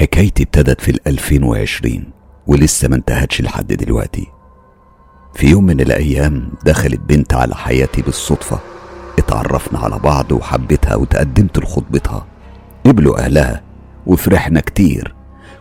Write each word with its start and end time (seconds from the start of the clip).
حكايتي 0.00 0.42
ابتدت 0.42 0.80
في 0.80 0.90
الألفين 0.90 1.44
وعشرين 1.44 2.10
ولسه 2.46 2.88
ما 2.88 2.96
انتهتش 2.96 3.40
لحد 3.42 3.66
دلوقتي. 3.66 4.26
في 5.34 5.46
يوم 5.46 5.64
من 5.64 5.80
الأيام 5.80 6.52
دخلت 6.64 7.00
بنت 7.00 7.34
على 7.34 7.54
حياتي 7.54 8.02
بالصدفة 8.02 8.58
اتعرفنا 9.18 9.78
على 9.78 9.98
بعض 9.98 10.32
وحبيتها 10.32 10.94
وتقدمت 10.96 11.58
لخطبتها. 11.58 12.26
قبلوا 12.86 13.18
أهلها 13.24 13.62
وفرحنا 14.06 14.60
كتير 14.60 15.14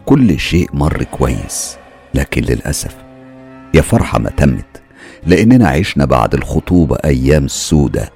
كل 0.06 0.40
شيء 0.40 0.70
مر 0.74 1.04
كويس 1.04 1.78
لكن 2.14 2.42
للأسف 2.42 2.96
يا 3.74 3.82
فرحة 3.82 4.20
ما 4.20 4.30
تمت 4.30 4.82
لأننا 5.26 5.68
عشنا 5.68 6.06
بعد 6.06 6.34
الخطوبة 6.34 6.96
أيام 7.06 7.48
سودة. 7.48 8.10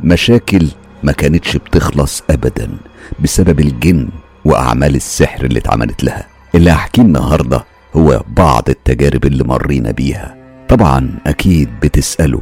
مشاكل 0.00 0.68
ما 1.02 1.12
كانتش 1.12 1.56
بتخلص 1.56 2.22
أبدا 2.30 2.78
بسبب 3.20 3.60
الجن 3.60 4.08
وأعمال 4.44 4.96
السحر 4.96 5.44
اللي 5.44 5.58
اتعملت 5.58 6.04
لها. 6.04 6.26
اللي 6.54 6.70
هحكيه 6.70 7.02
النهاردة 7.02 7.64
هو 7.96 8.22
بعض 8.28 8.68
التجارب 8.68 9.24
اللي 9.24 9.44
مرينا 9.44 9.90
بيها. 9.90 10.36
طبعا 10.68 11.18
أكيد 11.26 11.68
بتسألوا 11.82 12.40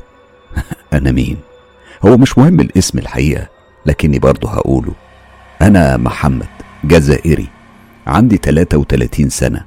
أنا 0.93 1.13
مين؟ 1.13 1.37
هو 2.07 2.17
مش 2.17 2.39
مهم 2.39 2.61
الاسم 2.61 2.99
الحقيقة 2.99 3.49
لكني 3.87 4.19
برضه 4.19 4.51
هقوله. 4.51 4.93
أنا 5.63 5.97
محمد 5.97 6.47
جزائري. 6.85 7.49
عندي 8.07 8.37
33 8.37 9.29
سنة 9.31 9.65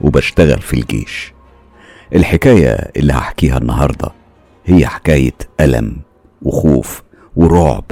وبشتغل 0.00 0.60
في 0.60 0.74
الجيش. 0.74 1.32
الحكاية 2.14 2.70
اللي 2.96 3.12
هحكيها 3.12 3.58
النهاردة 3.58 4.12
هي 4.66 4.86
حكاية 4.86 5.34
ألم 5.60 5.96
وخوف 6.42 7.02
ورعب 7.36 7.84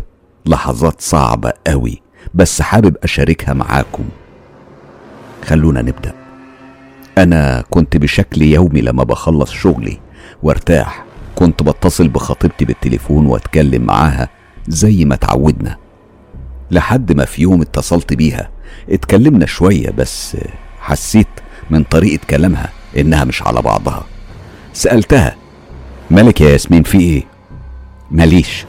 لحظات 0.47 1.01
صعبة 1.01 1.53
قوي. 1.67 2.03
بس 2.37 2.63
حابب 2.63 2.97
أشاركها 3.03 3.55
معاكم. 3.55 4.05
خلونا 5.45 5.83
نبدأ. 5.83 6.13
أنا 7.19 7.65
كنت 7.71 7.97
بشكل 7.97 8.43
يومي 8.43 8.81
لما 8.81 9.05
بخلص 9.05 9.51
شغلي 9.53 9.99
وارتاح 10.43 11.05
كنت 11.35 11.63
بتصل 11.63 12.09
بخطيبتي 12.09 12.65
بالتليفون 12.65 13.27
وأتكلم 13.27 13.83
معاها 13.83 14.29
زي 14.69 15.05
ما 15.05 15.15
اتعودنا 15.15 15.77
لحد 16.71 17.13
ما 17.13 17.25
في 17.25 17.43
يوم 17.43 17.61
اتصلت 17.63 18.15
بيها 18.15 18.51
اتكلمنا 18.91 19.47
شوية 19.47 19.91
بس 19.91 20.37
حسيت 20.81 21.27
من 21.71 21.85
طريقة 21.85 22.27
كلامها 22.31 22.71
إنها 22.97 23.25
مش 23.25 23.43
على 23.43 23.63
بعضها. 23.63 24.05
سألتها 24.73 25.37
مالك 26.11 26.41
يا 26.41 26.51
ياسمين 26.51 26.83
في 26.83 27.01
إيه؟ 27.01 27.23
ماليش. 28.11 28.65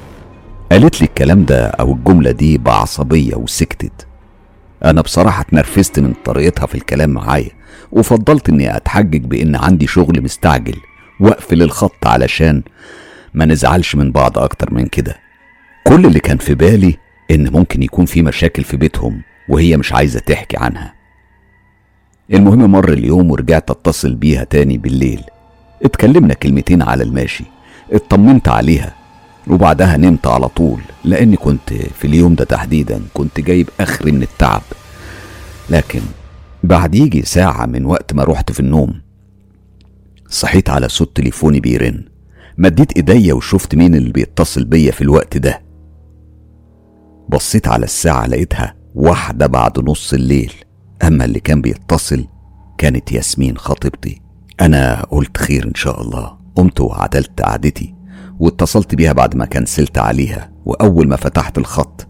قالت 0.71 1.01
لي 1.01 1.07
الكلام 1.07 1.45
ده 1.45 1.67
أو 1.67 1.93
الجملة 1.93 2.31
دي 2.31 2.57
بعصبية 2.57 3.35
وسكتت. 3.35 4.07
أنا 4.85 5.01
بصراحة 5.01 5.41
اتنرفزت 5.41 5.99
من 5.99 6.13
طريقتها 6.25 6.65
في 6.65 6.75
الكلام 6.75 7.09
معايا 7.09 7.49
وفضلت 7.91 8.49
إني 8.49 8.77
أتحجج 8.77 9.25
بإن 9.25 9.55
عندي 9.55 9.87
شغل 9.87 10.23
مستعجل 10.23 10.75
وأقفل 11.19 11.61
الخط 11.61 12.07
علشان 12.07 12.63
ما 13.33 13.45
نزعلش 13.45 13.95
من 13.95 14.11
بعض 14.11 14.37
أكتر 14.39 14.73
من 14.73 14.85
كده. 14.87 15.15
كل 15.83 16.05
اللي 16.05 16.19
كان 16.19 16.37
في 16.37 16.55
بالي 16.55 16.97
إن 17.31 17.51
ممكن 17.51 17.83
يكون 17.83 18.05
في 18.05 18.21
مشاكل 18.21 18.63
في 18.63 18.77
بيتهم 18.77 19.21
وهي 19.49 19.77
مش 19.77 19.93
عايزة 19.93 20.19
تحكي 20.19 20.57
عنها. 20.57 20.93
المهم 22.33 22.71
مر 22.71 22.93
اليوم 22.93 23.31
ورجعت 23.31 23.71
أتصل 23.71 24.15
بيها 24.15 24.43
تاني 24.43 24.77
بالليل. 24.77 25.21
اتكلمنا 25.83 26.33
كلمتين 26.33 26.81
على 26.81 27.03
الماشي 27.03 27.43
اطمنت 27.91 28.47
عليها 28.47 28.95
وبعدها 29.49 29.97
نمت 29.97 30.27
على 30.27 30.47
طول 30.47 30.81
لأني 31.03 31.35
كنت 31.35 31.73
في 31.73 32.07
اليوم 32.07 32.35
ده 32.35 32.45
تحديدا 32.45 33.01
كنت 33.13 33.39
جايب 33.39 33.69
آخري 33.79 34.11
من 34.11 34.21
التعب. 34.21 34.61
لكن 35.69 36.01
بعد 36.63 36.95
يجي 36.95 37.21
ساعة 37.21 37.65
من 37.65 37.85
وقت 37.85 38.13
ما 38.13 38.23
رحت 38.23 38.51
في 38.51 38.59
النوم 38.59 39.01
صحيت 40.29 40.69
على 40.69 40.89
صوت 40.89 41.15
تليفوني 41.15 41.59
بيرن. 41.59 42.03
مديت 42.57 42.91
إيديا 42.97 43.33
وشفت 43.33 43.75
مين 43.75 43.95
اللي 43.95 44.11
بيتصل 44.11 44.65
بيا 44.65 44.91
في 44.91 45.01
الوقت 45.01 45.37
ده. 45.37 45.61
بصيت 47.29 47.67
على 47.67 47.85
الساعة 47.85 48.27
لقيتها 48.27 48.75
واحدة 48.95 49.47
بعد 49.47 49.79
نص 49.79 50.13
الليل. 50.13 50.53
أما 51.03 51.25
اللي 51.25 51.39
كان 51.39 51.61
بيتصل 51.61 52.27
كانت 52.77 53.11
ياسمين 53.11 53.57
خطيبتي. 53.57 54.21
أنا 54.61 55.05
قلت 55.11 55.37
خير 55.37 55.67
إن 55.67 55.75
شاء 55.75 56.01
الله. 56.01 56.37
قمت 56.55 56.81
وعدلت 56.81 57.41
قعدتي. 57.41 57.96
واتصلت 58.39 58.95
بيها 58.95 59.13
بعد 59.13 59.35
ما 59.35 59.45
كنسلت 59.45 59.97
عليها 59.97 60.51
وأول 60.65 61.07
ما 61.07 61.15
فتحت 61.15 61.57
الخط 61.57 62.07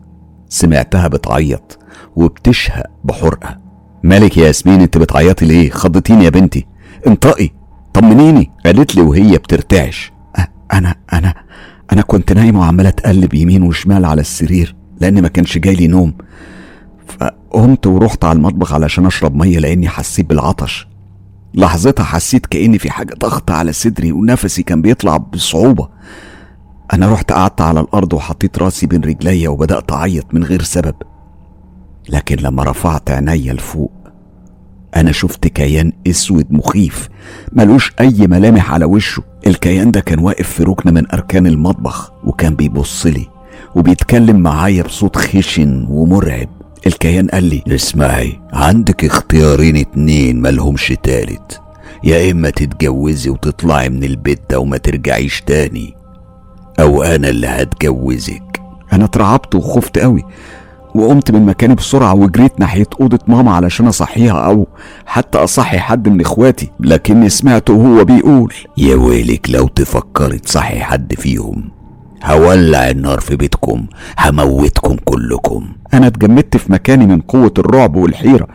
سمعتها 0.50 1.08
بتعيط 1.08 1.80
وبتشهق 2.16 2.86
بحرقة. 3.04 3.58
مالك 4.04 4.38
يا 4.38 4.48
ياسمين 4.48 4.82
انت 4.82 4.98
بتعيطي 4.98 5.46
ليه؟ 5.46 5.70
خضتيني 5.70 6.26
يا 6.26 6.30
بنتي. 6.30 6.66
انطقي 7.08 7.50
طمنيني. 7.94 8.52
قالت 8.66 8.96
لي 8.96 9.02
وهي 9.02 9.38
بترتعش. 9.38 10.12
أنا 10.74 10.96
أنا 11.14 11.34
أنا 11.92 12.02
كنت 12.02 12.34
نايمه 12.34 12.60
وعمالة 12.60 12.90
اتقلب 12.90 13.34
يمين 13.34 13.64
وشمال 13.64 14.06
على 14.06 14.22
السرير 14.22 14.76
لأن 15.02 15.22
ما 15.22 15.28
كانش 15.28 15.58
جاي 15.58 15.76
لي 15.76 15.88
نوم. 15.88 16.14
فقمت 17.08 17.88
ورحت 17.88 18.26
على 18.26 18.38
المطبخ 18.38 18.74
علشان 18.74 19.06
أشرب 19.06 19.36
مية 19.36 19.60
لأني 19.60 19.90
حسيت 19.90 20.30
بالعطش. 20.30 20.88
لحظتها 21.54 22.04
حسيت 22.04 22.46
كأن 22.46 22.78
في 22.78 22.90
حاجة 22.90 23.14
ضغط 23.20 23.52
على 23.52 23.74
صدري 23.74 24.12
ونفسي 24.12 24.64
كان 24.64 24.82
بيطلع 24.82 25.18
بصعوبة. 25.18 25.90
أنا 26.94 27.14
رحت 27.14 27.32
قعدت 27.32 27.62
على 27.62 27.80
الأرض 27.80 28.14
وحطيت 28.14 28.58
رأسي 28.60 28.88
بين 28.88 29.02
رجليا 29.02 29.50
وبدأت 29.50 29.92
أعيط 29.92 30.34
من 30.34 30.44
غير 30.44 30.62
سبب. 30.62 30.96
لكن 32.10 32.36
لما 32.36 32.64
رفعت 32.64 33.12
عينيا 33.12 33.54
لفوق 33.54 33.92
أنا 34.96 35.12
شفت 35.12 35.48
كيان 35.48 35.92
أسود 36.08 36.46
مخيف 36.50 37.10
ملوش 37.52 37.94
أي 38.00 38.28
ملامح 38.28 38.72
على 38.72 38.86
وشه. 38.86 39.24
الكيان 39.48 39.92
ده 39.92 40.00
كان 40.00 40.20
واقف 40.20 40.50
في 40.50 40.64
ركن 40.64 40.94
من 40.94 41.12
أركان 41.12 41.48
المطبخ 41.48 42.12
وكان 42.24 42.56
بيبص 42.56 43.06
لي 43.06 43.28
وبيتكلم 43.76 44.40
معايا 44.40 44.84
بصوت 44.84 45.16
خشن 45.16 45.88
ومرعب. 45.90 46.50
الكيان 46.88 47.28
قال 47.28 47.44
لي 47.44 47.64
اسمعي 47.68 48.40
عندك 48.54 49.06
اختيارين 49.06 49.76
اتنين 49.78 50.42
ملهمش 50.42 50.94
تالت. 51.04 51.62
يا 52.04 52.32
إما 52.32 52.50
تتجوزي 52.50 53.30
وتطلعي 53.30 53.90
من 53.90 54.04
البيت 54.04 54.42
ده 54.50 54.60
وما 54.60 54.78
ترجعيش 54.78 55.42
تاني 55.42 55.94
أو 56.80 57.04
أنا 57.04 57.30
اللي 57.30 57.48
هتجوزك. 57.48 58.62
أنا 58.94 59.06
اترعبت 59.06 59.56
وخفت 59.56 60.00
قوي 60.00 60.24
وقمت 60.96 61.32
من 61.32 61.46
مكاني 61.46 61.76
بسرعة 61.76 62.16
وجريت 62.16 62.60
ناحية 62.60 62.88
أوضة 63.02 63.20
ماما 63.28 63.52
علشان 63.52 63.88
أصحيها 63.88 64.46
أو 64.46 64.68
حتى 65.06 65.38
أصحي 65.38 65.80
حد 65.80 66.10
من 66.10 66.22
إخواتي 66.22 66.70
لكني 66.80 67.30
سمعته 67.30 67.74
وهو 67.74 68.06
بيقول 68.06 68.54
يا 68.78 68.96
ويلك 68.96 69.50
لو 69.50 69.68
تفكري 69.68 70.40
تصحي 70.40 70.80
حد 70.80 71.14
فيهم. 71.14 71.77
هولع 72.24 72.90
النار 72.90 73.20
في 73.20 73.36
بيتكم 73.36 73.86
هموتكم 74.20 74.96
كلكم. 75.06 75.70
أنا 75.94 76.08
اتجمدت 76.08 76.58
في 76.58 76.72
مكاني 76.72 77.06
من 77.08 77.22
قوة 77.22 77.54
الرعب 77.58 77.96
والحيرة. 77.96 78.48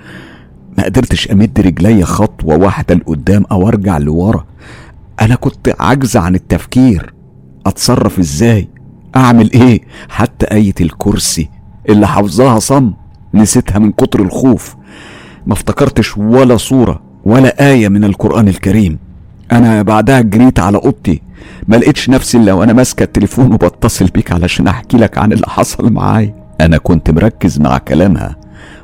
ما 0.79 0.85
قدرتش 0.85 1.31
أمد 1.31 1.61
رجلي 1.61 2.05
خطوة 2.05 2.57
واحدة 2.57 2.95
لقدام 2.95 3.45
أو 3.51 3.69
أرجع 3.69 3.99
لورا. 3.99 4.45
أنا 5.21 5.35
كنت 5.35 5.75
عاجزة 5.81 6.21
عن 6.21 6.35
التفكير. 6.35 7.15
أتصرف 7.67 8.19
إزاي؟ 8.19 8.69
أعمل 9.17 9.53
إيه؟ 9.53 9.81
حتى 10.09 10.47
آية 10.47 10.75
الكرسي 10.81 11.49
اللي 11.89 12.07
حافظاها 12.07 12.59
صم 12.59 12.93
نسيتها 13.35 13.79
من 13.79 13.93
كتر 13.93 14.23
الخوف. 14.23 14.77
ما 15.47 15.53
افتكرتش 15.53 16.17
ولا 16.19 16.57
صورة 16.57 17.03
ولا 17.25 17.71
آية 17.73 17.89
من 17.89 18.05
القرآن 18.05 18.49
الكريم. 18.49 18.99
أنا 19.53 19.83
بعدها 19.83 20.21
جريت 20.21 20.61
على 20.61 20.77
أوضتي. 20.79 21.23
ما 21.69 21.77
لقيتش 21.77 22.11
نفسي 22.11 22.39
إلا 22.39 22.53
وأنا 22.53 22.73
ماسكة 22.73 23.03
التليفون 23.03 23.53
وبتصل 23.53 24.07
بيك 24.07 24.33
علشان 24.33 24.69
أحكي 24.69 24.97
لك 24.97 25.19
عن 25.19 25.33
اللي 25.33 25.47
حصل 25.47 25.93
معايا. 25.93 26.35
أنا 26.61 26.79
كنت 26.79 27.11
مركز 27.11 27.61
مع 27.61 27.79
كلامها 27.79 28.37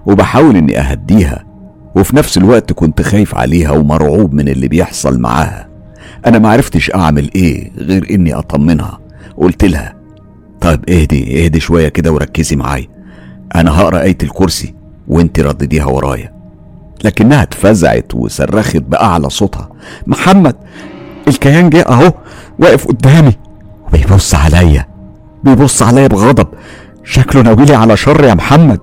وبحاول 0.07 0.57
إني 0.57 0.81
أهديها 0.81 1.45
وفي 1.97 2.17
نفس 2.17 2.39
الوقت 2.39 2.73
كنت 2.73 3.03
خايف 3.03 3.35
عليها 3.35 3.71
ومرعوب 3.71 4.33
من 4.33 4.49
اللي 4.49 4.69
بيحصل 4.69 5.21
معاها. 5.21 5.69
أنا 6.27 6.39
معرفتش 6.39 6.91
أعمل 6.95 7.31
إيه 7.35 7.73
غير 7.79 8.07
إني 8.11 8.35
أطمنها. 8.35 8.99
قلت 9.37 9.65
لها 9.65 9.95
طيب 10.61 10.91
اهدي 10.91 11.45
اهدي 11.45 11.61
شوية 11.61 11.89
كده 11.89 12.13
وركزي 12.13 12.57
معايا. 12.57 12.89
أنا 13.55 13.81
هقرأ 13.81 14.03
آية 14.03 14.19
الكرسي 14.23 14.75
وانت 15.09 15.41
ردديها 15.41 15.85
ورايا. 15.85 16.38
لكنها 17.05 17.43
اتفزعت 17.43 18.15
وصرخت 18.15 18.77
بأعلى 18.77 19.31
صوتها. 19.31 19.69
محمد 20.07 20.57
الكيان 21.29 21.71
جه 21.71 21.81
أهو 21.81 22.13
واقف 22.59 22.87
قدامي. 22.87 23.33
وبيبص 23.89 24.35
عليا 24.35 24.87
بيبص 25.45 25.83
عليا 25.83 26.07
بغضب. 26.07 26.47
شكله 27.05 27.43
ناويلي 27.43 27.75
على 27.75 27.97
شر 27.97 28.25
يا 28.25 28.35
محمد. 28.35 28.81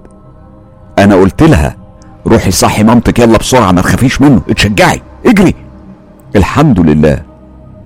أنا 1.00 1.16
قلت 1.16 1.44
لها 1.44 1.76
روحي 2.28 2.52
صحي 2.52 2.84
مامتك 2.84 3.20
يلا 3.20 3.38
بسرعة 3.38 3.72
ما 3.72 3.82
تخافيش 3.82 4.22
منه. 4.22 4.42
اتشجعي 4.50 5.02
اجري. 5.26 5.56
الحمد 6.36 6.80
لله 6.80 7.22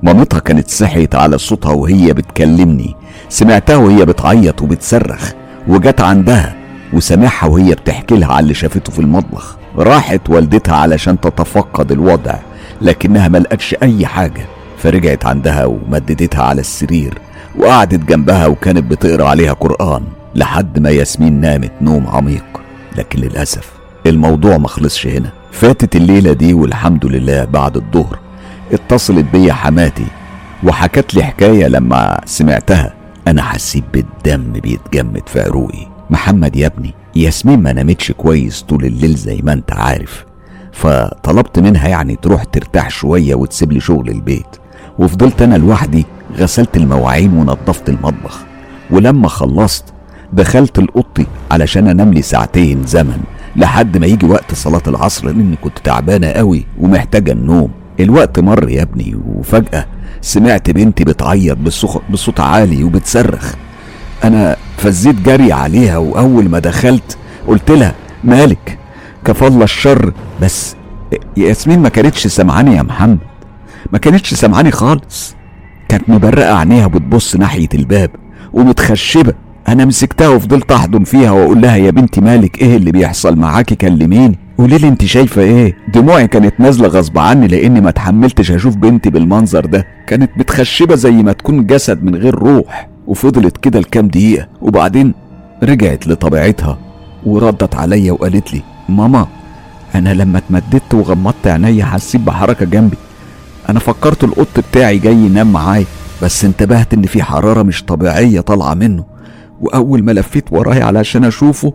مامتها 0.04 0.40
كانت 0.40 0.70
صحيت 0.70 1.16
على 1.16 1.38
صوتها 1.38 1.72
وهي 1.72 2.14
بتكلمني. 2.14 2.96
سمعتها 3.30 3.76
وهي 3.76 4.06
بتعيط 4.06 4.62
وبتصرخ 4.62 5.32
وجت 5.68 6.02
عندها 6.02 6.56
وسامعها 6.94 7.46
وهي 7.46 7.76
بتحكي 7.76 8.18
لها 8.18 8.28
على 8.28 8.40
اللي 8.40 8.54
شافته 8.54 8.92
في 8.92 9.00
المطبخ. 9.00 9.58
راحت 9.78 10.30
والدتها 10.30 10.76
علشان 10.76 11.20
تتفقد 11.20 11.92
الوضع 11.92 12.36
لكنها 12.82 13.28
ملقتش 13.28 13.76
أي 13.84 14.06
حاجة. 14.06 14.46
فرجعت 14.78 15.26
عندها 15.26 15.66
ومددتها 15.66 16.44
على 16.44 16.62
السرير 16.62 17.18
وقعدت 17.60 18.10
جنبها 18.10 18.48
وكانت 18.48 18.92
بتقرأ 18.92 19.28
عليها 19.28 19.54
قرآن 19.54 20.04
لحد 20.36 20.80
ما 20.80 20.90
ياسمين 20.90 21.42
نامت 21.42 21.72
نوم 21.82 22.08
عميق. 22.08 22.44
لكن 22.98 23.20
للأسف 23.20 23.72
الموضوع 24.06 24.58
مخلصش 24.58 25.08
هنا. 25.08 25.30
فاتت 25.52 25.96
الليلة 25.96 26.34
دي 26.34 26.54
والحمد 26.54 27.06
لله 27.06 27.46
بعد 27.46 27.76
الظهر 27.78 28.20
اتصلت 28.72 29.26
بيا 29.34 29.54
حماتي 29.54 30.06
وحكت 30.64 31.14
لي 31.16 31.24
حكاية 31.24 31.68
لما 31.68 32.22
سمعتها. 32.26 32.94
أنا 33.28 33.42
حسيت 33.42 33.84
بالدم 33.94 34.52
بيتجمد 34.52 35.24
في 35.26 35.42
عروقي. 35.42 35.88
محمد 36.10 36.56
يا 36.56 36.68
ابني 36.68 36.94
ياسمين 37.16 37.60
ما 37.62 37.74
نامتش 37.74 38.12
كويس 38.12 38.62
طول 38.62 38.86
الليل 38.86 39.16
زي 39.16 39.42
ما 39.44 39.54
انت 39.54 39.72
عارف. 39.74 40.26
فطلبت 40.72 41.60
منها 41.60 41.88
يعني 41.88 42.16
تروح 42.16 42.44
ترتاح 42.44 42.90
شوية 42.90 43.36
وتسيب 43.36 43.72
لي 43.72 43.80
شغل 43.80 44.10
البيت. 44.10 44.56
وفضلت 45.00 45.42
أنا 45.42 45.56
لوحدي 45.56 46.06
غسلت 46.38 46.78
المواعين 46.78 47.34
ونظفت 47.34 47.90
المطبخ. 47.90 48.40
ولما 48.92 49.28
خلصت 49.28 49.84
دخلت 50.34 50.80
الأوضتي 50.80 51.26
علشان 51.52 51.88
أنام 51.88 52.14
لي 52.14 52.22
ساعتين 52.22 52.86
زمن 52.86 53.20
لحد 53.56 53.98
ما 53.98 54.06
يجي 54.06 54.26
وقت 54.26 54.54
صلاة 54.54 54.84
العصر 54.88 55.28
لأني 55.28 55.56
كنت 55.56 55.80
تعبانة 55.84 56.28
قوي 56.28 56.66
ومحتاجة 56.80 57.32
النوم. 57.32 57.72
الوقت 58.00 58.40
مر 58.40 58.70
يا 58.70 58.82
ابني 58.82 59.20
وفجأة 59.28 59.86
سمعت 60.22 60.72
بنتي 60.72 61.04
بتعيط 61.04 61.58
بصوت 62.10 62.40
عالي 62.40 62.84
وبتصرخ. 62.84 63.54
أنا 64.24 64.56
فزيت 64.78 65.16
جري 65.22 65.52
عليها 65.52 65.98
وأول 65.98 66.50
ما 66.50 66.60
دخلت 66.60 67.18
قلت 67.48 67.72
لها 67.72 67.94
مالك؟ 68.24 68.78
كفى 69.26 69.48
الله 69.48 69.64
الشر. 69.64 70.14
بس 70.42 70.76
ياسمين 71.38 71.80
ما 71.80 71.90
كانتش 71.90 72.28
سامعاني 72.28 72.76
يا 72.76 72.82
محمد 72.82 73.18
ما 73.94 73.98
كانتش 74.00 74.34
سامعاني 74.34 74.72
خالص. 74.72 75.36
كانت 75.90 76.10
مبرقة 76.10 76.58
عينيها 76.58 76.88
بتبص 76.88 77.36
ناحية 77.36 77.70
الباب 77.74 78.10
ومتخشبة. 78.54 79.34
أنا 79.68 79.86
مسكتها 79.86 80.28
وفضلت 80.28 80.72
أحضن 80.72 81.04
فيها 81.04 81.32
وأقول 81.32 81.62
لها 81.62 81.76
يا 81.76 81.92
بنتي 81.92 82.22
مالك 82.22 82.62
إيه 82.62 82.78
اللي 82.78 82.92
بيحصل 82.92 83.36
معاكي؟ 83.36 83.76
كلميني. 83.76 84.40
قولي 84.58 84.78
لي 84.78 84.88
أنت 84.88 85.06
شايفة 85.06 85.42
إيه؟ 85.42 85.78
دموعي 85.94 86.28
كانت 86.28 86.60
نازلة 86.60 86.88
غصب 86.88 87.18
عني 87.18 87.48
لأني 87.48 87.82
ما 87.82 87.90
اتحملتش 87.90 88.52
أشوف 88.52 88.76
بنتي 88.76 89.10
بالمنظر 89.10 89.66
ده. 89.66 89.88
كانت 90.08 90.32
متخشبة 90.38 90.96
زي 90.96 91.12
ما 91.12 91.32
تكون 91.32 91.66
جسد 91.66 92.04
من 92.04 92.16
غير 92.16 92.36
روح. 92.36 92.90
وفضلت 93.10 93.58
كده 93.58 93.80
لكام 93.80 94.08
دقيقة 94.08 94.48
وبعدين 94.62 95.14
رجعت 95.64 96.08
لطبيعتها 96.08 96.78
وردت 97.26 97.76
عليا 97.76 98.12
وقالت 98.12 98.54
لي 98.54 98.62
ماما 98.90 99.28
أنا 99.96 100.14
لما 100.14 100.38
اتمددت 100.38 100.94
وغمضت 100.94 101.48
عينيا 101.48 101.86
حسيت 101.86 102.22
بحركة 102.22 102.66
جنبي. 102.66 102.98
أنا 103.70 103.80
فكرت 103.80 104.24
القط 104.24 104.60
بتاعي 104.72 104.98
جاي 104.98 105.14
ينام 105.16 105.52
معايا 105.54 105.86
بس 106.24 106.46
انتبهت 106.46 106.94
إن 106.94 107.02
في 107.02 107.24
حرارة 107.24 107.64
مش 107.64 107.84
طبيعية 107.84 108.42
طالعة 108.42 108.74
منه. 108.74 109.04
وأول 109.62 110.04
ما 110.04 110.12
لفيت 110.12 110.54
ورايا 110.54 110.84
علشان 110.84 111.24
أشوفه 111.24 111.74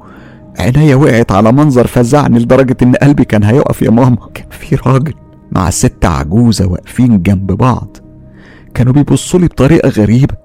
عينيا 0.58 0.96
وقعت 0.96 1.32
على 1.32 1.52
منظر 1.52 1.86
فزعني 1.86 2.38
لدرجة 2.38 2.76
إن 2.82 2.94
قلبي 2.94 3.24
كان 3.24 3.44
هيقف 3.44 3.82
يا 3.82 3.90
ماما. 3.90 4.16
كان 4.34 4.46
في 4.50 4.76
راجل 4.76 5.14
مع 5.52 5.70
ست 5.70 6.04
عجوزة 6.04 6.66
واقفين 6.66 7.22
جنب 7.22 7.46
بعض. 7.52 7.96
كانوا 8.74 8.92
بيبصوا 8.92 9.40
لي 9.40 9.46
بطريقة 9.46 9.88
غريبة. 9.88 10.43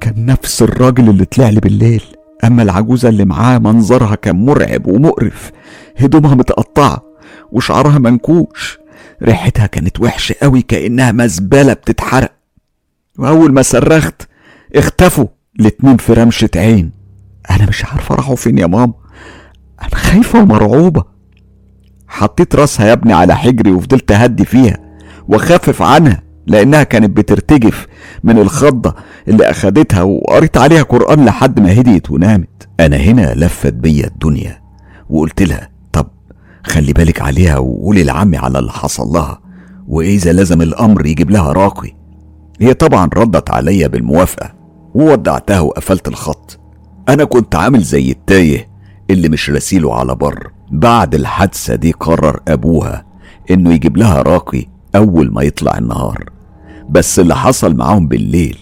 كان 0.00 0.26
نفس 0.26 0.62
الراجل 0.62 1.08
اللي 1.08 1.24
طلع 1.24 1.48
لي 1.48 1.60
بالليل. 1.60 2.02
أما 2.44 2.62
العجوزة 2.62 3.08
اللي 3.08 3.24
معاه 3.24 3.58
منظرها 3.58 4.14
كان 4.14 4.36
مرعب 4.36 4.86
ومقرف. 4.86 5.52
هدومها 5.96 6.34
متقطعة 6.34 7.02
وشعرها 7.52 7.98
منكوش. 7.98 8.78
ريحتها 9.22 9.66
كانت 9.66 10.00
وحشة 10.00 10.34
قوي 10.42 10.62
كأنها 10.62 11.12
مزبلة 11.12 11.72
بتتحرق. 11.72 12.32
وأول 13.18 13.52
ما 13.52 13.62
صرخت 13.62 14.22
اختفوا 14.74 15.26
الاتنين 15.60 15.96
في 15.96 16.12
رمشة 16.12 16.50
عين. 16.56 16.92
أنا 17.50 17.66
مش 17.68 17.84
عارفة 17.84 18.14
راحوا 18.14 18.36
فين 18.36 18.58
يا 18.58 18.66
ماما. 18.66 18.94
أنا 19.82 19.94
خايفة 19.94 20.42
ومرعوبة. 20.42 21.04
حطيت 22.08 22.54
راسها 22.54 22.86
يا 22.86 22.92
ابني 22.92 23.12
على 23.12 23.36
حجري 23.36 23.72
وفضلت 23.72 24.12
أهدي 24.12 24.44
فيها 24.44 24.78
وأخفف 25.28 25.82
عنها. 25.82 26.22
لأنها 26.46 26.82
كانت 26.82 27.16
بترتجف 27.16 27.86
من 28.24 28.38
الخضة 28.38 28.94
اللي 29.28 29.50
أخدتها 29.50 30.02
وقريت 30.02 30.56
عليها 30.56 30.82
قرآن 30.82 31.24
لحد 31.24 31.60
ما 31.60 31.72
هديت 31.80 32.10
ونامت. 32.10 32.68
أنا 32.80 32.96
هنا 32.96 33.34
لفت 33.34 33.72
بيا 33.72 34.06
الدنيا 34.06 34.60
وقلت 35.10 35.42
لها 35.42 35.68
طب 35.92 36.06
خلي 36.64 36.92
بالك 36.92 37.20
عليها 37.20 37.58
وقولي 37.58 38.02
لعمي 38.04 38.36
على 38.36 38.58
اللي 38.58 38.72
حصل 38.72 39.06
لها 39.06 39.40
وإذا 39.88 40.32
لازم 40.32 40.62
الأمر 40.62 41.06
يجيب 41.06 41.30
لها 41.30 41.52
راقي. 41.52 41.90
هي 42.60 42.74
طبعا 42.74 43.10
ردت 43.14 43.50
عليا 43.50 43.86
بالموافقة 43.88 44.54
وودعتها 44.94 45.60
وقفلت 45.60 46.08
الخط. 46.08 46.58
أنا 47.08 47.24
كنت 47.24 47.54
عامل 47.54 47.80
زي 47.82 48.10
التايه 48.10 48.68
اللي 49.10 49.28
مش 49.28 49.50
رسيله 49.50 49.94
على 49.94 50.14
بر. 50.14 50.50
بعد 50.72 51.14
الحادثة 51.14 51.74
دي 51.74 51.92
قرر 51.92 52.40
أبوها 52.48 53.04
إنه 53.50 53.72
يجيب 53.72 53.96
لها 53.96 54.22
راقي 54.22 54.66
أول 54.96 55.32
ما 55.32 55.42
يطلع 55.42 55.78
النهار. 55.78 56.24
بس 56.90 57.18
اللي 57.18 57.36
حصل 57.36 57.76
معاهم 57.76 58.08
بالليل 58.08 58.58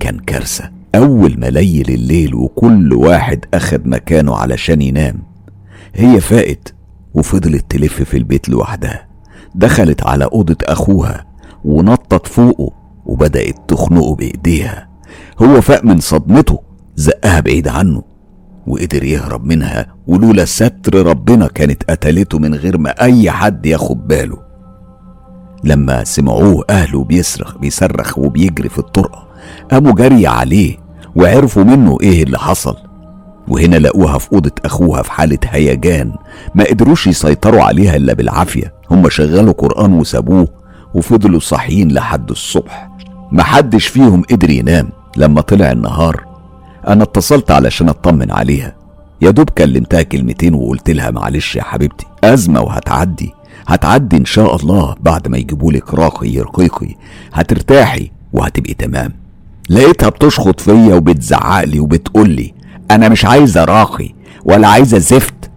كان 0.00 0.18
كارثة. 0.18 0.70
أول 0.94 1.40
ما 1.40 1.46
ليل 1.46 1.88
الليل 1.88 2.34
وكل 2.34 2.92
واحد 2.92 3.44
أخد 3.54 3.86
مكانه 3.86 4.36
علشان 4.36 4.82
ينام 4.82 5.22
هي 5.94 6.20
فاقت 6.20 6.74
وفضلت 7.14 7.64
تلف 7.70 8.02
في 8.02 8.16
البيت 8.16 8.48
لوحدها. 8.48 9.06
دخلت 9.54 10.06
على 10.06 10.24
أوضة 10.24 10.56
أخوها 10.64 11.26
ونطت 11.64 12.26
فوقه 12.26 12.70
وبدأت 13.06 13.56
تخنقه 13.68 14.14
بإيديها. 14.14 14.88
هو 15.42 15.60
فاق 15.60 15.84
من 15.84 16.00
صدمته 16.00 16.58
زقها 16.96 17.40
بعيد 17.40 17.68
عنه 17.68 18.02
وقدر 18.66 19.04
يهرب 19.04 19.44
منها 19.44 19.94
ولولا 20.06 20.44
ستر 20.44 21.06
ربنا 21.06 21.46
كانت 21.46 21.90
قتلته 21.90 22.38
من 22.38 22.54
غير 22.54 22.78
ما 22.78 22.90
أي 22.90 23.30
حد 23.30 23.66
ياخد 23.66 24.08
باله. 24.08 24.51
لما 25.64 26.04
سمعوه 26.04 26.64
أهله 26.70 27.04
بيصرخ 27.04 27.58
بيصرخ 27.58 28.18
وبيجري 28.18 28.68
في 28.68 28.78
الطرقة. 28.78 29.26
قاموا 29.70 29.92
جري 29.92 30.26
عليه 30.26 30.76
وعرفوا 31.16 31.64
منه 31.64 31.98
إيه 32.02 32.22
اللي 32.22 32.38
حصل. 32.38 32.76
وهنا 33.48 33.76
لقوها 33.76 34.18
في 34.18 34.32
أوضة 34.32 34.52
أخوها 34.64 35.02
في 35.02 35.12
حالة 35.12 35.38
هيجان. 35.44 36.12
ما 36.54 36.64
قدروش 36.64 37.06
يسيطروا 37.06 37.62
عليها 37.62 37.96
إلا 37.96 38.12
بالعافية. 38.12 38.74
هم 38.90 39.08
شغلوا 39.08 39.52
قرآن 39.52 39.92
وسابوه 39.92 40.48
وفضلوا 40.94 41.40
صاحيين 41.40 41.92
لحد 41.92 42.30
الصبح. 42.30 42.88
محدش 43.32 43.86
فيهم 43.86 44.22
قدر 44.30 44.50
ينام. 44.50 44.88
لما 45.16 45.40
طلع 45.40 45.72
النهار 45.72 46.24
أنا 46.88 47.02
اتصلت 47.02 47.50
علشان 47.50 47.88
أطمن 47.88 48.30
عليها. 48.30 48.74
يا 49.22 49.30
دوب 49.30 49.50
كلمتها 49.50 50.02
كلمتين 50.02 50.54
وقلت 50.54 50.90
لها 50.90 51.10
معلش 51.10 51.56
يا 51.56 51.62
حبيبتي. 51.62 52.06
أزمة 52.24 52.60
وهتعدي. 52.60 53.34
هتعدي 53.66 54.16
إن 54.16 54.24
شاء 54.24 54.56
الله 54.56 54.94
بعد 55.00 55.28
ما 55.28 55.38
يجيبولك 55.38 55.94
راقي 55.94 56.28
يرقيقي. 56.28 56.94
هترتاحي 57.32 58.10
وهتبقي 58.32 58.74
تمام. 58.74 59.12
لقيتها 59.70 60.08
بتشخط 60.08 60.60
فيا 60.60 60.94
وبتزعقلي 60.94 61.80
وبتقولي 61.80 62.54
أنا 62.90 63.08
مش 63.08 63.24
عايزة 63.24 63.64
راقي 63.64 64.14
ولا 64.44 64.68
عايزة 64.68 64.98
زفت. 64.98 65.50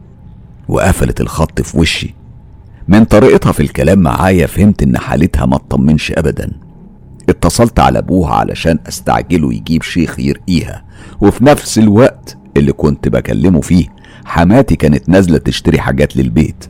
وقفلت 0.67 1.21
الخط 1.21 1.61
في 1.61 1.79
وشي. 1.79 2.15
من 2.87 3.03
طريقتها 3.05 3.51
في 3.51 3.59
الكلام 3.59 3.99
معايا 3.99 4.47
فهمت 4.47 4.83
إن 4.83 4.97
حالتها 4.97 5.45
ما 5.45 5.57
تطمنش 5.57 6.11
أبدا. 6.11 6.51
اتصلت 7.29 7.79
على 7.79 7.99
أبوها 7.99 8.33
علشان 8.33 8.79
أستعجله 8.87 9.53
يجيب 9.53 9.83
شيخ 9.83 10.19
يرقيها. 10.19 10.83
وفي 11.21 11.43
نفس 11.45 11.77
الوقت 11.79 12.37
اللي 12.57 12.71
كنت 12.71 13.07
بكلمه 13.07 13.61
فيه 13.61 13.85
حماتي 14.25 14.75
كانت 14.75 15.09
نازلة 15.09 15.37
تشتري 15.37 15.79
حاجات 15.79 16.17
للبيت. 16.17 16.69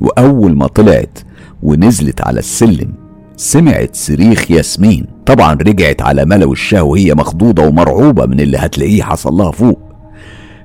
وأول 0.00 0.56
ما 0.56 0.66
طلعت 0.66 1.18
ونزلت 1.62 2.20
على 2.20 2.38
السلم 2.38 2.92
سمعت 3.36 3.96
صريخ 3.96 4.50
ياسمين. 4.50 5.06
طبعا 5.26 5.54
رجعت 5.54 6.02
على 6.02 6.24
ملأ 6.24 6.46
وشها 6.46 6.80
وهي 6.80 7.14
مخضوضة 7.14 7.62
ومرعوبة 7.66 8.26
من 8.26 8.40
اللي 8.40 8.56
هتلاقيه 8.58 9.02
حصل 9.02 9.34
لها 9.34 9.50
فوق. 9.50 9.78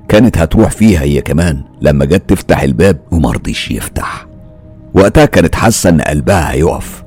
كانت 0.08 0.38
هتروح 0.38 0.70
فيها 0.70 1.00
هي 1.00 1.20
كمان 1.20 1.62
لما 1.80 2.04
جت 2.04 2.22
تفتح 2.28 2.62
الباب 2.62 2.98
ومرضيش 3.10 3.70
يفتح. 3.70 4.26
وقتها 4.94 5.24
كانت 5.24 5.54
حاسة 5.54 5.90
إن 5.90 6.00
قلبها 6.00 6.52
هيقف. 6.52 7.02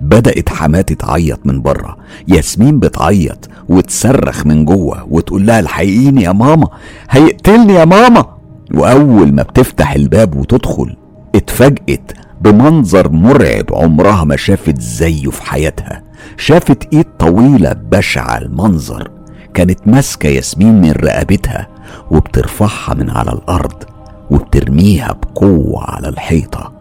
بدأت 0.00 0.48
حماتي 0.48 0.94
تعيط 0.94 1.46
من 1.46 1.62
بره. 1.62 1.96
ياسمين 2.28 2.78
بتعيط 2.78 3.48
وتصرخ 3.68 4.46
من 4.46 4.64
جوه 4.64 5.06
وتقول 5.10 5.46
لها 5.46 5.60
الحقيقيني 5.60 6.22
يا 6.22 6.32
ماما 6.32 6.68
هيقتلني 7.10 7.74
يا 7.74 7.84
ماما. 7.84 8.26
وأول 8.74 9.32
ما 9.32 9.42
بتفتح 9.42 9.92
الباب 9.92 10.36
وتدخل 10.36 10.96
اتفاجئت 11.34 12.12
بمنظر 12.40 13.12
مرعب 13.12 13.64
عمرها 13.72 14.24
ما 14.24 14.36
شافت 14.36 14.80
زيه 14.80 15.30
في 15.30 15.42
حياتها. 15.42 16.02
شافت 16.36 16.94
ايد 16.94 17.06
طويلة 17.18 17.72
بشعة 17.72 18.38
المنظر. 18.38 19.10
كانت 19.54 19.88
ماسكة 19.88 20.28
ياسمين 20.28 20.80
من 20.80 20.90
رقبتها 20.90 21.68
وبترفعها 22.10 22.94
من 22.94 23.10
على 23.10 23.32
الأرض 23.32 23.82
وبترميها 24.30 25.12
بقوة 25.12 25.84
على 25.84 26.08
الحيطة. 26.08 26.72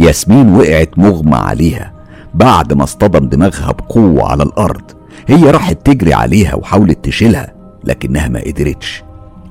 ياسمين 0.00 0.54
وقعت 0.54 0.98
مغمى 0.98 1.36
عليها 1.36 1.92
بعد 2.34 2.72
ما 2.72 2.84
اصطدم 2.84 3.28
دماغها 3.28 3.72
بقوة 3.72 4.30
على 4.30 4.42
الأرض. 4.42 4.82
هي 5.28 5.50
راحت 5.50 5.86
تجري 5.86 6.14
عليها 6.14 6.54
وحاولت 6.54 7.04
تشيلها 7.04 7.52
لكنها 7.84 8.28
ما 8.28 8.40
قدرتش. 8.40 9.02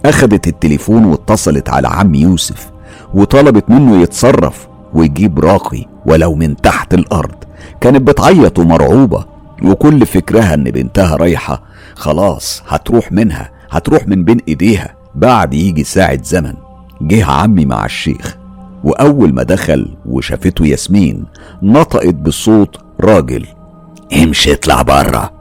أخدت 0.05 0.47
التليفون 0.47 1.05
واتصلت 1.05 1.69
على 1.69 1.87
عم 1.87 2.15
يوسف. 2.15 2.71
وطلبت 3.13 3.69
منه 3.69 4.01
يتصرف 4.01 4.67
ويجيب 4.93 5.39
راقي 5.39 5.85
ولو 6.05 6.35
من 6.35 6.55
تحت 6.55 6.93
الأرض. 6.93 7.35
كانت 7.81 8.01
بتعيط 8.01 8.59
ومرعوبة 8.59 9.25
وكل 9.63 10.05
فكرها 10.05 10.53
إن 10.53 10.63
بنتها 10.63 11.15
رايحة. 11.15 11.63
خلاص 11.95 12.63
هتروح 12.67 13.11
منها 13.11 13.49
هتروح 13.69 14.07
من 14.07 14.23
بين 14.23 14.37
إيديها. 14.47 14.95
بعد 15.15 15.53
يجي 15.53 15.83
ساعة 15.83 16.23
زمن. 16.23 16.53
جه 17.01 17.25
عمي 17.25 17.65
مع 17.65 17.85
الشيخ. 17.85 18.37
وأول 18.83 19.33
ما 19.33 19.43
دخل 19.43 19.95
وشافته 20.05 20.65
ياسمين 20.65 21.25
نطقت 21.63 22.15
بصوت 22.15 22.77
راجل. 23.01 23.45
امشي 24.23 24.53
اطلع 24.53 24.81
بره 24.81 25.31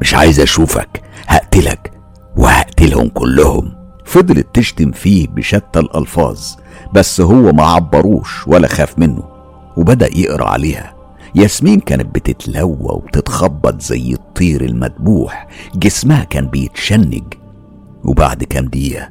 مش 0.00 0.14
عايز 0.14 0.40
أشوفك. 0.40 1.02
هقتلك. 1.26 1.92
وهقتلهم 2.36 3.08
كلهم. 3.08 3.81
فضلت 4.12 4.46
تشتم 4.54 4.90
فيه 4.90 5.28
بشتى 5.28 5.78
الألفاظ 5.78 6.40
بس 6.94 7.20
هو 7.20 7.52
ما 7.52 7.62
عبروش 7.62 8.48
ولا 8.48 8.68
خاف 8.68 8.98
منه 8.98 9.22
وبدأ 9.76 10.18
يقرأ 10.18 10.44
عليها. 10.48 10.94
ياسمين 11.34 11.80
كانت 11.80 12.14
بتتلوى 12.14 12.76
وتتخبط 12.80 13.80
زي 13.82 14.12
الطير 14.12 14.64
المدبوح 14.64 15.48
جسمها 15.74 16.24
كان 16.24 16.46
بيتشنج. 16.46 17.22
وبعد 18.04 18.44
كام 18.44 18.64
دقيقة 18.66 19.08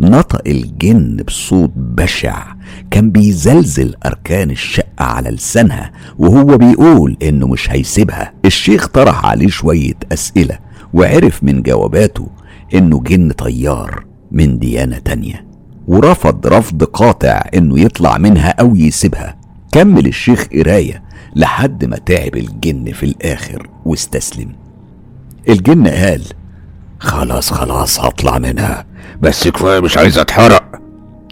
نطق 0.00 0.42
الجن 0.46 1.16
بصوت 1.16 1.70
بشع 1.76 2.44
كان 2.90 3.10
بيزلزل 3.10 3.94
أركان 4.06 4.50
الشقة 4.50 5.04
على 5.04 5.30
لسانها 5.30 5.92
وهو 6.18 6.58
بيقول 6.58 7.16
إنه 7.22 7.46
مش 7.46 7.70
هيسيبها. 7.70 8.32
الشيخ 8.44 8.86
طرح 8.86 9.26
عليه 9.26 9.48
شوية 9.48 9.94
أسئلة 10.12 10.58
وعرف 10.94 11.44
من 11.44 11.62
جواباته 11.62 12.28
إنه 12.74 13.00
جن 13.00 13.30
طيار. 13.32 14.05
من 14.30 14.58
ديانة 14.58 14.98
تانية. 14.98 15.46
ورفض 15.88 16.46
رفض 16.46 16.84
قاطع 16.84 17.42
إنه 17.54 17.80
يطلع 17.80 18.18
منها 18.18 18.48
أو 18.48 18.76
يسيبها. 18.76 19.36
كمل 19.72 20.06
الشيخ 20.06 20.46
قراية 20.54 21.02
لحد 21.36 21.84
ما 21.84 21.96
تعب 21.96 22.36
الجن 22.36 22.92
في 22.92 23.06
الآخر 23.06 23.68
واستسلم. 23.84 24.52
الجن 25.48 25.88
قال 25.88 26.22
خلاص 26.98 27.52
خلاص 27.52 28.00
هطلع 28.00 28.38
منها. 28.38 28.84
بس 29.20 29.48
كفاية 29.48 29.80
مش 29.80 29.98
عايز 29.98 30.18
أتحرق. 30.18 30.80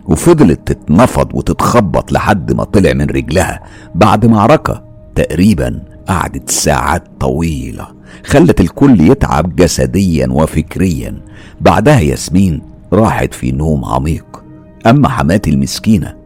وفضلت 0.06 0.72
تتنفض 0.72 1.34
وتتخبط 1.34 2.12
لحد 2.12 2.52
ما 2.52 2.64
طلع 2.64 2.92
من 2.92 3.06
رجلها 3.06 3.60
بعد 3.94 4.26
معركة. 4.26 4.84
تقريبا 5.14 5.82
قعدت 6.08 6.50
ساعات 6.50 7.04
طويلة 7.20 7.86
خلت 8.24 8.60
الكل 8.60 9.00
يتعب 9.00 9.56
جسديا 9.56 10.28
وفكريا. 10.30 11.22
بعدها 11.60 12.00
ياسمين 12.00 12.62
راحت 12.94 13.34
في 13.34 13.52
نوم 13.52 13.84
عميق. 13.84 14.44
أما 14.86 15.08
حماتي 15.08 15.50
المسكينة 15.50 16.16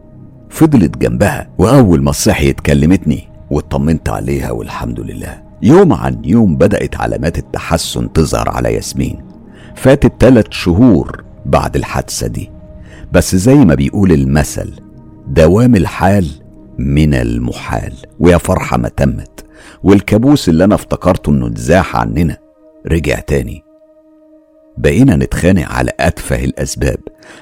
فضلت 0.49 0.97
جنبها 0.97 1.49
وأول 1.57 2.03
ما 2.03 2.11
صحيت 2.11 2.59
كلمتني 2.59 3.29
واطمنت 3.51 4.09
عليها 4.09 4.51
والحمد 4.51 4.99
لله. 4.99 5.43
يوم 5.61 5.93
عن 5.93 6.21
يوم 6.25 6.55
بدأت 6.55 7.01
علامات 7.01 7.37
التحسن 7.37 8.13
تظهر 8.13 8.49
على 8.49 8.73
ياسمين. 8.73 9.19
فاتت 9.75 10.13
ثلاث 10.19 10.45
شهور 10.49 11.23
بعد 11.45 11.75
الحادثة 11.75 12.27
دي. 12.27 12.51
بس 13.11 13.35
زي 13.35 13.55
ما 13.55 13.75
بيقول 13.75 14.11
المثل 14.11 14.73
دوام 15.27 15.75
الحال 15.75 16.27
من 16.79 17.13
المحال. 17.13 17.93
ويا 18.19 18.37
فرحة 18.37 18.77
ما 18.77 18.89
تمت. 18.89 19.45
والكابوس 19.83 20.49
اللي 20.49 20.63
أنا 20.63 20.75
افتكرته 20.75 21.29
إنه 21.29 21.47
اتزاح 21.47 21.95
عننا 21.95 22.37
رجع 22.87 23.19
تاني. 23.19 23.63
بقينا 24.79 25.15
نتخانق 25.15 25.71
على 25.71 25.91
أتفه 25.99 26.43
الأسباب. 26.43 26.97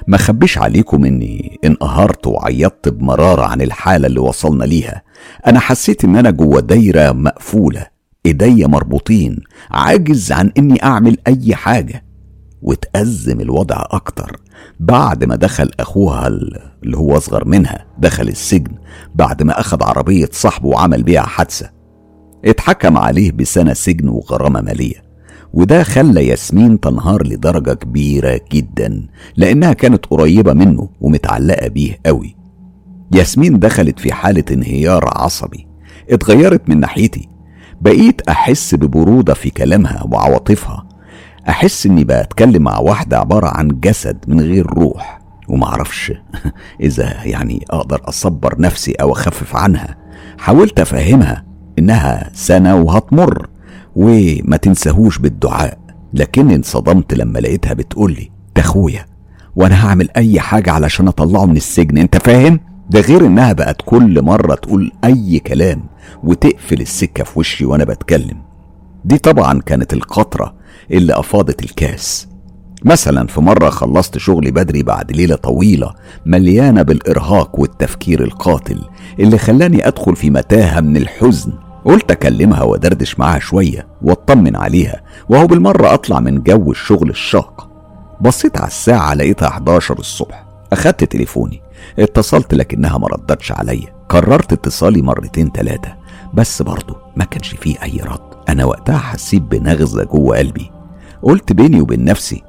ما 0.06 0.16
خبيش 0.16 0.58
عليكم 0.58 1.04
إني 1.04 1.58
انقهرت 1.64 2.26
وعيطت 2.26 2.88
بمرارة 2.88 3.42
عن 3.42 3.60
الحالة 3.60 4.06
اللي 4.06 4.20
وصلنا 4.20 4.64
ليها. 4.64 5.02
أنا 5.46 5.60
حسيت 5.60 6.04
إن 6.04 6.16
أنا 6.16 6.30
جوه 6.30 6.60
دايرة 6.60 7.12
مقفولة 7.12 7.86
إيديا 8.26 8.66
مربوطين 8.66 9.36
عاجز 9.70 10.32
عن 10.32 10.52
إني 10.58 10.82
أعمل 10.84 11.16
أي 11.26 11.54
حاجة. 11.54 12.04
وتأزم 12.62 13.40
الوضع 13.40 13.84
أكتر. 13.90 14.40
بعد 14.80 15.24
ما 15.24 15.36
دخل 15.36 15.70
أخوها 15.80 16.26
اللي 16.26 16.96
هو 16.96 17.16
أصغر 17.16 17.44
منها 17.44 17.86
دخل 17.98 18.28
السجن. 18.28 18.72
بعد 19.14 19.42
ما 19.42 19.60
أخذ 19.60 19.82
عربية 19.82 20.28
صاحبه 20.32 20.68
وعمل 20.68 21.02
بيها 21.02 21.22
حادثة. 21.22 21.70
اتحكم 22.44 22.96
عليه 22.96 23.32
بسنة 23.32 23.72
سجن 23.72 24.08
وغرامة 24.08 24.60
مالية. 24.60 25.07
وده 25.52 25.82
خلى 25.82 26.26
ياسمين 26.26 26.80
تنهار 26.80 27.26
لدرجة 27.26 27.72
كبيرة 27.72 28.40
جدا 28.52 29.06
لأنها 29.36 29.72
كانت 29.72 30.06
قريبة 30.06 30.52
منه 30.52 30.88
ومتعلقة 31.00 31.68
بيه 31.68 31.98
قوي. 32.06 32.36
ياسمين 33.12 33.58
دخلت 33.58 34.00
في 34.00 34.12
حالة 34.12 34.44
انهيار 34.50 35.04
عصبي 35.16 35.66
اتغيرت 36.10 36.68
من 36.68 36.80
ناحيتي 36.80 37.28
بقيت 37.80 38.20
أحس 38.28 38.74
ببرودة 38.74 39.34
في 39.34 39.50
كلامها 39.50 40.04
وعواطفها 40.10 40.86
أحس 41.48 41.86
إني 41.86 42.04
بتكلم 42.04 42.62
مع 42.62 42.78
واحدة 42.78 43.18
عبارة 43.18 43.46
عن 43.46 43.68
جسد 43.68 44.24
من 44.28 44.40
غير 44.40 44.66
روح 44.66 45.20
ومعرفش 45.48 46.12
إذا 46.80 47.24
يعني 47.24 47.64
أقدر 47.70 48.00
أصبر 48.04 48.60
نفسي 48.60 48.92
أو 48.92 49.12
أخفف 49.12 49.56
عنها. 49.56 49.96
حاولت 50.38 50.80
أفهمها 50.80 51.44
إنها 51.78 52.30
سنة 52.32 52.76
وهتمر. 52.76 53.48
وما 53.98 54.56
تنساهوش 54.56 55.18
بالدعاء. 55.18 55.78
لكني 56.14 56.54
انصدمت 56.54 57.14
لما 57.14 57.38
لقيتها 57.38 57.72
بتقولي 57.74 58.30
ده 58.56 58.62
أخويا 58.62 59.06
وأنا 59.56 59.86
هعمل 59.86 60.08
أي 60.16 60.40
حاجة 60.40 60.70
علشان 60.72 61.08
أطلعه 61.08 61.46
من 61.46 61.56
السجن. 61.56 61.98
أنت 61.98 62.16
فاهم؟ 62.16 62.60
ده 62.90 63.00
غير 63.00 63.26
إنها 63.26 63.52
بقت 63.52 63.82
كل 63.86 64.22
مرة 64.22 64.54
تقول 64.54 64.92
أي 65.04 65.38
كلام 65.38 65.82
وتقفل 66.24 66.80
السكة 66.80 67.24
في 67.24 67.38
وشي 67.38 67.64
وأنا 67.64 67.84
بتكلم. 67.84 68.36
دي 69.04 69.18
طبعا 69.18 69.60
كانت 69.60 69.92
القطرة 69.92 70.54
اللي 70.90 71.18
أفاضت 71.18 71.62
الكاس. 71.64 72.28
مثلا 72.84 73.26
في 73.26 73.40
مرة 73.40 73.70
خلصت 73.70 74.18
شغلي 74.18 74.50
بدري 74.50 74.82
بعد 74.82 75.12
ليلة 75.12 75.36
طويلة 75.36 75.94
مليانة 76.26 76.82
بالإرهاق 76.82 77.60
والتفكير 77.60 78.24
القاتل 78.24 78.80
اللي 79.20 79.38
خلاني 79.38 79.88
أدخل 79.88 80.16
في 80.16 80.30
متاهة 80.30 80.80
من 80.80 80.96
الحزن 80.96 81.52
قلت 81.88 82.10
أكلمها 82.10 82.62
وأدردش 82.62 83.18
معاها 83.18 83.38
شوية 83.38 83.86
وأطمن 84.02 84.56
عليها 84.56 85.00
وهو 85.28 85.46
بالمرة 85.46 85.94
أطلع 85.94 86.20
من 86.20 86.42
جو 86.42 86.70
الشغل 86.70 87.10
الشاق. 87.10 87.68
بصيت 88.20 88.56
على 88.58 88.66
الساعة 88.66 89.14
لقيتها 89.14 89.48
11 89.48 89.98
الصبح. 89.98 90.44
أخدت 90.72 91.04
تليفوني. 91.04 91.60
اتصلت 91.98 92.54
لكنها 92.54 92.98
ما 92.98 93.06
ردتش 93.06 93.52
عليا. 93.52 93.94
قررت 94.08 94.52
اتصالي 94.52 95.02
مرتين 95.02 95.52
تلاتة. 95.52 95.94
بس 96.34 96.62
برضه 96.62 96.96
ما 97.16 97.24
كانش 97.24 97.48
فيه 97.48 97.82
أي 97.82 98.00
رد. 98.04 98.20
أنا 98.48 98.64
وقتها 98.64 98.98
حسيت 98.98 99.42
بنغزة 99.42 100.04
جوه 100.04 100.38
قلبي. 100.38 100.70
قلت 101.22 101.52
بيني 101.52 101.80
وبين 101.80 102.04
نفسي 102.04 102.42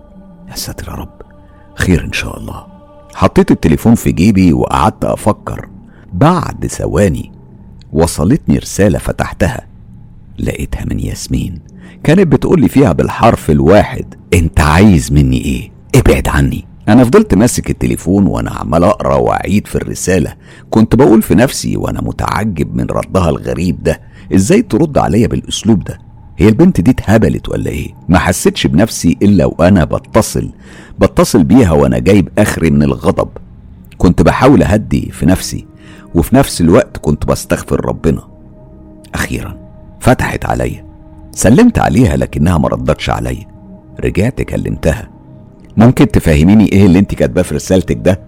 يا 0.49 0.55
ساتر 0.55 0.87
يا 0.91 0.93
رب 0.93 1.21
خير 1.75 2.03
إن 2.03 2.13
شاء 2.13 2.39
الله. 2.39 2.65
حطيت 3.15 3.51
التليفون 3.51 3.95
في 3.95 4.11
جيبي 4.11 4.53
وقعدت 4.53 5.05
أفكر. 5.05 5.69
بعد 6.13 6.67
ثواني 6.67 7.38
وصلتني 7.93 8.57
رسالة 8.57 8.99
فتحتها. 8.99 9.61
لقيتها 10.39 10.85
من 10.85 10.99
ياسمين. 10.99 11.59
كانت 12.03 12.27
بتقولي 12.27 12.69
فيها 12.69 12.91
بالحرف 12.91 13.51
الواحد 13.51 14.05
أنت 14.33 14.59
عايز 14.59 15.11
مني 15.11 15.41
إيه؟ 15.45 15.71
ابعد 15.95 16.27
عني. 16.27 16.65
أنا 16.87 17.03
فضلت 17.03 17.33
ماسك 17.35 17.69
التليفون 17.69 18.27
وأنا 18.27 18.51
عمال 18.51 18.83
أقرأ 18.83 19.15
وأعيد 19.15 19.67
في 19.67 19.75
الرسالة. 19.75 20.33
كنت 20.69 20.95
بقول 20.95 21.21
في 21.21 21.35
نفسي 21.35 21.77
وأنا 21.77 22.01
متعجب 22.01 22.75
من 22.75 22.85
ردها 22.85 23.29
الغريب 23.29 23.83
ده 23.83 24.01
إزاي 24.35 24.61
ترد 24.61 24.97
عليا 24.97 25.27
بالأسلوب 25.27 25.83
ده؟ 25.83 25.99
هي 26.37 26.49
البنت 26.49 26.81
دي 26.81 26.91
اتهبلت 26.91 27.49
ولا 27.49 27.69
إيه؟ 27.69 27.93
ما 28.09 28.19
حسيتش 28.19 28.67
بنفسي 28.67 29.17
إلا 29.21 29.45
وأنا 29.45 29.83
بتصل 29.85 30.49
بتصل 30.99 31.43
بيها 31.43 31.71
وأنا 31.71 31.99
جايب 31.99 32.29
آخري 32.37 32.69
من 32.69 32.83
الغضب. 32.83 33.29
كنت 33.97 34.21
بحاول 34.21 34.63
أهدي 34.63 35.09
في 35.11 35.25
نفسي. 35.25 35.65
وفي 36.15 36.35
نفس 36.35 36.61
الوقت 36.61 36.97
كنت 36.97 37.25
بستغفر 37.25 37.85
ربنا. 37.85 38.21
أخيرا 39.15 39.57
فتحت 39.99 40.45
عليا 40.45 40.85
سلمت 41.31 41.79
عليها 41.79 42.17
لكنها 42.17 42.57
ما 42.57 42.67
ردتش 42.67 43.09
عليا 43.09 43.47
رجعت 44.03 44.41
كلمتها. 44.41 45.09
ممكن 45.77 46.07
تفهميني 46.07 46.71
إيه 46.71 46.85
اللي 46.85 46.99
أنت 46.99 47.15
كاتباه 47.15 47.41
في 47.41 47.55
رسالتك 47.55 47.97
ده؟ 47.97 48.19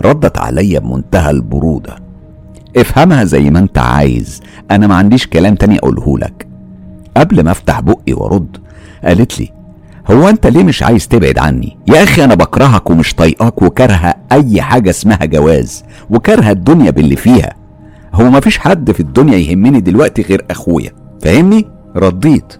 ردت 0.00 0.38
عليا 0.38 0.78
بمنتهى 0.78 1.30
البرودة. 1.30 1.96
افهمها 2.76 3.24
زي 3.24 3.50
ما 3.50 3.58
أنت 3.58 3.78
عايز. 3.78 4.40
أنا 4.70 4.86
ما 4.86 4.94
عنديش 4.94 5.26
كلام 5.26 5.54
تاني 5.54 5.78
أقوله 5.78 6.18
لك. 6.18 6.46
قبل 7.16 7.44
ما 7.44 7.50
أفتح 7.50 7.80
بقي 7.80 8.12
وأرد 8.12 8.56
قالت 9.04 9.40
لي 9.40 9.52
هو 10.10 10.28
انت 10.28 10.46
ليه 10.46 10.62
مش 10.64 10.82
عايز 10.82 11.08
تبعد 11.08 11.38
عني؟ 11.38 11.76
يا 11.88 12.02
أخي 12.02 12.24
أنا 12.24 12.34
بكرهك 12.34 12.90
ومش 12.90 13.14
طايقاك 13.14 13.62
وكارهة 13.62 14.14
اي 14.32 14.62
حاجة 14.62 14.90
اسمها 14.90 15.24
جواز 15.24 15.84
وكارهة 16.10 16.50
الدنيا 16.50 16.90
باللي 16.90 17.16
فيها. 17.16 17.54
هو 18.14 18.24
مفيش 18.30 18.58
حد 18.58 18.92
في 18.92 19.00
الدنيا 19.00 19.38
يهمني 19.38 19.80
دلوقتي 19.80 20.22
غير 20.22 20.44
اخويا. 20.50 20.90
فاهمني؟ 21.22 21.64
رديت 21.96 22.52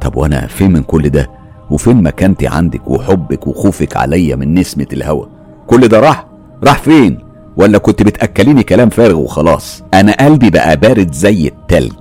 طب 0.00 0.16
وأنا 0.16 0.46
فين 0.46 0.72
من 0.72 0.82
كل 0.82 1.08
ده؟ 1.08 1.30
وفين 1.70 2.02
مكانتي 2.02 2.46
عندك 2.46 2.88
وحبك 2.88 3.46
وخوفك 3.46 3.96
عليا 3.96 4.36
من 4.36 4.54
نسمة 4.54 4.86
الهوى 4.92 5.28
كل 5.66 5.88
ده 5.88 6.00
راح؟ 6.00 6.26
راح 6.64 6.78
فين؟ 6.78 7.18
ولا 7.56 7.78
كنت 7.78 8.02
بتأكليني 8.02 8.62
كلام 8.62 8.88
فارغ 8.88 9.16
وخلاص؟ 9.18 9.82
أنا 9.94 10.12
قلبي 10.12 10.50
بقى 10.50 10.76
بارد 10.76 11.12
زي 11.14 11.46
التلج. 11.48 11.92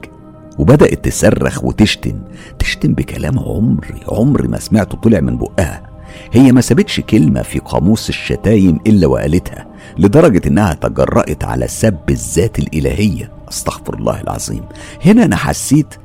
وبدأت 0.58 1.06
تصرخ 1.06 1.64
وتشتم. 1.64 2.22
تشتم 2.60 2.94
بكلام 2.94 3.40
عمري 3.40 4.00
عمري 4.08 4.48
ما 4.48 4.60
سمعته 4.60 4.98
طلع 4.98 5.20
من 5.20 5.38
بقها. 5.38 5.84
هي 6.32 6.52
ما 6.52 6.62
سابتش 6.62 7.00
كلمة 7.00 7.42
في 7.42 7.60
قاموس 7.60 8.10
الشتايم 8.10 8.80
إلا 8.88 9.08
وقالتها 9.08 9.68
لدرجة 9.98 10.48
إنها 10.48 10.74
تجرأت 10.74 11.44
على 11.44 11.68
سب 11.68 12.10
الذات 12.10 12.60
الإلهية. 12.60 13.32
أستغفر 13.50 13.94
الله 13.94 14.22
العظيم. 14.22 14.64
هنا 15.06 15.26
أنا 15.26 15.36
حسيت 15.36 15.96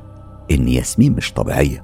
إن 0.51 0.67
ياسمين 0.67 1.13
مش 1.13 1.33
طبيعية. 1.33 1.83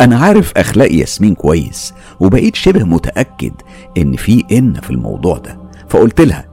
أنا 0.00 0.18
عارف 0.18 0.52
أخلاق 0.56 0.92
ياسمين 0.92 1.34
كويس 1.34 1.94
وبقيت 2.20 2.56
شبه 2.56 2.84
متأكد 2.84 3.52
إن 3.98 4.16
في 4.16 4.44
إن 4.52 4.74
في 4.74 4.90
الموضوع 4.90 5.38
ده. 5.38 5.58
فقلت 5.88 6.20
لها 6.20 6.44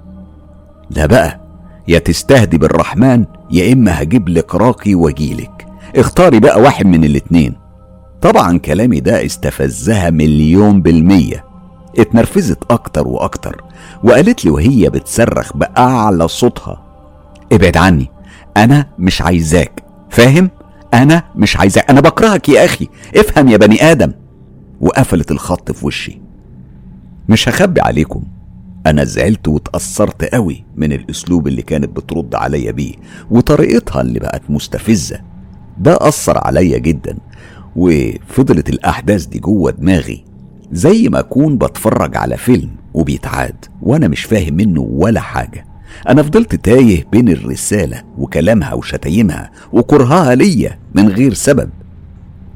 لا 0.90 1.06
بقى 1.06 1.40
يا 1.88 2.00
تستهدي 2.00 2.58
بالرحمن 2.58 3.26
يا 3.52 3.74
إما 3.74 4.02
هجيب 4.02 4.30
لك 4.30 4.56
راقي 4.56 4.96
وأجيلك. 4.96 5.57
اختاري 5.98 6.40
بقى 6.40 6.62
واحد 6.62 6.86
من 6.86 7.04
الاتنين. 7.04 7.54
طبعا 8.22 8.58
كلامي 8.58 9.00
ده 9.00 9.26
استفزها 9.26 10.10
مليون 10.10 10.82
بالمية. 10.82 11.44
اتنرفزت 12.00 12.58
أكتر 12.70 13.08
وأكتر 13.08 13.64
وقالت 14.04 14.46
لي 14.46 14.52
وهي 14.52 14.90
بتصرخ 14.90 15.58
بأعلى 15.58 16.28
صوتها 16.28 16.84
ابعد 17.52 17.78
عني 17.78 18.08
أنا 18.58 18.86
مش 19.00 19.22
عايزاك 19.22 19.84
فاهم؟ 20.10 20.50
أنا 20.94 21.24
مش 21.36 21.58
عايزاك 21.58 21.90
أنا 21.90 22.02
بكرهك 22.02 22.50
يا 22.50 22.66
أخي 22.66 22.88
افهم 23.16 23.48
يا 23.48 23.58
بني 23.58 23.92
آدم. 23.92 24.12
وقفلت 24.82 25.32
الخط 25.32 25.72
في 25.72 25.86
وشي. 25.86 26.22
مش 27.30 27.50
هخبي 27.50 27.82
عليكم 27.82 28.24
أنا 28.88 29.04
زعلت 29.04 29.48
واتأثرت 29.48 30.26
قوي 30.34 30.64
من 30.76 30.94
الأسلوب 30.94 31.48
اللي 31.48 31.62
كانت 31.62 31.90
بترد 31.98 32.36
عليا 32.36 32.72
بيه 32.72 32.94
وطريقتها 33.32 34.02
اللي 34.02 34.20
بقت 34.20 34.42
مستفزة 34.50 35.20
ده 35.80 35.98
أثر 36.02 36.38
عليا 36.38 36.78
جدا 36.78 37.18
وفضلت 37.76 38.70
الأحداث 38.70 39.26
دي 39.26 39.40
جوه 39.40 39.72
دماغي 39.72 40.24
زي 40.72 41.10
ما 41.10 41.20
أكون 41.20 41.58
بتفرج 41.58 42.18
على 42.18 42.38
فيلم 42.38 42.70
وبيتعاد 42.94 43.66
وأنا 43.82 44.08
مش 44.08 44.24
فاهم 44.24 44.54
منه 44.54 44.82
ولا 44.82 45.20
حاجة. 45.20 45.66
أنا 46.10 46.24
فضلت 46.24 46.56
تايه 46.56 47.06
بين 47.12 47.30
الرسالة 47.30 48.04
وكلامها 48.18 48.74
وشتايمها 48.74 49.52
وكرهها 49.74 50.36
ليا 50.36 50.80
من 50.96 51.08
غير 51.10 51.34
سبب 51.34 51.70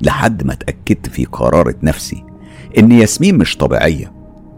لحد 0.02 0.44
ما 0.44 0.54
اتأكدت 0.54 1.10
في 1.10 1.26
قرارة 1.26 1.76
نفسي 1.84 2.24
إن 2.78 2.92
ياسمين 2.92 3.38
مش 3.38 3.58
طبيعية. 3.58 4.12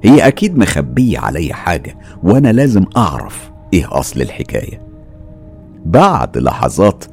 هي 0.03 0.27
أكيد 0.27 0.57
مخبية 0.57 1.19
عليا 1.19 1.53
حاجة 1.53 1.97
وأنا 2.23 2.51
لازم 2.51 2.85
أعرف 2.97 3.51
إيه 3.73 3.99
أصل 3.99 4.21
الحكاية. 4.21 4.81
بعد 5.85 6.37
لحظات 6.37 7.03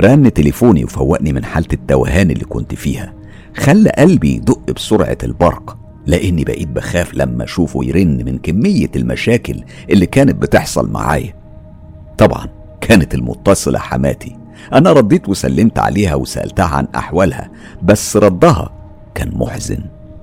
رن 0.00 0.32
تليفوني 0.32 0.84
وفوقني 0.84 1.32
من 1.32 1.44
حالة 1.44 1.68
التوهان 1.72 2.30
اللي 2.30 2.44
كنت 2.44 2.74
فيها. 2.74 3.14
خلى 3.56 3.90
قلبي 3.90 4.34
يدق 4.34 4.70
بسرعة 4.70 5.18
البرق 5.24 5.78
لأني 6.06 6.44
بقيت 6.44 6.68
بخاف 6.68 7.14
لما 7.14 7.44
أشوفه 7.44 7.84
يرن 7.84 8.24
من 8.24 8.38
كمية 8.38 8.90
المشاكل 8.96 9.62
اللي 9.90 10.06
كانت 10.06 10.34
بتحصل 10.42 10.90
معايا. 10.90 11.34
طبعا 12.18 12.48
كانت 12.80 13.14
المتصلة 13.14 13.78
حماتي. 13.78 14.36
أنا 14.72 14.92
رديت 14.92 15.28
وسلمت 15.28 15.78
عليها 15.78 16.14
وسألتها 16.14 16.66
عن 16.66 16.88
أحوالها 16.96 17.50
بس 17.82 18.16
ردها 18.16 18.70
كان 19.14 19.30
محزن. 19.34 19.78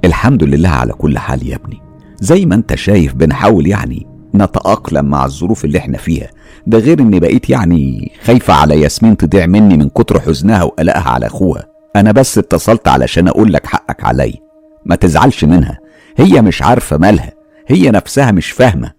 الحمد 0.05 0.43
لله 0.43 0.69
على 0.69 0.93
كل 0.93 1.17
حال 1.17 1.47
يا 1.47 1.55
ابني. 1.55 1.81
زي 2.19 2.45
ما 2.45 2.55
أنت 2.55 2.75
شايف 2.75 3.13
بنحاول 3.13 3.67
يعني 3.67 4.07
نتأقلم 4.35 5.05
مع 5.05 5.25
الظروف 5.25 5.65
اللي 5.65 5.77
إحنا 5.77 5.97
فيها. 5.97 6.29
ده 6.67 6.77
غير 6.77 6.99
اني 6.99 7.19
بقيت 7.19 7.49
يعني 7.49 8.11
خايفة 8.23 8.53
على 8.53 8.81
ياسمين 8.81 9.17
تضيع 9.17 9.45
مني 9.45 9.77
من 9.77 9.89
كتر 9.89 10.19
حزنها 10.19 10.63
وقلقها 10.63 11.09
على 11.09 11.25
أخوها. 11.25 11.67
أنا 11.95 12.11
بس 12.11 12.37
اتصلت 12.37 12.87
علشان 12.87 13.27
أقول 13.27 13.53
لك 13.53 13.65
حقك 13.67 14.03
عليا. 14.03 14.37
ما 14.85 14.95
تزعلش 14.95 15.43
منها. 15.45 15.79
هي 16.17 16.41
مش 16.41 16.61
عارفة 16.61 16.97
مالها. 16.97 17.31
هي 17.67 17.91
نفسها 17.91 18.31
مش 18.31 18.51
فاهمة. 18.51 18.91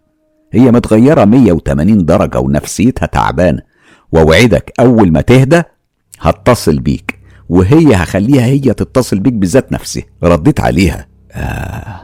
هي 0.53 0.71
متغيرة 0.71 1.25
180 1.25 2.05
درجة 2.05 2.39
ونفسيتها 2.39 3.07
تعبانة. 3.07 3.63
ووعدك 4.13 4.73
أول 4.81 5.13
ما 5.13 5.21
تهدى 5.21 5.63
هتصل 6.21 6.79
بيك. 6.79 7.19
وهي 7.49 7.95
هخليها 7.95 8.45
هي 8.45 8.61
تتصل 8.61 9.19
بيك 9.19 9.33
بذات 9.33 9.73
نفسها. 9.73 10.03
رديت 10.25 10.61
عليها. 10.61 11.07
آه 11.33 12.01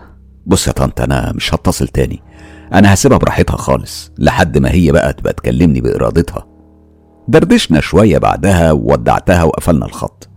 بص 0.47 0.67
يا 0.67 0.73
طنط 0.73 1.01
أنا 1.01 1.33
مش 1.37 1.55
هتصل 1.55 1.89
تاني. 1.89 2.23
أنا 2.72 2.94
هسيبها 2.94 3.18
براحتها 3.18 3.57
خالص 3.57 4.12
لحد 4.18 4.59
ما 4.59 4.72
هي 4.72 4.92
بقى 4.92 5.12
تبقى 5.12 5.33
تكلمني 5.33 5.81
بإرادتها. 5.81 6.46
دردشنا 7.29 7.81
شوية 7.81 8.18
بعدها 8.18 8.72
وودعتها 8.72 9.42
وقفلنا 9.44 9.87
الخط. 9.87 10.29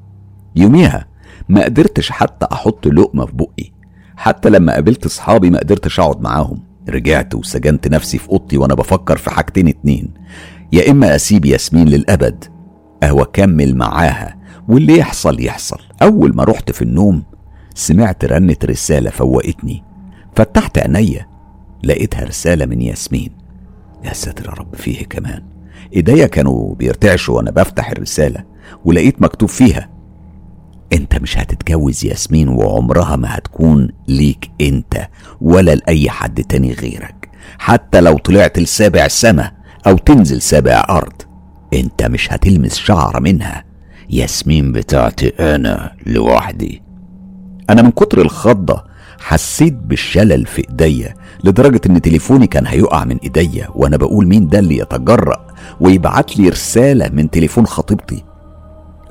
يوميها 0.55 1.07
ما 1.49 1.63
قدرتش 1.63 2.11
حتى 2.11 2.47
أحط 2.51 2.87
لقمة 2.87 3.25
في 3.25 3.33
بقي. 3.33 3.71
حتى 4.17 4.49
لما 4.49 4.73
قابلت 4.73 5.05
أصحابي 5.05 5.49
ما 5.49 5.59
قدرتش 5.59 5.99
أقعد 5.99 6.21
معاهم. 6.21 6.63
رجعت 6.89 7.35
وسجنت 7.35 7.87
نفسي 7.87 8.17
في 8.17 8.29
أوضتي 8.29 8.57
وأنا 8.57 8.75
بفكر 8.75 9.17
في 9.17 9.29
حاجتين 9.29 9.67
اتنين. 9.67 10.13
يا 10.73 10.91
إما 10.91 11.15
أسيب 11.15 11.45
ياسمين 11.45 11.87
للأبد 11.87 12.45
أهو 13.03 13.21
أكمل 13.21 13.75
معاها 13.75 14.37
واللي 14.67 14.97
يحصل 14.97 15.43
يحصل. 15.43 15.79
أول 16.01 16.35
ما 16.35 16.43
رحت 16.43 16.71
في 16.71 16.81
النوم 16.81 17.23
سمعت 17.75 18.25
رنة 18.25 18.57
رسالة 18.65 19.09
فوقتني. 19.09 19.83
فتحت 20.35 20.77
عينيا 20.77 21.28
لقيتها 21.83 22.23
رسالة 22.23 22.65
من 22.65 22.81
ياسمين. 22.81 23.31
يا 24.03 24.13
ساتر 24.13 24.45
يا 24.45 24.51
رب 24.51 24.75
فيه 24.75 25.05
كمان. 25.05 25.43
إيديا 25.95 26.27
كانوا 26.27 26.75
بيرتعشوا 26.75 27.35
وأنا 27.37 27.51
بفتح 27.51 27.91
الرسالة 27.91 28.43
ولقيت 28.85 29.21
مكتوب 29.21 29.49
فيها 29.49 29.89
أنت 30.93 31.15
مش 31.15 31.37
هتتجوز 31.37 32.05
ياسمين 32.05 32.49
وعمرها 32.49 33.15
ما 33.15 33.37
هتكون 33.37 33.89
ليك 34.07 34.51
أنت 34.61 35.07
ولا 35.41 35.75
لأي 35.75 36.09
حد 36.09 36.43
تاني 36.43 36.73
غيرك. 36.73 37.29
حتى 37.59 38.01
لو 38.01 38.17
طلعت 38.17 38.59
لسابع 38.59 39.07
سما 39.07 39.51
أو 39.87 39.97
تنزل 39.97 40.41
سابع 40.41 40.85
أرض 40.89 41.13
أنت 41.73 42.03
مش 42.03 42.33
هتلمس 42.33 42.75
شعر 42.75 43.19
منها. 43.19 43.63
ياسمين 44.09 44.71
بتاعتي 44.71 45.27
أنا 45.55 45.95
لوحدي. 46.05 46.81
أنا 47.69 47.81
من 47.81 47.91
كتر 47.91 48.21
الخضة 48.21 48.83
حسيت 49.19 49.73
بالشلل 49.73 50.45
في 50.45 50.65
ايديا 50.69 51.15
لدرجة 51.43 51.81
إن 51.89 52.01
تليفوني 52.01 52.47
كان 52.47 52.67
هيقع 52.67 53.05
من 53.05 53.17
ايديا 53.23 53.67
وأنا 53.75 53.97
بقول 53.97 54.27
مين 54.27 54.47
ده 54.47 54.59
اللي 54.59 54.77
يتجرأ 54.77 55.45
ويبعت 55.79 56.37
لي 56.37 56.49
رسالة 56.49 57.09
من 57.13 57.29
تليفون 57.29 57.65
خطيبتي. 57.67 58.23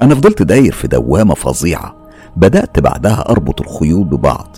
أنا 0.02 0.14
فضلت 0.14 0.42
داير 0.42 0.72
في 0.72 0.88
دوامة 0.88 1.34
فظيعة. 1.34 1.94
بدأت 2.36 2.78
بعدها 2.80 3.24
أربط 3.28 3.60
الخيوط 3.60 4.06
ببعض 4.06 4.56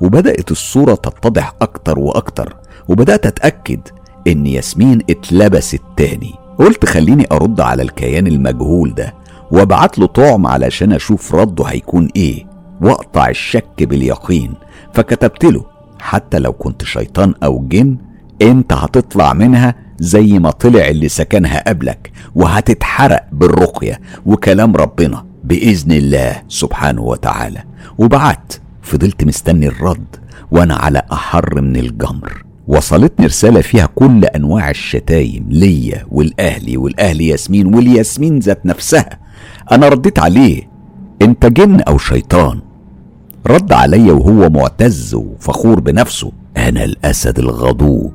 وبدأت 0.00 0.50
الصورة 0.50 0.94
تتضح 0.94 1.54
أكتر 1.62 1.98
وأكتر 1.98 2.56
وبدأت 2.88 3.26
أتأكد 3.26 3.80
إن 4.26 4.46
ياسمين 4.46 5.00
اتلبست 5.10 5.80
تاني. 5.96 6.34
قلت 6.58 6.84
خليني 6.86 7.26
أرد 7.32 7.60
على 7.60 7.82
الكيان 7.82 8.26
المجهول 8.26 8.94
ده 8.94 9.14
وأبعت 9.50 9.98
له 9.98 10.06
طعم 10.06 10.46
علشان 10.46 10.92
أشوف 10.92 11.34
رده 11.34 11.64
هيكون 11.64 12.08
إيه 12.16 12.46
وأقطع 12.80 13.28
الشك 13.28 13.82
باليقين. 13.82 14.54
فكتبت 14.94 15.44
له 15.44 15.64
حتى 16.00 16.38
لو 16.38 16.52
كنت 16.52 16.84
شيطان 16.84 17.34
أو 17.44 17.66
جن 17.68 17.96
أنت 18.42 18.72
هتطلع 18.72 19.32
منها 19.32 19.74
زي 19.98 20.38
ما 20.38 20.50
طلع 20.50 20.88
اللي 20.88 21.08
سكنها 21.08 21.68
قبلك 21.68 22.12
وهتتحرق 22.34 23.26
بالرقية 23.32 24.00
وكلام 24.26 24.76
ربنا 24.76 25.24
بإذن 25.44 25.92
الله 25.92 26.42
سبحانه 26.48 27.02
وتعالى. 27.02 27.64
وبعت 27.98 28.52
فضلت 28.82 29.24
مستني 29.24 29.66
الرد 29.66 30.16
وأنا 30.50 30.74
على 30.74 31.02
أحر 31.12 31.60
من 31.60 31.76
الجمر. 31.76 32.44
وصلتني 32.68 33.26
رسالة 33.26 33.60
فيها 33.60 33.86
كل 33.86 34.24
أنواع 34.24 34.70
الشتايم 34.70 35.46
ليا 35.48 36.06
والأهلي 36.08 36.76
والأهلي 36.76 37.28
ياسمين 37.28 37.74
والياسمين 37.74 38.38
ذات 38.38 38.66
نفسها. 38.66 39.18
أنا 39.72 39.88
رديت 39.88 40.18
عليه 40.18 40.68
أنت 41.22 41.46
جن 41.46 41.80
أو 41.80 41.98
شيطان؟ 41.98 42.60
رد 43.46 43.72
عليا 43.72 44.12
وهو 44.12 44.50
معتز 44.50 45.14
وفخور 45.14 45.80
بنفسه. 45.80 46.32
أنا 46.56 46.84
الأسد 46.84 47.38
الغضوب 47.38 48.12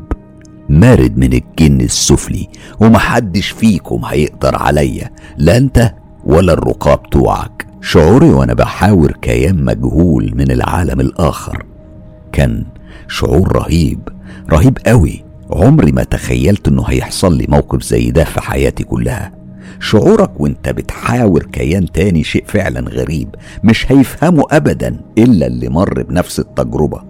مارد 0.70 1.18
من 1.18 1.34
الجن 1.34 1.82
السفلي 1.82 2.48
ومحدش 2.80 3.50
فيكم 3.50 4.06
هيقدر 4.06 4.56
عليا 4.56 5.12
لا 5.38 5.58
أنت 5.58 5.94
ولا 6.26 6.54
الرقاب 6.54 7.04
بتوعك 7.04 7.68
شعوري 7.82 8.30
وأنا 8.30 8.54
بحاور 8.54 9.12
كيان 9.12 9.66
مجهول 9.66 10.32
من 10.36 10.52
العالم 10.52 11.00
الآخر. 11.00 11.66
كان 12.32 12.66
شعور 13.08 13.56
رهيب 13.56 14.10
رهيب 14.52 14.78
قوي. 14.86 15.24
عمري 15.52 15.92
ما 15.92 16.04
تخيلت 16.04 16.68
إنه 16.68 16.84
هيحصل 16.84 17.38
لي 17.38 17.46
موقف 17.50 17.84
زي 17.84 18.12
ده 18.12 18.24
في 18.24 18.42
حياتي 18.42 18.84
كلها. 18.84 19.37
شعورك 19.80 20.32
وانت 20.42 20.70
بتحاور 20.70 21.44
كيان 21.44 21.92
تاني 21.92 22.24
شيء 22.24 22.44
فعلا 22.48 22.90
غريب 22.90 23.36
مش 23.64 23.92
هيفهمه 23.92 24.44
ابدا 24.52 25.00
إلا 25.18 25.48
اللي 25.48 25.70
مر 25.70 26.04
بنفس 26.04 26.40
التجربة. 26.40 27.02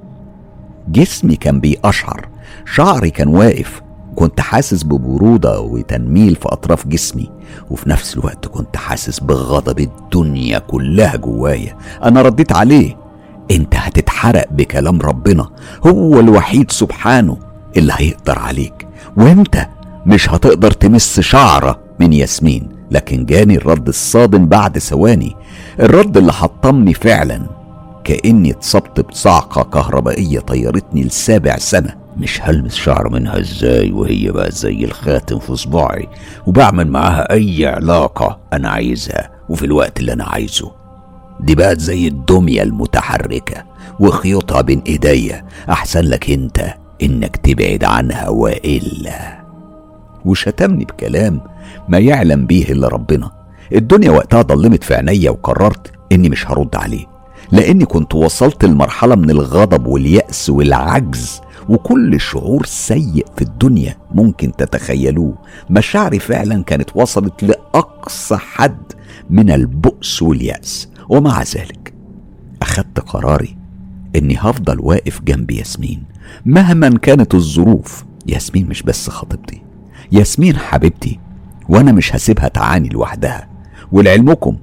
جسمي 0.90 1.36
كان 1.36 1.60
بيقشعر 1.60 2.28
شعري 2.66 3.10
كان 3.10 3.28
واقف 3.28 3.82
كنت 4.16 4.40
حاسس 4.42 4.84
ببرودة 4.84 5.60
وتنميل 5.60 6.36
في 6.36 6.46
أطراف 6.46 6.88
جسمي 6.88 7.30
وفي 7.70 7.90
نفس 7.90 8.18
الوقت 8.18 8.46
كنت 8.46 8.78
حاسس 8.78 9.20
بغضب 9.20 9.80
الدنيا 9.80 10.60
كلها 10.60 11.16
جوايا. 11.16 11.78
أنا 12.04 12.22
رديت 12.22 12.52
عليه 12.52 12.98
أنت 13.52 13.76
هتتحرق 13.76 14.48
بكلام 14.52 15.02
ربنا 15.02 15.50
هو 15.88 16.20
الوحيد 16.20 16.72
سبحانه 16.72 17.38
اللي 17.78 17.94
هيقدر 17.96 18.40
عليك 18.40 18.88
وأنت 19.18 19.68
مش 20.06 20.30
هتقدر 20.30 20.72
تمس 20.72 21.20
شعرة 21.20 21.80
من 22.00 22.14
ياسمين 22.14 22.70
لكن 22.92 23.26
جاني 23.26 23.56
الرد 23.58 23.88
الصادم 23.88 24.46
بعد 24.46 24.78
ثواني 24.78 25.36
الرد 25.80 26.18
اللي 26.18 26.34
حطمني 26.34 26.94
فعلا. 26.94 27.42
كأني 28.04 28.52
اتصبت 28.52 29.00
بصعقة 29.02 29.64
كهربائية 29.64 30.40
طيرتني 30.40 31.04
لسابع 31.04 31.58
سنة. 31.58 31.96
مش 32.18 32.42
هلمس 32.44 32.76
شعر 32.76 33.10
منها 33.10 33.40
إزاي 33.40 33.92
وهي 33.92 34.32
بقى 34.32 34.52
زي 34.52 34.86
الخاتم 34.86 35.40
في 35.40 35.56
صباعي 35.56 36.08
وبعمل 36.48 36.88
معاها 36.88 37.32
أي 37.34 37.66
علاقة 37.66 38.40
أنا 38.54 38.70
عايزها 38.70 39.30
وفي 39.50 39.66
الوقت 39.66 40.00
اللي 40.00 40.14
أنا 40.14 40.24
عايزه. 40.24 40.72
دي 41.40 41.56
بقت 41.56 41.80
زي 41.80 42.08
الدمية 42.08 42.64
المتحركة 42.64 43.64
وخيوطها 44.00 44.62
بين 44.62 44.82
إيديا. 44.88 45.46
أحسن 45.70 46.02
لك 46.02 46.30
أنت 46.30 46.74
إنك 47.04 47.38
تبعد 47.38 47.84
عنها 47.84 48.30
وإلا. 48.30 49.47
وشتمني 50.28 50.86
بكلام 50.86 51.42
ما 51.90 51.98
يعلم 52.00 52.46
بيه 52.46 52.72
إلا 52.72 52.88
ربنا. 52.88 53.32
الدنيا 53.74 54.12
وقتها 54.12 54.42
ضلمت 54.42 54.84
في 54.84 54.96
عينيا 54.96 55.30
وقررت 55.32 55.92
إني 56.12 56.30
مش 56.30 56.48
هرد 56.52 56.76
عليه 56.76 57.06
لأني 57.52 57.86
كنت 57.86 58.16
وصلت 58.16 58.66
لمرحلة 58.66 59.16
من 59.16 59.30
الغضب 59.30 59.86
واليأس 59.88 60.50
والعجز 60.50 61.42
وكل 61.70 62.20
شعور 62.20 62.66
سيء 62.66 63.26
في 63.36 63.42
الدنيا 63.42 63.98
ممكن 64.12 64.52
تتخيلوه. 64.52 65.36
مشاعري 65.70 66.20
فعلا 66.20 66.64
كانت 66.64 66.90
وصلت 66.96 67.44
لأقصى 67.44 68.38
حد 68.38 68.78
من 69.30 69.52
البؤس 69.52 70.22
واليأس 70.22 70.90
ومع 71.10 71.42
ذلك 71.42 71.94
اخدت 72.62 73.00
قراري 73.00 73.58
إني 74.16 74.36
هفضل 74.40 74.80
واقف 74.80 75.22
جنب 75.22 75.52
ياسمين. 75.52 76.04
مهما 76.46 76.90
كانت 76.90 77.36
الظروف 77.36 78.06
ياسمين 78.28 78.68
مش 78.70 78.84
بس 78.84 79.10
خطيبتي 79.10 79.62
ياسمين 80.12 80.58
حبيبتي 80.58 81.20
وأنا 81.70 81.92
مش 81.92 82.16
هسيبها 82.16 82.48
تعاني 82.48 82.90
لوحدها. 82.90 83.48
ولعلمكم 83.92 84.58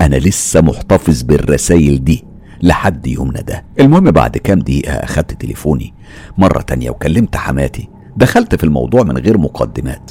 أنا 0.00 0.16
لسه 0.16 0.60
محتفظ 0.60 1.22
بالرسايل 1.22 2.04
دي 2.04 2.24
لحد 2.62 3.06
يومنا 3.06 3.40
ده. 3.40 3.64
المهم 3.80 4.10
بعد 4.10 4.38
كام 4.38 4.58
دقيقة 4.58 4.92
أخدت 4.92 5.40
تليفوني 5.40 5.94
مرة 6.38 6.60
تانية 6.60 6.90
وكلمت 6.90 7.36
حماتي. 7.36 7.88
دخلت 8.16 8.54
في 8.54 8.64
الموضوع 8.64 9.02
من 9.02 9.18
غير 9.18 9.38
مقدمات. 9.38 10.10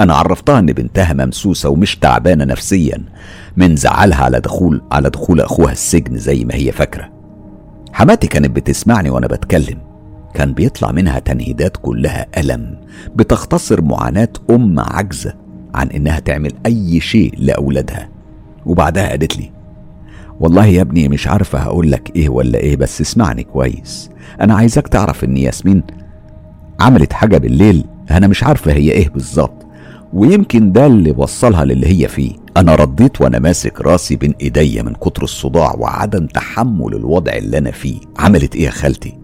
أنا 0.00 0.14
عرفتها 0.14 0.58
إن 0.58 0.66
بنتها 0.66 1.12
ممسوسة 1.12 1.68
ومش 1.68 1.96
تعبانة 1.96 2.44
نفسيا 2.44 3.04
من 3.56 3.76
زعلها 3.76 4.24
على 4.24 4.40
دخول 4.40 4.82
على 4.92 5.10
دخول 5.10 5.40
أخوها 5.40 5.72
السجن 5.72 6.16
زي 6.18 6.44
ما 6.44 6.54
هي 6.54 6.72
فاكرة. 6.72 7.10
حماتي 7.92 8.26
كانت 8.26 8.50
بتسمعني 8.50 9.10
وأنا 9.10 9.26
بتكلم. 9.26 9.87
كان 10.34 10.52
بيطلع 10.54 10.92
منها 10.92 11.18
تنهيدات 11.18 11.76
كلها 11.76 12.26
ألم 12.38 12.76
بتختصر 13.16 13.82
معاناة 13.82 14.28
أم 14.50 14.80
عجزة 14.80 15.34
عن 15.74 15.88
إنها 15.88 16.20
تعمل 16.20 16.52
أي 16.66 17.00
شيء 17.00 17.34
لأولادها. 17.38 18.08
وبعدها 18.66 19.08
قالت 19.08 19.38
لي 19.38 19.50
والله 20.40 20.66
يا 20.66 20.82
ابني 20.82 21.08
مش 21.08 21.28
عارفة 21.28 21.58
هقول 21.58 21.90
لك 21.92 22.12
إيه 22.16 22.28
ولا 22.28 22.58
إيه 22.58 22.76
بس 22.76 23.00
اسمعني 23.00 23.44
كويس. 23.44 24.10
أنا 24.40 24.54
عايزك 24.54 24.88
تعرف 24.88 25.24
إن 25.24 25.36
ياسمين 25.36 25.82
عملت 26.80 27.12
حاجة 27.12 27.38
بالليل 27.38 27.84
أنا 28.10 28.26
مش 28.26 28.44
عارفة 28.44 28.72
هي 28.72 28.90
إيه 28.92 29.08
بالظبط 29.08 29.66
ويمكن 30.12 30.72
ده 30.72 30.86
اللي 30.86 31.14
وصلها 31.16 31.64
للي 31.64 31.86
هي 32.04 32.08
فيه. 32.08 32.32
أنا 32.56 32.74
رديت 32.74 33.20
وأنا 33.20 33.38
ماسك 33.38 33.80
راسي 33.80 34.16
بين 34.16 34.34
إيديا 34.40 34.82
من 34.82 34.94
كتر 34.94 35.22
الصداع 35.22 35.74
وعدم 35.78 36.26
تحمل 36.26 36.94
الوضع 36.94 37.32
اللي 37.32 37.58
أنا 37.58 37.70
فيه. 37.70 38.00
عملت 38.18 38.56
إيه 38.56 38.64
يا 38.64 38.70
خالتي؟ 38.70 39.17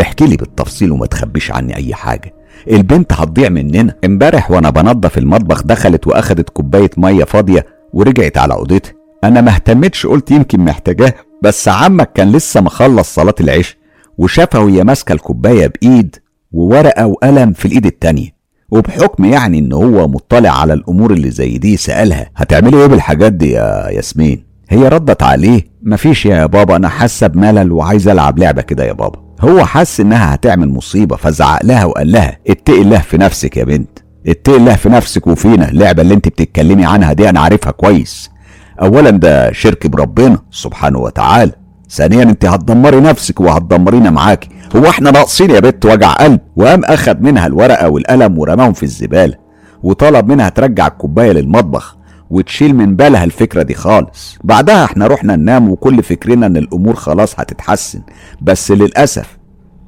احكي 0.00 0.26
لي 0.26 0.36
بالتفصيل 0.36 0.92
وما 0.92 1.06
تخبيش 1.06 1.50
عني 1.52 1.76
أي 1.76 1.94
حاجة. 1.94 2.34
البنت 2.70 3.12
هتضيع 3.12 3.48
مننا. 3.48 3.94
امبارح 4.04 4.50
وأنا 4.50 4.70
بنضف 4.70 5.18
المطبخ 5.18 5.62
دخلت 5.62 6.06
وأخدت 6.06 6.50
كوباية 6.50 6.90
مية 6.96 7.24
فاضية 7.24 7.66
ورجعت 7.92 8.38
على 8.38 8.54
أوضتها. 8.54 8.92
أنا 9.24 9.40
ما 9.40 9.50
اهتمتش 9.50 10.06
قلت 10.06 10.30
يمكن 10.30 10.60
محتاجاه 10.60 11.14
بس 11.42 11.68
عمك 11.68 12.12
كان 12.12 12.32
لسه 12.32 12.60
مخلص 12.60 13.14
صلاة 13.14 13.34
العشاء 13.40 13.76
وشافها 14.18 14.60
وهي 14.60 14.84
ماسكة 14.84 15.12
الكوباية 15.12 15.66
بإيد 15.66 16.16
وورقة 16.52 17.06
وقلم 17.06 17.52
في 17.52 17.64
الإيد 17.64 17.86
التانية. 17.86 18.38
وبحكم 18.70 19.24
يعني 19.24 19.58
إن 19.58 19.72
هو 19.72 20.08
مطلع 20.08 20.50
على 20.60 20.72
الأمور 20.72 21.12
اللي 21.12 21.30
زي 21.30 21.58
دي 21.58 21.76
سألها 21.76 22.30
هتعملي 22.36 22.76
إيه 22.80 22.86
بالحاجات 22.86 23.32
دي 23.32 23.50
يا 23.50 23.88
ياسمين؟ 23.90 24.44
هي 24.68 24.88
ردت 24.88 25.22
عليه 25.22 25.62
مفيش 25.82 26.26
يا 26.26 26.46
بابا 26.46 26.76
أنا 26.76 26.88
حاسة 26.88 27.26
بملل 27.26 27.72
وعايزة 27.72 28.12
ألعب 28.12 28.38
لعبة 28.38 28.62
كده 28.62 28.84
يا 28.84 28.92
بابا. 28.92 29.27
هو 29.40 29.64
حس 29.64 30.00
إنها 30.00 30.34
هتعمل 30.34 30.68
مصيبة 30.68 31.16
فزعق 31.16 31.64
لها 31.64 31.84
وقال 31.84 32.12
لها 32.12 32.38
اتقي 32.48 32.82
الله 32.82 32.98
في 32.98 33.18
نفسك 33.18 33.56
يا 33.56 33.64
بنت. 33.64 33.98
اتقي 34.26 34.56
الله 34.56 34.74
في 34.74 34.88
نفسك 34.88 35.26
وفينا. 35.26 35.68
اللعبة 35.68 36.02
اللي 36.02 36.14
انت 36.14 36.28
بتتكلمي 36.28 36.86
عنها 36.86 37.12
دي 37.12 37.28
أنا 37.28 37.40
عارفها 37.40 37.70
كويس. 37.70 38.30
اولا 38.82 39.10
ده 39.10 39.52
شرك 39.52 39.86
بربنا 39.86 40.38
سبحانه 40.50 40.98
وتعالى. 40.98 41.52
ثانيا 41.90 42.22
انت 42.22 42.44
هتدمري 42.44 43.00
نفسك 43.00 43.40
وهتدمرينا 43.40 44.10
معاكي. 44.10 44.48
هو 44.76 44.88
إحنا 44.88 45.10
ناقصين 45.10 45.50
يا 45.50 45.60
بت 45.60 45.86
وجع 45.86 46.12
قلب. 46.12 46.40
وقام 46.56 46.84
أخد 46.84 47.22
منها 47.22 47.46
الورقة 47.46 47.88
والقلم 47.88 48.38
ورماهم 48.38 48.72
في 48.72 48.82
الزبالة. 48.82 49.34
وطلب 49.82 50.28
منها 50.28 50.48
ترجع 50.48 50.86
الكوباية 50.86 51.32
للمطبخ. 51.32 51.97
وتشيل 52.30 52.74
من 52.76 52.96
بالها 52.96 53.24
الفكرة 53.24 53.62
دي 53.62 53.74
خالص. 53.74 54.38
بعدها 54.44 54.84
إحنا 54.84 55.06
رحنا 55.06 55.36
ننام 55.36 55.70
وكل 55.70 56.02
فكرنا 56.02 56.46
إن 56.46 56.56
الأمور 56.56 56.94
خلاص 56.94 57.40
هتتحسن. 57.40 58.00
بس 58.42 58.70
للأسف 58.70 59.38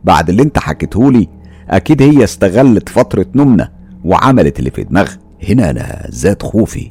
بعد 0.05 0.29
اللي 0.29 0.43
انت 0.43 0.59
حكيتهولي 0.59 1.29
أكيد 1.71 2.03
هي 2.03 2.25
استغلت 2.25 2.89
فترة 2.89 3.27
نومنا 3.35 3.73
وعملت 4.05 4.59
اللي 4.59 4.71
في 4.71 4.85
دماغها. 4.85 5.19
هنا 5.49 5.71
أنا 5.71 6.07
زاد 6.09 6.43
خوفي. 6.43 6.91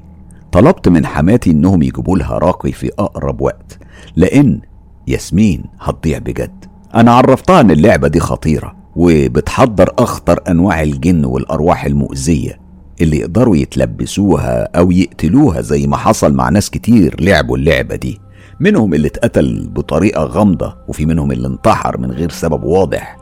طلبت 0.51 0.87
من 0.87 1.05
حماتي 1.05 1.51
إنهم 1.51 1.81
يجيبوا 1.83 2.17
لها 2.17 2.37
راقي 2.37 2.71
في 2.71 2.91
أقرب 2.99 3.41
وقت. 3.41 3.79
لأن 4.15 4.61
ياسمين 5.07 5.63
هتضيع 5.81 6.17
بجد. 6.17 6.65
أنا 6.95 7.11
عرفتها 7.11 7.61
إن 7.61 7.71
اللعبة 7.71 8.07
دي 8.07 8.19
خطيرة 8.19 8.75
وبتحضر 8.95 9.93
أخطر 9.99 10.39
أنواع 10.47 10.81
الجن 10.83 11.25
والأرواح 11.25 11.85
المؤذية. 11.85 12.59
اللي 13.01 13.17
يقدروا 13.17 13.57
يتلبسوها 13.57 14.77
أو 14.77 14.91
يقتلوها 14.91 15.61
زي 15.61 15.87
ما 15.87 15.97
حصل 15.97 16.33
مع 16.33 16.49
ناس 16.49 16.69
كتير 16.69 17.15
لعبوا 17.19 17.57
اللعبة 17.57 17.95
دي. 17.95 18.21
منهم 18.59 18.93
اللي 18.93 19.07
اتقتل 19.07 19.69
بطريقة 19.73 20.23
غامضة 20.23 20.75
وفي 20.87 21.05
منهم 21.05 21.31
اللي 21.31 21.47
انتحر 21.47 21.97
من 21.97 22.11
غير 22.11 22.29
سبب 22.29 22.63
واضح. 22.63 23.17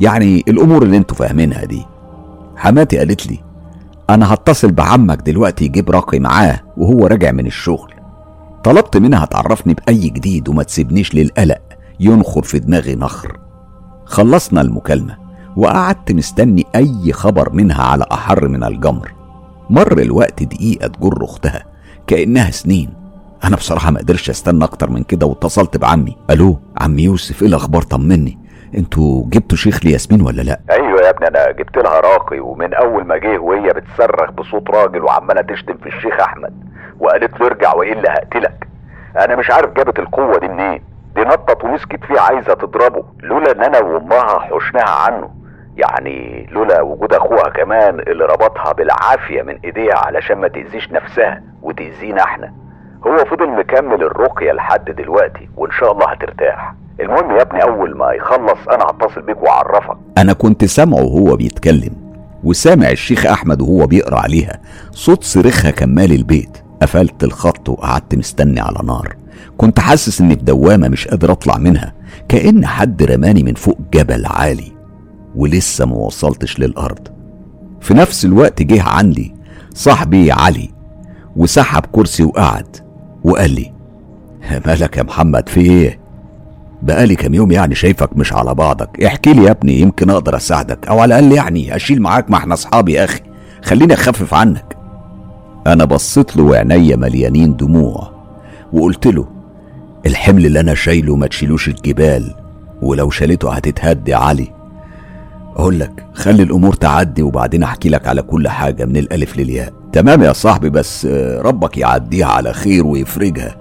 يعني 0.00 0.44
الأمور 0.48 0.82
اللي 0.82 0.96
أنتوا 0.96 1.16
فاهمينها 1.16 1.64
دي. 1.64 1.82
حماتي 2.56 2.98
قالت 2.98 3.26
لي 3.26 3.38
أنا 4.10 4.34
هتصل 4.34 4.72
بعمك 4.72 5.22
دلوقتي 5.22 5.64
يجيب 5.64 5.90
راقي 5.90 6.18
معاه 6.18 6.60
وهو 6.76 7.06
راجع 7.06 7.32
من 7.32 7.46
الشغل. 7.46 7.92
طلبت 8.64 8.96
منها 8.96 9.24
تعرفني 9.24 9.74
بأي 9.74 10.08
جديد 10.08 10.48
وما 10.48 10.62
تسيبنيش 10.62 11.14
للقلق. 11.14 11.60
ينخر 12.00 12.42
في 12.42 12.58
دماغي 12.58 12.94
نخر. 12.94 13.38
خلصنا 14.04 14.60
المكالمة 14.60 15.16
وقعدت 15.56 16.12
مستني 16.12 16.66
أي 16.76 17.12
خبر 17.12 17.52
منها 17.52 17.82
على 17.82 18.04
أحر 18.12 18.48
من 18.48 18.64
الجمر. 18.64 19.17
مر 19.70 19.98
الوقت 19.98 20.42
دقيقة 20.42 20.86
تجر 20.86 21.24
أختها 21.24 21.64
كأنها 22.06 22.50
سنين. 22.50 22.94
أنا 23.44 23.56
بصراحة 23.56 23.90
ما 23.90 23.98
قدرش 23.98 24.30
أستنى 24.30 24.64
أكتر 24.64 24.90
من 24.90 25.02
كده 25.02 25.26
واتصلت 25.26 25.76
بعمي. 25.76 26.16
ألو 26.30 26.58
عم 26.80 26.98
يوسف 26.98 27.42
إيه 27.42 27.48
الأخبار؟ 27.48 27.82
طمني. 27.82 28.38
أنتوا 28.74 29.24
جبتوا 29.26 29.56
شيخ 29.56 29.84
لياسمين 29.84 30.22
ولا 30.22 30.42
لأ؟ 30.42 30.60
أيوه 30.70 31.00
يا 31.00 31.10
ابني 31.10 31.28
أنا 31.28 31.50
جبت 31.50 31.76
لها 31.76 32.00
راقي 32.00 32.40
ومن 32.40 32.74
أول 32.74 33.04
ما 33.04 33.16
جه 33.16 33.38
وهي 33.38 33.72
بتصرخ 33.72 34.30
بصوت 34.30 34.70
راجل 34.70 35.04
وعمالة 35.04 35.42
تشتم 35.42 35.76
في 35.76 35.86
الشيخ 35.86 36.20
أحمد 36.20 36.52
وقالت 37.00 37.40
له 37.40 37.46
ارجع 37.46 37.74
وإلا 37.74 38.14
هقتلك. 38.14 38.68
أنا 39.16 39.36
مش 39.36 39.50
عارف 39.50 39.72
جابت 39.72 39.98
القوة 39.98 40.38
دي 40.38 40.48
منين. 40.48 40.82
دي 41.14 41.20
نطت 41.20 41.64
ومسكت 41.64 42.04
فيه 42.04 42.20
عايزة 42.20 42.54
تضربه 42.54 43.04
لولا 43.22 43.52
إن 43.52 43.62
أنا 43.64 43.78
وأمها 43.78 44.38
حشناها 44.38 44.90
عنه. 44.90 45.30
يعني 45.78 46.46
لولا 46.52 46.82
وجود 46.82 47.12
أخوها 47.12 47.50
كمان 47.50 48.00
اللي 48.00 48.24
ربطها 48.24 48.72
بالعافية 48.72 49.42
من 49.42 49.58
إيديها 49.64 49.96
علشان 50.06 50.38
ما 50.38 50.48
تأذيش 50.48 50.92
نفسها 50.92 51.42
وتأذينا 51.62 52.22
إحنا. 52.22 52.52
هو 53.06 53.24
فضل 53.24 53.48
مكمل 53.50 54.02
الرقية 54.02 54.52
لحد 54.52 54.84
دلوقتي 54.84 55.48
وإن 55.56 55.70
شاء 55.80 55.92
الله 55.92 56.06
هترتاح. 56.10 56.74
المهم 57.00 57.30
يا 57.36 57.42
ابني 57.42 57.62
أول 57.62 57.96
ما 57.96 58.12
يخلص 58.12 58.68
أنا 58.72 58.84
هتصل 58.84 59.22
بيك 59.22 59.42
وأعرفك. 59.42 59.96
أنا 60.18 60.32
كنت 60.32 60.64
سامعه 60.64 61.02
وهو 61.02 61.36
بيتكلم 61.36 61.92
وسامع 62.44 62.90
الشيخ 62.90 63.26
أحمد 63.26 63.62
وهو 63.62 63.86
بيقرأ 63.86 64.18
عليها 64.18 64.60
صوت 64.90 65.24
صريخها 65.24 65.70
كان 65.70 65.94
مالي 65.94 66.14
البيت. 66.14 66.58
قفلت 66.82 67.24
الخط 67.24 67.68
وقعدت 67.68 68.14
مستني 68.14 68.60
على 68.60 68.78
نار. 68.84 69.16
كنت 69.56 69.80
حاسس 69.80 70.20
إني 70.20 70.36
في 70.36 70.42
دوامة 70.42 70.88
مش 70.88 71.08
قادر 71.08 71.32
أطلع 71.32 71.56
منها 71.58 71.92
كأن 72.28 72.66
حد 72.66 73.02
رماني 73.02 73.42
من 73.42 73.54
فوق 73.54 73.78
جبل 73.94 74.26
عالي. 74.26 74.77
ولسه 75.38 75.86
ما 75.86 75.94
وصلتش 75.96 76.60
للأرض. 76.60 77.08
في 77.80 77.94
نفس 77.94 78.24
الوقت 78.24 78.62
جه 78.62 78.82
عندي 78.82 79.34
صاحبي 79.74 80.32
علي 80.32 80.70
وسحب 81.36 81.82
كرسي 81.92 82.22
وقعد 82.24 82.76
وقال 83.24 83.50
لي 83.50 83.72
مالك 84.66 84.96
يا 84.96 85.02
محمد 85.02 85.48
في 85.48 85.60
إيه؟ 85.60 85.98
بقالي 86.82 87.16
كام 87.16 87.34
يوم 87.34 87.52
يعني 87.52 87.74
شايفك 87.74 88.16
مش 88.16 88.32
على 88.32 88.54
بعضك. 88.54 89.04
احكي 89.04 89.32
لي 89.32 89.44
يا 89.44 89.50
ابني 89.50 89.80
يمكن 89.80 90.10
أقدر 90.10 90.36
أساعدك 90.36 90.88
أو 90.88 90.98
على 91.00 91.18
الأقل 91.18 91.32
يعني 91.36 91.76
أشيل 91.76 92.02
معاك 92.02 92.30
ما 92.30 92.36
إحنا 92.36 92.54
أصحابي 92.54 92.92
يا 92.92 93.04
أخي. 93.04 93.20
خليني 93.64 93.94
أخفف 93.94 94.34
عنك. 94.34 94.76
أنا 95.66 95.84
بصيت 95.84 96.36
له 96.36 96.42
وعينيا 96.42 96.96
مليانين 96.96 97.56
دموع 97.56 98.10
وقلت 98.72 99.06
له 99.06 99.28
الحمل 100.06 100.46
اللي 100.46 100.60
أنا 100.60 100.74
شايله 100.74 101.16
ما 101.16 101.26
تشيلوش 101.26 101.68
الجبال 101.68 102.34
ولو 102.82 103.10
شالته 103.10 103.52
هتتهد 103.52 104.08
يا 104.08 104.16
علي. 104.16 104.57
أقول 105.58 105.80
لك 105.80 106.06
خلي 106.14 106.42
الأمور 106.42 106.72
تعدي 106.74 107.22
وبعدين 107.22 107.62
أحكي 107.62 107.88
لك 107.88 108.08
على 108.08 108.22
كل 108.22 108.48
حاجة 108.48 108.84
من 108.84 108.96
الألف 108.96 109.36
للياء. 109.36 109.72
تمام 109.92 110.22
يا 110.22 110.32
صاحبي 110.32 110.70
بس 110.70 111.06
آه، 111.10 111.42
ربك 111.42 111.78
يعديها 111.78 112.26
على 112.26 112.52
خير 112.52 112.86
ويفرجها. 112.86 113.56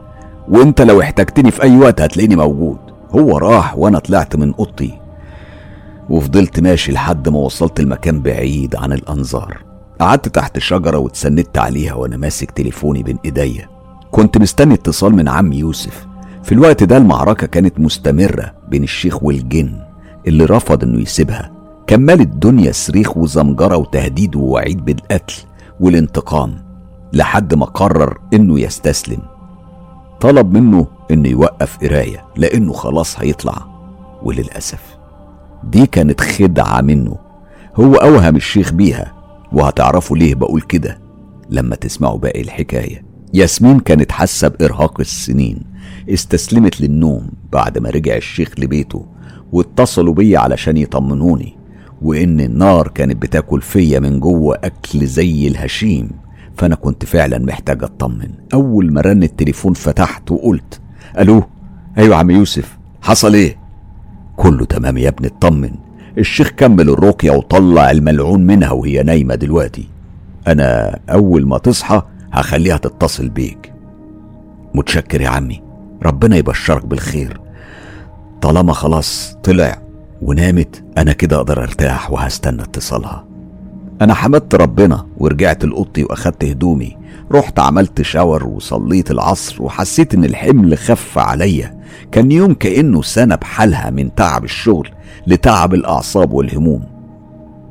وأنت 0.50 0.82
لو 0.82 1.02
احتجتني 1.02 1.52
في 1.52 1.64
أي 1.64 1.78
وقت 1.78 2.02
هتلاقيني 2.02 2.36
موجود. 2.36 2.78
هو 3.12 3.38
راح 3.38 3.78
وأنا 3.78 4.00
طلعت 4.00 4.36
من 4.36 4.54
أوضتي. 4.54 5.00
وفضلت 6.10 6.60
ماشي 6.60 6.92
لحد 6.92 7.30
ما 7.30 7.38
وصلت 7.38 7.80
المكان 7.80 8.22
بعيد 8.22 8.76
عن 8.76 8.94
الأنظار. 8.94 9.58
قعدت 10.00 10.28
تحت 10.28 10.60
شجرة 10.60 10.98
واتسندت 10.98 11.58
عليها 11.58 11.94
وأنا 11.94 12.18
ماسك 12.18 12.52
تليفوني 12.52 13.04
بين 13.04 13.18
إيديا. 13.26 13.70
كنت 14.12 14.38
مستني 14.38 14.74
اتصال 14.74 15.16
من 15.16 15.28
عم 15.30 15.54
يوسف. 15.54 16.08
في 16.44 16.52
الوقت 16.52 16.84
ده 16.84 16.98
المعركة 16.98 17.48
كانت 17.48 17.80
مستمرة 17.80 18.54
بين 18.70 18.84
الشيخ 18.84 19.24
والجن 19.24 19.80
اللي 20.28 20.46
رفض 20.46 20.84
إنه 20.84 21.02
يسيبها. 21.02 21.57
كمل 21.88 22.22
الدنيا 22.22 22.72
صريخ 22.72 23.18
وزمجرة 23.18 23.78
وتهديد 23.78 24.36
ووعيد 24.36 24.86
بالقتل 24.86 25.36
والانتقام 25.80 26.64
لحد 27.14 27.54
ما 27.54 27.66
قرر 27.66 28.18
إنه 28.34 28.60
يستسلم. 28.60 29.20
طلب 30.20 30.58
منه 30.58 30.88
إنه 31.12 31.30
يوقف 31.30 31.78
قراية 31.78 32.26
لأنه 32.36 32.74
خلاص 32.74 33.20
هيطلع. 33.20 33.68
وللأسف 34.24 34.98
دي 35.64 35.86
كانت 35.86 36.22
خدعة 36.22 36.82
منه. 36.82 37.16
هو 37.76 37.96
أوهم 37.96 38.36
الشيخ 38.36 38.74
بيها 38.74 39.14
وهتعرفوا 39.52 40.18
ليه 40.18 40.36
بقول 40.36 40.62
كده 40.62 41.00
لما 41.50 41.76
تسمعوا 41.76 42.18
باقي 42.18 42.42
الحكاية. 42.42 43.06
ياسمين 43.34 43.80
كانت 43.80 44.12
حاسة 44.12 44.48
بإرهاق 44.48 45.00
السنين 45.00 45.60
استسلمت 46.10 46.82
للنوم 46.82 47.30
بعد 47.52 47.78
ما 47.78 47.90
رجع 47.90 48.16
الشيخ 48.16 48.52
لبيته 48.58 49.06
واتصلوا 49.52 50.14
بيا 50.14 50.40
علشان 50.40 50.78
يطمنوني. 50.78 51.58
وإن 52.02 52.40
النار 52.40 52.88
كانت 52.88 53.22
بتاكل 53.22 53.62
فيا 53.62 54.00
من 54.00 54.20
جوه 54.20 54.56
أكل 54.64 55.06
زي 55.06 55.48
الهشيم 55.48 56.10
فأنا 56.58 56.76
كنت 56.76 57.06
فعلا 57.06 57.40
محتاج 57.40 57.84
أطمن. 57.84 58.30
أول 58.54 58.94
ما 58.94 59.02
رن 59.02 59.24
التليفون 59.24 59.74
فتحت 59.74 60.32
وقلت 60.32 60.82
ألو 61.20 61.44
أيوة 61.98 62.16
عم 62.16 62.32
يوسف 62.32 62.78
حصل 63.02 63.34
إيه؟ 63.34 63.58
كله 64.36 64.66
تمام 64.66 64.98
يا 64.98 65.10
ابني 65.10 65.28
اطمن. 65.28 65.72
الشيخ 66.18 66.50
كمل 66.50 66.90
الرقية 66.90 67.32
وطلع 67.32 67.92
الملعون 67.92 68.46
منها 68.46 68.72
وهي 68.72 69.04
نايمة 69.04 69.36
دلوقتي. 69.36 69.88
أنا 70.48 71.00
أول 71.10 71.48
ما 71.48 71.58
تصحى 71.58 72.02
هخليها 72.32 72.78
تتصل 72.78 73.30
بيك. 73.30 73.74
متشكر 74.74 75.22
يا 75.22 75.30
عمي 75.30 75.62
ربنا 76.04 76.38
يبشرك 76.38 76.86
بالخير. 76.86 77.40
طالما 78.42 78.74
خلاص 78.74 79.38
طلع. 79.44 79.87
ونامت 80.22 80.84
أنا 80.98 81.14
كده 81.14 81.38
أقدر 81.38 81.64
أرتاح 81.64 82.12
وهستنى 82.12 82.62
اتصالها. 82.62 83.26
أنا 84.02 84.14
حمدت 84.14 84.56
ربنا 84.56 85.06
ورجعت 85.18 85.66
لأوضتي 85.66 86.04
وأخدت 86.04 86.46
هدومي. 86.46 86.98
رحت 87.32 87.60
عملت 87.60 88.02
شاور 88.02 88.48
وصليت 88.48 89.12
العصر 89.12 89.64
وحسيت 89.64 90.14
إن 90.14 90.24
الحمل 90.24 90.78
خف 90.78 91.18
عليا. 91.18 91.80
كان 92.12 92.32
يوم 92.32 92.54
كأنه 92.54 93.02
سنة 93.02 93.36
بحالها 93.36 93.90
من 93.90 94.16
تعب 94.16 94.44
الشغل 94.44 94.90
لتعب 95.28 95.74
الأعصاب 95.74 96.34
والهموم. 96.34 96.84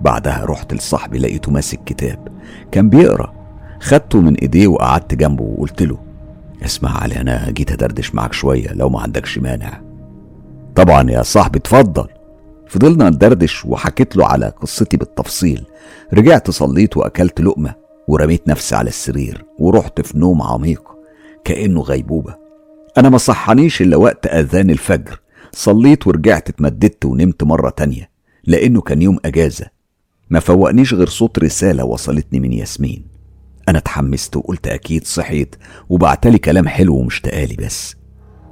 بعدها 0.00 0.44
رحت 0.44 0.74
لصاحبي 0.74 1.18
لقيته 1.18 1.52
ماسك 1.52 1.80
كتاب. 1.86 2.28
كان 2.72 2.88
بيقرأ. 2.88 3.32
خدته 3.80 4.20
من 4.20 4.34
إيديه 4.34 4.66
وقعدت 4.66 5.14
جنبه 5.14 5.44
وقلت 5.44 5.82
له 5.82 5.98
اسمع 6.64 7.02
علي 7.02 7.20
أنا 7.20 7.50
جيت 7.50 7.72
أدردش 7.72 8.14
معاك 8.14 8.32
شوية 8.32 8.72
لو 8.72 8.88
ما 8.88 9.00
عندكش 9.00 9.38
مانع. 9.38 9.80
طبعا 10.74 11.10
يا 11.10 11.22
صاحبي 11.22 11.58
اتفضل. 11.58 12.06
فضلنا 12.68 13.10
ندردش 13.10 13.64
وحكيت 13.64 14.16
له 14.16 14.26
على 14.26 14.48
قصتي 14.48 14.96
بالتفصيل. 14.96 15.64
رجعت 16.14 16.50
صليت 16.50 16.96
وأكلت 16.96 17.40
لقمة 17.40 17.74
ورميت 18.08 18.48
نفسي 18.48 18.76
على 18.76 18.88
السرير 18.88 19.44
ورحت 19.58 20.00
في 20.00 20.18
نوم 20.18 20.42
عميق 20.42 20.82
كأنه 21.44 21.80
غيبوبة. 21.80 22.36
أنا 22.98 23.08
ما 23.08 23.18
صحانيش 23.18 23.82
إلا 23.82 23.96
وقت 23.96 24.26
أذان 24.26 24.70
الفجر. 24.70 25.20
صليت 25.52 26.06
ورجعت 26.06 26.48
اتمددت 26.48 27.04
ونمت 27.04 27.42
مرة 27.44 27.70
تانية 27.70 28.10
لأنه 28.44 28.80
كان 28.80 29.02
يوم 29.02 29.18
أجازة. 29.24 29.66
ما 30.30 30.40
فوقنيش 30.40 30.94
غير 30.94 31.08
صوت 31.08 31.38
رسالة 31.38 31.84
وصلتني 31.84 32.40
من 32.40 32.52
ياسمين. 32.52 33.06
أنا 33.68 33.78
اتحمست 33.78 34.36
وقلت 34.36 34.66
أكيد 34.66 35.06
صحيت 35.06 35.56
وبعتلي 35.88 36.38
كلام 36.38 36.68
حلو 36.68 36.96
ومشتاقالي 36.96 37.56
بس 37.56 37.96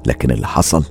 لكن 0.07 0.31
اللي 0.31 0.46
حصل 0.46 0.85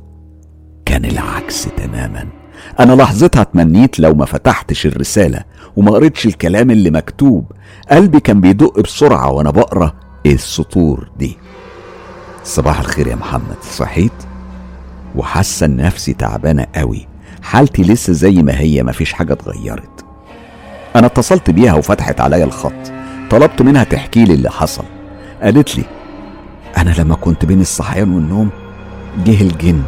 كان 0.85 1.05
العكس 1.05 1.67
تماما. 1.77 2.42
أنا 2.79 2.93
لحظتها 2.93 3.43
تمنيت 3.43 3.99
لو 3.99 4.13
ما 4.13 4.25
فتحتش 4.25 4.85
الرسالة 4.85 5.43
وما 5.75 5.91
قريتش 5.91 6.25
الكلام 6.25 6.71
اللي 6.71 6.91
مكتوب. 6.91 7.51
قلبي 7.91 8.19
كان 8.19 8.41
بيدق 8.41 8.79
بسرعة 8.79 9.31
وأنا 9.31 9.51
بقرأ 9.51 9.93
السطور 10.25 11.09
دي. 11.19 11.37
صباح 12.43 12.79
الخير 12.79 13.07
يا 13.07 13.15
محمد 13.15 13.57
صحيت؟ 13.71 14.11
وحاسة 15.15 15.65
إن 15.65 15.77
نفسي 15.77 16.13
تعبانة 16.13 16.65
قوي. 16.75 17.07
حالتي 17.43 17.81
لسه 17.81 18.13
زي 18.13 18.31
ما 18.43 18.59
هي 18.59 18.83
مفيش 18.83 19.13
حاجة 19.13 19.33
اتغيرت. 19.33 20.05
أنا 20.95 21.07
اتصلت 21.07 21.49
بيها 21.49 21.73
وفتحت 21.73 22.21
عليا 22.21 22.45
الخط. 22.45 22.91
طلبت 23.29 23.61
منها 23.61 23.83
تحكي 23.83 24.23
لي 24.23 24.33
اللي 24.33 24.49
حصل. 24.49 24.83
قالت 25.41 25.77
لي 25.77 25.83
أنا 26.77 26.95
لما 26.97 27.15
كنت 27.15 27.45
بين 27.45 27.61
الصحيان 27.61 28.13
والنوم 28.13 28.49
جه 29.25 29.41
الجن. 29.41 29.81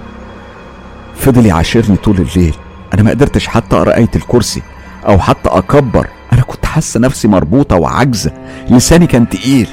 فضل 1.16 1.46
يعاشرني 1.46 1.98
طول 1.98 2.18
الليل. 2.18 2.56
أنا 2.96 3.04
ما 3.04 3.10
قدرتش 3.12 3.48
حتى 3.48 3.76
أقرأ 3.76 3.96
آية 3.96 4.10
الكرسي 4.16 4.62
أو 5.08 5.20
حتى 5.20 5.50
أكبر. 5.50 6.08
أنا 6.34 6.42
كنت 6.42 6.66
حاسة 6.66 7.00
نفسي 7.00 7.28
مربوطة 7.28 7.76
وعاجزة. 7.76 8.32
لساني 8.70 9.08
كان 9.08 9.30
تقيل. 9.30 9.70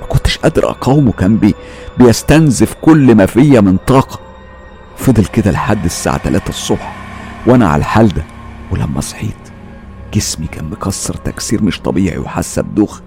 ما 0.00 0.06
كنتش 0.06 0.38
قادر 0.38 0.70
أقاومه. 0.70 1.12
كان 1.12 1.36
بي 1.36 1.54
بيستنزف 1.98 2.74
كل 2.82 3.14
ما 3.14 3.26
فيا 3.26 3.60
من 3.60 3.76
طاقة. 3.86 4.18
فضل 4.96 5.24
كده 5.24 5.50
لحد 5.50 5.84
الساعة 5.84 6.18
3 6.18 6.48
الصبح 6.48 6.96
وأنا 7.46 7.68
على 7.68 7.80
الحال 7.80 8.08
ده. 8.08 8.22
ولما 8.70 9.00
صحيت 9.00 9.36
جسمي 10.14 10.46
كان 10.46 10.70
مكسر 10.70 11.14
تكسير 11.14 11.62
مش 11.62 11.80
طبيعي 11.80 12.18
وحاسة 12.18 12.62
بدوخة. 12.62 13.02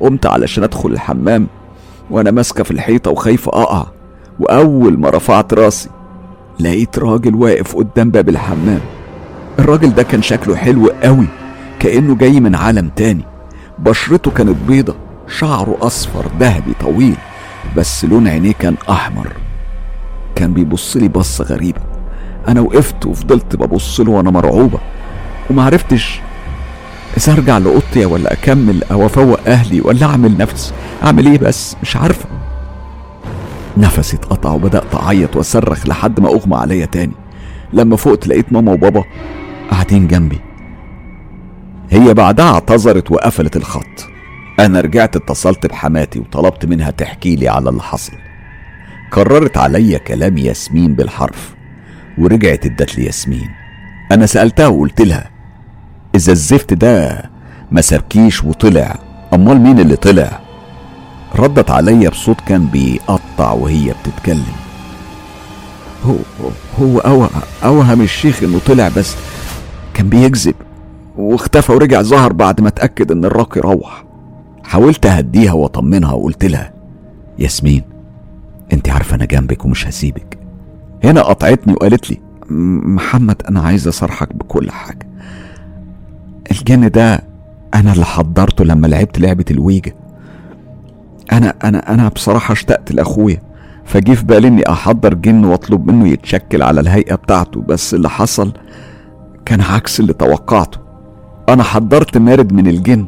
قمت 0.00 0.26
علشان 0.26 0.62
أدخل 0.64 0.88
الحمام 0.90 1.46
وأنا 2.10 2.30
ماسكة 2.30 2.64
في 2.64 2.70
الحيطة 2.70 3.10
وخايفة 3.10 3.52
أقع. 3.62 3.86
وأول 4.40 4.98
ما 4.98 5.10
رفعت 5.10 5.54
راسي 5.54 5.88
لقيت 6.60 6.98
راجل 6.98 7.34
واقف 7.34 7.76
قدام 7.76 8.10
باب 8.10 8.28
الحمام. 8.28 8.80
الراجل 9.58 9.94
ده 9.94 10.02
كان 10.02 10.22
شكله 10.22 10.56
حلو 10.56 10.92
قوي 11.02 11.26
كأنه 11.78 12.14
جاي 12.14 12.40
من 12.40 12.54
عالم 12.54 12.90
تاني. 12.96 13.24
بشرته 13.78 14.30
كانت 14.30 14.56
بيضة 14.68 14.94
شعره 15.28 15.76
أصفر 15.80 16.24
ذهبي 16.40 16.72
طويل 16.80 17.16
بس 17.76 18.04
لون 18.04 18.28
عينيه 18.28 18.52
كان 18.52 18.74
أحمر. 18.90 19.32
كان 20.34 20.52
بيبص 20.52 20.96
لي 20.96 21.08
بصة 21.08 21.44
غريبة. 21.44 21.80
أنا 22.48 22.60
وقفت 22.60 23.06
وفضلت 23.06 23.56
ببص 23.56 24.00
له 24.00 24.10
وأنا 24.10 24.30
مرعوبة. 24.30 24.78
ومعرفتش 25.50 26.20
إذا 27.16 27.32
أرجع 27.32 27.58
لأوضتي 27.58 28.04
ولا 28.04 28.32
أكمل 28.32 28.84
أو 28.84 29.06
أفوق 29.06 29.40
أهلي 29.46 29.80
ولا 29.80 30.06
أعمل 30.06 30.36
نفس. 30.38 30.74
أعمل 31.04 31.26
إيه 31.26 31.38
بس؟ 31.38 31.76
مش 31.82 31.96
عارفة. 31.96 32.28
نفسي 33.78 34.16
اتقطع 34.16 34.52
وبدأت 34.52 34.94
أعيط 34.94 35.36
وأصرخ 35.36 35.86
لحد 35.86 36.20
ما 36.20 36.28
أغمى 36.28 36.56
عليا 36.56 36.86
تاني. 36.86 37.12
لما 37.72 37.96
فقت 37.96 38.28
لقيت 38.28 38.52
ماما 38.52 38.72
وبابا 38.72 39.04
قاعدين 39.70 40.06
جنبي. 40.06 40.40
هي 41.90 42.14
بعدها 42.14 42.52
اعتذرت 42.52 43.10
وقفلت 43.10 43.56
الخط. 43.56 44.06
أنا 44.60 44.80
رجعت 44.80 45.16
اتصلت 45.16 45.66
بحماتي 45.66 46.18
وطلبت 46.18 46.66
منها 46.66 46.90
تحكي 46.90 47.36
لي 47.36 47.48
على 47.48 47.70
اللي 47.70 47.82
حصل. 47.82 48.12
كررت 49.12 49.58
عليا 49.58 49.98
كلام 49.98 50.38
ياسمين 50.38 50.94
بالحرف 50.94 51.54
ورجعت 52.18 52.66
ادت 52.66 52.98
لي 52.98 53.04
ياسمين. 53.04 53.48
أنا 54.12 54.26
سألتها 54.26 54.66
وقلت 54.66 55.00
لها 55.00 55.30
إذا 56.14 56.32
الزفت 56.32 56.74
ده 56.74 57.30
ما 57.70 57.80
سابكيش 57.80 58.44
وطلع 58.44 58.98
أمال 59.34 59.60
مين 59.60 59.78
اللي 59.78 59.96
طلع؟ 59.96 60.47
ردت 61.40 61.70
عليا 61.70 62.08
بصوت 62.10 62.40
كان 62.40 62.66
بيقطع 62.66 63.52
وهي 63.52 63.94
بتتكلم. 64.02 64.56
هو 66.06 66.16
هو 66.80 66.98
أوه 66.98 67.30
أوهم 67.64 68.00
الشيخ 68.00 68.42
إنه 68.42 68.58
طلع 68.66 68.88
بس 68.96 69.16
كان 69.94 70.08
بيكذب 70.08 70.54
واختفى 71.16 71.72
ورجع 71.72 72.02
ظهر 72.02 72.32
بعد 72.32 72.60
ما 72.60 72.68
اتأكد 72.68 73.12
إن 73.12 73.24
الراقي 73.24 73.60
روح. 73.60 74.04
حاولت 74.64 75.06
أهديها 75.06 75.52
وأطمنها 75.52 76.12
وقلت 76.12 76.44
لها 76.44 76.72
ياسمين 77.38 77.82
أنت 78.72 78.88
عارفة 78.88 79.14
أنا 79.14 79.24
جنبك 79.24 79.64
ومش 79.64 79.86
هسيبك. 79.86 80.38
هنا 81.04 81.22
قطعتني 81.22 81.72
وقالت 81.72 82.10
لي 82.10 82.20
محمد 82.50 83.42
أنا 83.48 83.60
عايز 83.60 83.88
اصرحك 83.88 84.36
بكل 84.36 84.70
حاجة. 84.70 85.08
الجن 86.50 86.90
ده 86.90 87.22
أنا 87.74 87.92
اللي 87.92 88.04
حضرته 88.04 88.64
لما 88.64 88.86
لعبت 88.86 89.18
لعبة 89.18 89.44
الويجا. 89.50 89.92
أنا 91.32 91.54
أنا 91.64 91.94
أنا 91.94 92.08
بصراحة 92.08 92.52
اشتقت 92.52 92.92
لأخويا 92.92 93.42
فجي 93.84 94.16
في 94.16 94.24
بالي 94.24 94.48
إني 94.48 94.62
أحضر 94.70 95.14
جن 95.14 95.44
وأطلب 95.44 95.90
منه 95.90 96.08
يتشكل 96.08 96.62
على 96.62 96.80
الهيئة 96.80 97.14
بتاعته 97.14 97.60
بس 97.60 97.94
اللي 97.94 98.08
حصل 98.10 98.52
كان 99.44 99.60
عكس 99.60 100.00
اللي 100.00 100.12
توقعته. 100.12 100.78
أنا 101.48 101.62
حضرت 101.62 102.18
مارد 102.18 102.52
من 102.52 102.66
الجن 102.66 103.06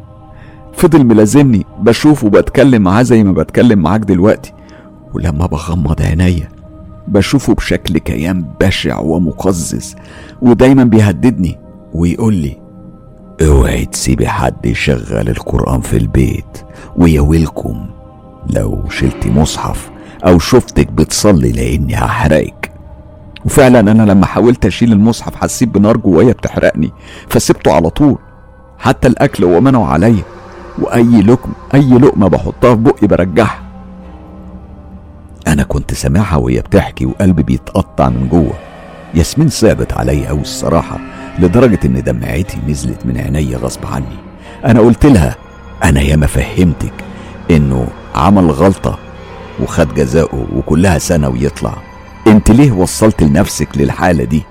فضل 0.72 1.04
ملازمني 1.06 1.66
بشوفه 1.80 2.26
وبتكلم 2.26 2.82
معاه 2.82 3.02
زي 3.02 3.24
ما 3.24 3.32
بتكلم 3.32 3.78
معاك 3.78 4.00
دلوقتي 4.00 4.52
ولما 5.14 5.46
بغمض 5.46 6.02
عينيا 6.02 6.48
بشوفه 7.08 7.54
بشكل 7.54 7.98
كيان 7.98 8.44
بشع 8.60 8.98
ومقزز 8.98 9.96
ودايما 10.42 10.84
بيهددني 10.84 11.58
ويقول 11.94 12.34
لي 12.34 12.56
أوعي 13.42 13.84
تسيبي 13.86 14.28
حد 14.28 14.66
يشغل 14.66 15.28
القرآن 15.28 15.80
في 15.80 15.96
البيت 15.96 16.58
ويا 16.96 17.20
ويلكم 17.20 17.86
لو 18.46 18.84
شلتي 18.88 19.30
مصحف 19.30 19.90
أو 20.26 20.38
شفتك 20.38 20.88
بتصلي 20.92 21.52
لأني 21.52 21.94
هحرقك. 21.94 22.70
وفعلا 23.44 23.80
أنا 23.80 24.02
لما 24.02 24.26
حاولت 24.26 24.66
أشيل 24.66 24.92
المصحف 24.92 25.34
حسيت 25.36 25.68
بنار 25.68 25.96
جوايا 25.96 26.32
بتحرقني 26.32 26.92
فسبته 27.28 27.72
على 27.72 27.90
طول. 27.90 28.18
حتى 28.78 29.08
الأكل 29.08 29.44
هو 29.44 29.60
منعه 29.60 29.84
عليا 29.84 30.22
وأي 30.78 31.22
لقمة 31.22 31.54
أي 31.74 31.90
لقمة 31.90 32.28
بحطها 32.28 32.74
في 32.74 32.82
بقي 32.82 33.06
برجعها. 33.06 33.62
أنا 35.48 35.62
كنت 35.62 35.94
سامعها 35.94 36.36
وهي 36.36 36.60
بتحكي 36.60 37.06
وقلبي 37.06 37.42
بيتقطع 37.42 38.08
من 38.08 38.28
جوه. 38.28 38.54
ياسمين 39.14 39.48
صعبت 39.48 39.92
عليا 39.92 40.28
قوي 40.28 40.40
الصراحة 40.40 40.98
لدرجة 41.38 41.78
إن 41.84 42.02
دمعتي 42.02 42.58
نزلت 42.68 43.06
من 43.06 43.18
عينيا 43.18 43.58
غصب 43.58 43.86
عني. 43.86 44.16
أنا 44.64 44.80
قلت 44.80 45.06
لها 45.06 45.36
أنا 45.84 46.00
ياما 46.00 46.26
فهمتك 46.26 46.92
إنه 47.50 47.86
عمل 48.14 48.50
غلطة 48.50 48.98
وخد 49.62 49.94
جزاؤه 49.94 50.46
وكلها 50.56 50.98
سنة 50.98 51.28
ويطلع. 51.28 51.74
انت 52.26 52.50
ليه 52.50 52.72
وصلت 52.72 53.22
لنفسك 53.22 53.68
للحالة 53.76 54.24
دي؟ 54.24 54.42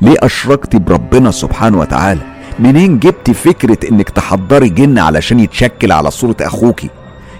ليه 0.00 0.16
اشركتي 0.18 0.78
بربنا 0.78 1.30
سبحانه 1.30 1.78
وتعالى؟ 1.78 2.20
منين 2.58 2.98
جبتي 2.98 3.34
فكرة 3.34 3.78
إنك 3.90 4.10
تحضري 4.10 4.68
جن 4.68 4.98
علشان 4.98 5.40
يتشكل 5.40 5.92
على 5.92 6.10
صورة 6.10 6.36
اخوكي 6.40 6.90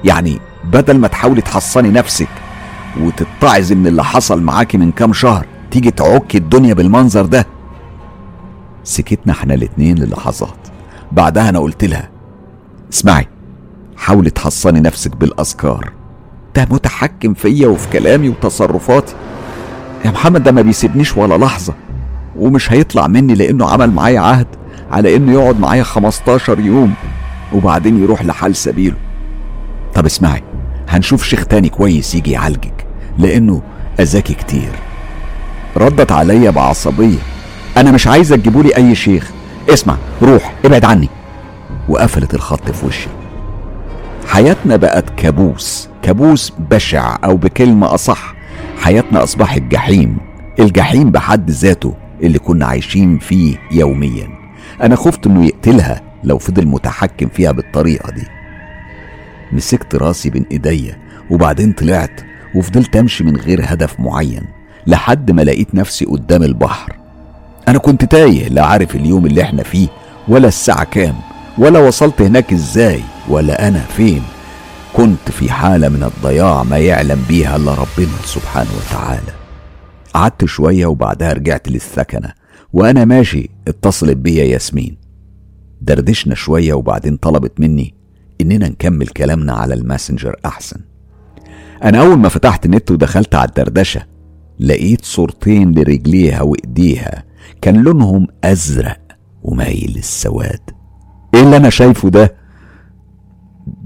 يعني 0.05 0.39
بدل 0.65 0.99
ما 0.99 1.09
تحاولي 1.09 1.41
تحصني 1.41 1.89
نفسك 1.89 2.29
وتتعظي 3.01 3.75
من 3.75 3.87
اللي 3.87 4.05
حصل 4.05 4.43
معاكي 4.43 4.79
من 4.79 4.93
كام 4.93 5.13
شهر 5.13 5.47
تيجي 5.71 5.91
تعكي 5.91 6.39
الدنيا 6.39 6.75
بالمنظر 6.75 7.27
ده. 7.27 7.47
سكتنا 8.85 9.33
إحنا 9.33 9.55
الاتنين 9.55 9.99
للحظات. 9.99 10.69
بعدها 11.13 11.49
أنا 11.49 11.59
قلت 11.59 11.85
لها 11.85 12.09
اسمعي 12.93 13.29
حاولي 13.97 14.31
تحصني 14.31 14.81
نفسك 14.81 15.17
بالأذكار. 15.17 15.93
ده 16.57 16.67
متحكم 16.71 17.35
فيا 17.35 17.69
وفي 17.69 17.89
كلامي 17.89 18.29
وتصرفاتي. 18.29 19.15
يا 20.05 20.11
محمد 20.11 20.43
ده 20.43 20.53
ما 20.53 20.63
بيسيبنيش 20.63 21.17
ولا 21.17 21.45
لحظة. 21.45 21.75
ومش 22.37 22.73
هيطلع 22.73 23.07
مني 23.07 23.35
لأنه 23.35 23.67
عمل 23.71 23.91
معايا 23.91 24.21
عهد 24.21 24.47
على 24.91 25.17
إنه 25.17 25.33
يقعد 25.33 25.61
معايا 25.61 25.83
15 25.83 26.61
يوم 26.61 26.95
وبعدين 27.53 28.03
يروح 28.03 28.25
لحال 28.25 28.57
سبيله. 28.57 28.97
طب 29.95 30.07
اسمعي 30.07 30.43
هنشوف 30.89 31.25
شيخ 31.25 31.47
تاني 31.47 31.69
كويس 31.69 32.15
يجي 32.15 32.31
يعالجك 32.31 32.87
لأنه 33.19 33.63
أذاكي 34.01 34.35
كتير. 34.35 34.73
ردت 35.77 36.13
عليا 36.13 36.51
بعصبية. 36.51 37.19
أنا 37.77 37.91
مش 37.91 38.07
عايزة 38.07 38.37
تجيبولي 38.37 38.77
أي 38.77 38.95
شيخ. 38.95 39.31
اسمع 39.71 39.97
روح 40.23 40.55
ابعد 40.65 40.85
عني. 40.85 41.09
وقفلت 41.89 42.35
الخط 42.35 42.71
في 42.71 42.87
وشي. 42.87 43.09
حياتنا 44.27 44.77
بقت 44.77 45.05
كابوس 45.17 45.89
كابوس 46.03 46.53
بشع 46.71 47.17
أو 47.25 47.37
بكلمة 47.37 47.95
أصح. 47.95 48.35
حياتنا 48.79 49.23
اصبحت 49.23 49.63
جحيم 49.63 50.17
الجحيم 50.59 51.11
بحد 51.11 51.51
ذاته 51.51 51.95
اللي 52.23 52.39
كنا 52.39 52.67
عايشين 52.67 53.19
فيه 53.19 53.57
يوميا. 53.73 54.29
أنا 54.83 54.97
خفت 54.97 55.27
إنه 55.27 55.45
يقتلها 55.47 56.01
لو 56.25 56.39
فضل 56.39 56.67
متحكم 56.67 57.29
فيها 57.29 57.53
بالطريقة 57.53 58.11
دي. 58.11 58.27
مسكت 59.53 59.95
راسي 59.95 60.31
بين 60.31 60.45
إيديا 60.53 60.99
وبعدين 61.31 61.73
طلعت 61.73 62.21
وفضلت 62.55 62.97
أمشي 62.97 63.25
من 63.25 63.37
غير 63.37 63.61
هدف 63.65 64.01
معين 64.01 64.43
لحد 64.87 65.31
ما 65.31 65.43
لقيت 65.43 65.75
نفسي 65.75 66.05
قدام 66.05 66.43
البحر. 66.43 66.97
أنا 67.69 67.79
كنت 67.79 68.05
تايه 68.05 68.49
لا 68.49 68.67
عارف 68.67 68.97
اليوم 68.97 69.27
اللي 69.27 69.43
إحنا 69.43 69.63
فيه 69.63 69.89
ولا 70.29 70.49
الساعة 70.49 70.85
كام. 70.85 71.15
ولا 71.59 71.81
وصلت 71.81 72.23
هناك 72.23 72.53
إزاي؟ 72.53 73.01
ولا 73.29 73.69
أنا 73.69 73.81
فين؟ 73.81 74.23
كنت 74.97 75.31
في 75.31 75.51
حالة 75.51 75.89
من 75.89 76.03
الضياع 76.03 76.63
ما 76.63 76.79
يعلم 76.79 77.25
بيها 77.29 77.57
إلا 77.57 77.75
ربنا 77.75 78.17
سبحانه 78.25 78.71
وتعالى. 78.77 79.33
قعدت 80.15 80.45
شوية 80.45 80.87
وبعدها 80.87 81.33
رجعت 81.33 81.69
للسكنة 81.69 82.33
وأنا 82.73 83.05
ماشي 83.05 83.51
اتصلت 83.69 84.17
بيا 84.17 84.45
ياسمين. 84.45 84.97
دردشنا 85.81 86.35
شوية 86.35 86.75
وبعدين 86.75 87.17
طلبت 87.17 87.61
مني 87.61 87.95
إننا 88.41 88.69
نكمل 88.69 89.07
كلامنا 89.07 89.53
على 89.53 89.75
الماسنجر 89.75 90.37
أحسن. 90.47 90.81
أنا 91.85 92.01
أول 92.01 92.19
ما 92.19 92.29
فتحت 92.29 92.67
النت 92.67 92.91
ودخلت 92.91 93.35
على 93.35 93.49
الدردشة 93.49 94.03
لقيت 94.61 95.05
صورتين 95.05 95.73
لرجليها 95.73 96.43
وإيديها 96.43 97.25
كان 97.63 97.77
لونهم 97.77 98.27
أزرق 98.45 98.99
ومايل 99.43 99.93
للسواد. 99.97 100.74
إيه 101.35 101.43
اللي 101.43 101.57
أنا 101.57 101.71
شايفه 101.71 102.09
ده؟ 102.09 102.35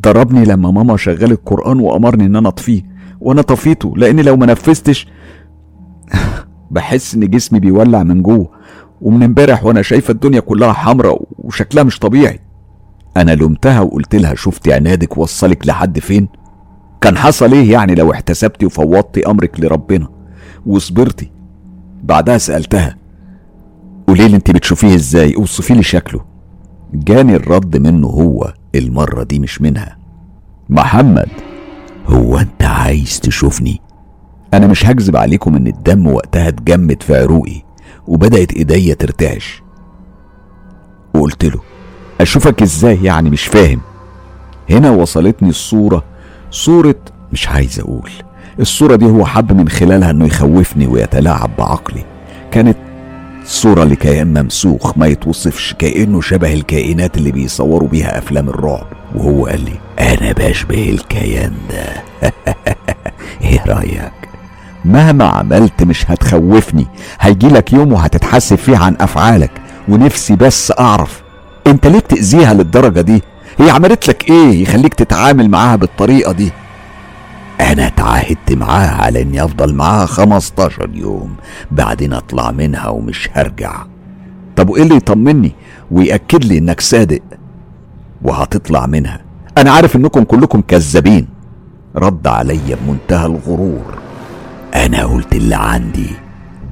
ضربني 0.00 0.44
لما 0.44 0.70
ماما 0.70 0.96
شغلت 0.96 1.22
القرآن 1.22 1.80
وأمرني 1.80 2.26
إن 2.26 2.36
أنا 2.36 2.48
أطفيه 2.48 2.82
وأنا 3.20 3.42
طفيته 3.42 3.94
لأن 3.96 4.20
لو 4.20 4.36
ما 4.36 4.46
نفذتش 4.46 5.06
بحس 6.70 7.14
إن 7.14 7.30
جسمي 7.30 7.60
بيولع 7.60 8.02
من 8.02 8.22
جوه 8.22 8.50
ومن 9.00 9.22
امبارح 9.22 9.64
وأنا 9.64 9.82
شايفة 9.82 10.12
الدنيا 10.12 10.40
كلها 10.40 10.72
حمراء 10.72 11.22
وشكلها 11.38 11.84
مش 11.84 11.98
طبيعي. 11.98 12.40
أنا 13.16 13.34
لومتها 13.34 13.80
وقلت 13.80 14.14
لها 14.14 14.34
شفتي 14.34 14.72
عنادك 14.72 15.18
وصلك 15.18 15.66
لحد 15.66 15.98
فين؟ 15.98 16.28
كان 17.00 17.16
حصل 17.16 17.52
إيه 17.52 17.72
يعني 17.72 17.94
لو 17.94 18.12
احتسبتي 18.12 18.66
وفوضتي 18.66 19.26
أمرك 19.26 19.60
لربنا؟ 19.60 20.08
وصبرتي. 20.66 21.30
بعدها 22.02 22.38
سألتها 22.38 22.96
قولي 24.06 24.28
لي 24.28 24.36
أنت 24.36 24.50
بتشوفيه 24.50 24.94
إزاي؟ 24.94 25.36
أوصفي 25.36 25.74
لي 25.74 25.82
شكله. 25.82 26.37
جاني 26.94 27.36
الرد 27.36 27.76
منه 27.76 28.06
هو 28.08 28.54
المرة 28.74 29.22
دي 29.22 29.38
مش 29.38 29.60
منها. 29.60 29.98
محمد 30.68 31.28
هو 32.06 32.38
انت 32.38 32.62
عايز 32.62 33.20
تشوفني؟ 33.20 33.80
أنا 34.54 34.66
مش 34.66 34.86
هكذب 34.86 35.16
عليكم 35.16 35.56
إن 35.56 35.66
الدم 35.66 36.06
وقتها 36.06 36.48
اتجمد 36.48 37.02
في 37.02 37.16
عروقي 37.16 37.62
وبدأت 38.06 38.52
إيديا 38.52 38.94
ترتعش. 38.94 39.62
وقلت 41.14 41.44
له 41.44 41.60
أشوفك 42.20 42.62
إزاي 42.62 43.04
يعني 43.04 43.30
مش 43.30 43.46
فاهم؟ 43.46 43.80
هنا 44.70 44.90
وصلتني 44.90 45.48
الصورة 45.48 46.04
صورة 46.50 46.94
مش 47.32 47.48
عايز 47.48 47.80
أقول. 47.80 48.10
الصورة 48.60 48.96
دي 48.96 49.06
هو 49.06 49.26
حب 49.26 49.52
من 49.52 49.68
خلالها 49.68 50.10
إنه 50.10 50.26
يخوفني 50.26 50.86
ويتلاعب 50.86 51.50
بعقلي. 51.58 52.04
كانت 52.50 52.76
صورة 53.48 53.84
لكيان 53.84 54.42
ممسوخ 54.42 54.98
ما 54.98 55.06
يتوصفش 55.06 55.74
كأنه 55.78 56.20
شبه 56.20 56.52
الكائنات 56.52 57.16
اللي 57.16 57.32
بيصوروا 57.32 57.88
بيها 57.88 58.18
أفلام 58.18 58.48
الرعب. 58.48 58.86
وهو 59.14 59.46
قال 59.46 59.64
لي 59.64 59.78
أنا 60.00 60.32
بشبه 60.32 60.90
الكيان 60.90 61.52
ده. 61.70 62.02
إيه 63.44 63.64
رأيك؟ 63.66 64.12
مهما 64.84 65.24
عملت 65.24 65.82
مش 65.82 66.10
هتخوفني. 66.10 66.86
هيجيلك 67.20 67.72
يوم 67.72 67.92
وهتتحاسب 67.92 68.56
فيه 68.56 68.76
عن 68.76 68.96
أفعالك. 69.00 69.50
ونفسي 69.88 70.36
بس 70.36 70.72
أعرف 70.78 71.22
أنت 71.66 71.86
ليه 71.86 71.98
بتأذيها 71.98 72.54
للدرجة 72.54 73.00
دي؟ 73.00 73.22
هي 73.58 73.70
عملت 73.70 74.08
لك 74.08 74.30
إيه 74.30 74.62
يخليك 74.62 74.94
تتعامل 74.94 75.50
معاها 75.50 75.76
بالطريقة 75.76 76.32
دي؟ 76.32 76.52
أنا 77.60 77.86
اتعاهدت 77.86 78.52
معاها 78.52 79.02
على 79.02 79.22
اني 79.22 79.44
أفضل 79.44 79.74
معاها 79.74 80.06
15 80.06 80.90
يوم. 80.94 81.36
بعدين 81.70 82.12
أطلع 82.12 82.50
منها 82.50 82.88
ومش 82.88 83.28
هرجع. 83.32 83.84
طب 84.56 84.68
وإيه 84.70 84.82
اللي 84.82 84.96
يطمني؟ 84.96 85.52
ويأكد 85.90 86.44
لي 86.44 86.58
إنك 86.58 86.80
صادق. 86.80 87.22
وهتطلع 88.22 88.86
منها. 88.86 89.20
أنا 89.58 89.70
عارف 89.70 89.96
إنكم 89.96 90.24
كلكم 90.24 90.60
كذابين. 90.60 91.28
رد 91.96 92.26
عليا 92.26 92.76
بمنتهى 92.86 93.26
الغرور. 93.26 93.98
أنا 94.74 95.04
قلت 95.04 95.34
اللي 95.34 95.56
عندي. 95.56 96.10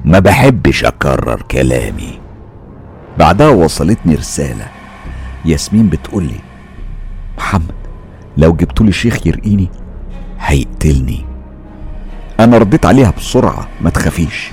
ما 0.05 0.19
بحبش 0.19 0.85
أكرر 0.85 1.41
كلامي. 1.41 2.19
بعدها 3.19 3.49
وصلتني 3.49 4.15
رسالة. 4.15 4.67
ياسمين 5.45 5.89
بتقولي 5.89 6.39
محمد 7.37 7.75
لو 8.37 8.53
جبتولي 8.53 8.91
شيخ 8.91 9.27
يرقيني 9.27 9.69
هيقتلني. 10.39 11.25
أنا 12.39 12.57
رديت 12.57 12.85
عليها 12.85 13.13
بسرعة 13.17 13.67
ما 13.81 13.89
تخافيش. 13.89 14.51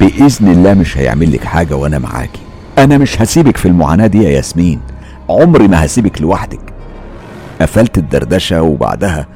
بإذن 0.00 0.48
الله 0.48 0.74
مش 0.74 0.98
هيعمل 0.98 1.32
لك 1.32 1.44
حاجة 1.44 1.76
وأنا 1.76 1.98
معاكي. 1.98 2.40
أنا 2.78 2.98
مش 2.98 3.22
هسيبك 3.22 3.56
في 3.56 3.66
المعاناة 3.68 4.06
دي 4.06 4.22
يا 4.22 4.30
ياسمين. 4.30 4.80
عمري 5.28 5.68
ما 5.68 5.84
هسيبك 5.84 6.20
لوحدك. 6.20 6.60
قفلت 7.60 7.98
الدردشة 7.98 8.62
وبعدها 8.62 9.26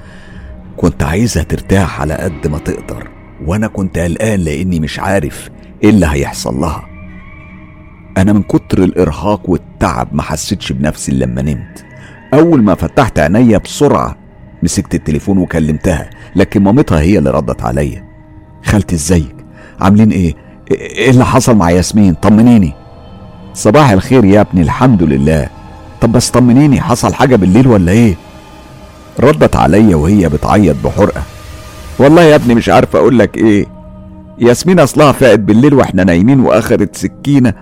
كنت 0.76 1.02
عايزها 1.02 1.42
ترتاح 1.42 2.00
على 2.00 2.14
قد 2.14 2.46
ما 2.46 2.58
تقدر. 2.58 3.08
وأنا 3.46 3.66
كنت 3.66 3.98
قلقان 3.98 4.40
لأني 4.40 4.80
مش 4.80 4.98
عارف 4.98 5.50
إيه 5.84 5.90
اللي 5.90 6.06
هيحصل 6.06 6.60
لها. 6.60 6.84
أنا 8.16 8.32
من 8.32 8.42
كتر 8.42 8.78
الإرهاق 8.78 9.50
والتعب 9.50 10.08
ما 10.12 10.22
حسيتش 10.22 10.72
بنفسي 10.72 11.12
لما 11.12 11.42
نمت. 11.42 11.84
أول 12.34 12.62
ما 12.62 12.74
فتحت 12.74 13.18
عينيا 13.18 13.58
بسرعة 13.58 14.16
مسكت 14.62 14.94
التليفون 14.94 15.38
وكلمتها 15.38 16.10
لكن 16.36 16.62
مامتها 16.62 17.00
هي 17.00 17.18
اللي 17.18 17.30
ردت 17.30 17.62
عليا. 17.62 18.04
خالتي 18.64 18.94
ازيك؟ 18.94 19.36
عاملين 19.80 20.10
إيه؟ 20.10 20.34
إيه 20.70 21.10
اللي 21.10 21.24
حصل 21.24 21.56
مع 21.56 21.70
ياسمين؟ 21.70 22.14
طمنيني. 22.14 22.74
صباح 23.54 23.90
الخير 23.90 24.24
يا 24.24 24.40
ابني 24.40 24.62
الحمد 24.62 25.02
لله. 25.02 25.48
طب 26.00 26.12
بس 26.12 26.30
طمنيني 26.30 26.80
حصل 26.80 27.14
حاجة 27.14 27.36
بالليل 27.36 27.66
ولا 27.66 27.92
إيه؟ 27.92 28.14
ردت 29.20 29.56
عليا 29.56 29.96
وهي 29.96 30.28
بتعيط 30.28 30.76
بحرقة. 30.84 31.22
والله 31.98 32.22
يا 32.22 32.34
ابني 32.34 32.54
مش 32.54 32.68
عارف 32.68 32.96
أقول 32.96 33.18
لك 33.18 33.36
إيه. 33.36 33.66
ياسمين 34.38 34.80
اصلها 34.80 35.12
فاقت 35.12 35.38
بالليل 35.38 35.74
وإحنا 35.74 36.04
نايمين 36.04 36.40
واخدت 36.40 36.96
سكينة 36.96 37.54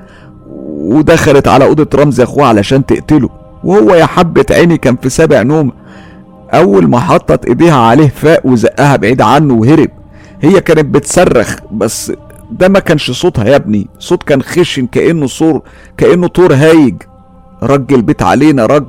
ودخلت 0.66 1.48
على 1.48 1.64
أوضة 1.64 1.88
رمزي 1.94 2.22
اخوها 2.22 2.46
علشان 2.46 2.86
تقتله. 2.86 3.28
وهو 3.64 3.94
يا 3.94 4.06
حبة 4.06 4.46
عيني 4.50 4.78
كان 4.78 4.96
في 4.96 5.08
سابع 5.08 5.42
نوم. 5.42 5.72
أول 6.54 6.88
ما 6.88 7.00
حطت 7.00 7.44
إيديها 7.46 7.76
عليه 7.76 8.08
فاق 8.08 8.46
وزقها 8.46 8.96
بعيد 8.96 9.22
عنه 9.22 9.54
وهرب. 9.54 9.90
هي 10.40 10.60
كانت 10.60 10.84
بتصرخ 10.84 11.56
بس 11.72 12.12
ده 12.50 12.68
ما 12.68 12.78
كانش 12.78 13.10
صوتها 13.10 13.44
يا 13.44 13.56
ابني. 13.56 13.88
صوت 13.98 14.22
كان 14.22 14.42
خشن 14.42 14.86
كأنه 14.86 15.26
تور 15.26 15.62
كأنه 15.96 16.26
تور 16.26 16.54
هايج. 16.54 17.02
رج 17.62 17.92
البيت 17.92 18.22
علينا 18.22 18.66
رج. 18.66 18.86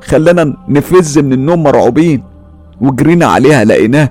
خلانا 0.00 0.56
نفز 0.68 1.18
من 1.18 1.32
النوم 1.32 1.62
مرعوبين. 1.62 2.22
وجرينا 2.80 3.26
عليها 3.26 3.64
لقيناه 3.64 4.08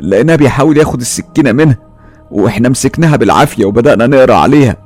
لقيناه 0.00 0.36
بيحاول 0.36 0.76
ياخد 0.78 1.00
السكينة 1.00 1.52
منها. 1.52 1.76
وإحنا 2.30 2.68
مسكناها 2.68 3.16
بالعافية 3.16 3.64
وبدأنا 3.64 4.06
نقرأ 4.06 4.34
عليها. 4.34 4.76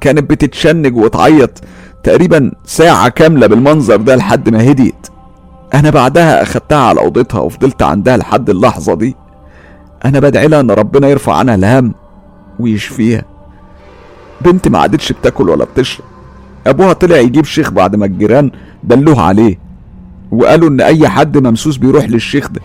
كانت 0.00 0.30
بتتشنج 0.30 0.96
وتعيط 0.96 1.60
تقريبا 2.02 2.52
ساعة 2.64 3.08
كاملة 3.08 3.46
بالمنظر 3.46 3.96
ده 3.96 4.16
لحد 4.16 4.48
ما 4.48 4.70
هديت. 4.70 5.11
أنا 5.74 5.90
بعدها 5.90 6.42
أخدتها 6.42 6.78
على 6.78 7.00
أوضتها 7.00 7.40
وفضلت 7.40 7.82
عندها 7.82 8.16
لحد 8.16 8.50
اللحظة 8.50 8.94
دي. 8.94 9.16
أنا 10.04 10.20
بدعي 10.20 10.48
لها 10.48 10.60
إن 10.60 10.70
ربنا 10.70 11.08
يرفع 11.08 11.34
عنها 11.34 11.54
الهم 11.54 11.94
ويشفيها. 12.58 13.22
بنتي 14.40 14.70
ما 14.70 14.78
عادتش 14.78 15.12
بتاكل 15.12 15.48
ولا 15.48 15.64
بتشرب. 15.64 16.04
أبوها 16.66 16.92
طلع 16.92 17.16
يجيب 17.16 17.44
شيخ 17.44 17.70
بعد 17.70 17.96
ما 17.96 18.06
الجيران 18.06 18.50
دلوه 18.84 19.22
عليه 19.22 19.58
وقالوا 20.32 20.68
إن 20.68 20.80
أي 20.80 21.08
حد 21.08 21.38
ممسوس 21.38 21.76
بيروح 21.76 22.04
للشيخ 22.04 22.48
ده 22.48 22.60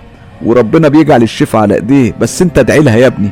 وربنا 0.46 0.88
بيجعل 0.88 1.24
الشفاء 1.24 1.62
على 1.62 1.76
إيديه. 1.76 2.14
بس 2.20 2.42
أنت 2.42 2.60
ادعي 2.60 2.80
لها 2.80 2.96
يا 2.96 3.08
ابني. 3.08 3.32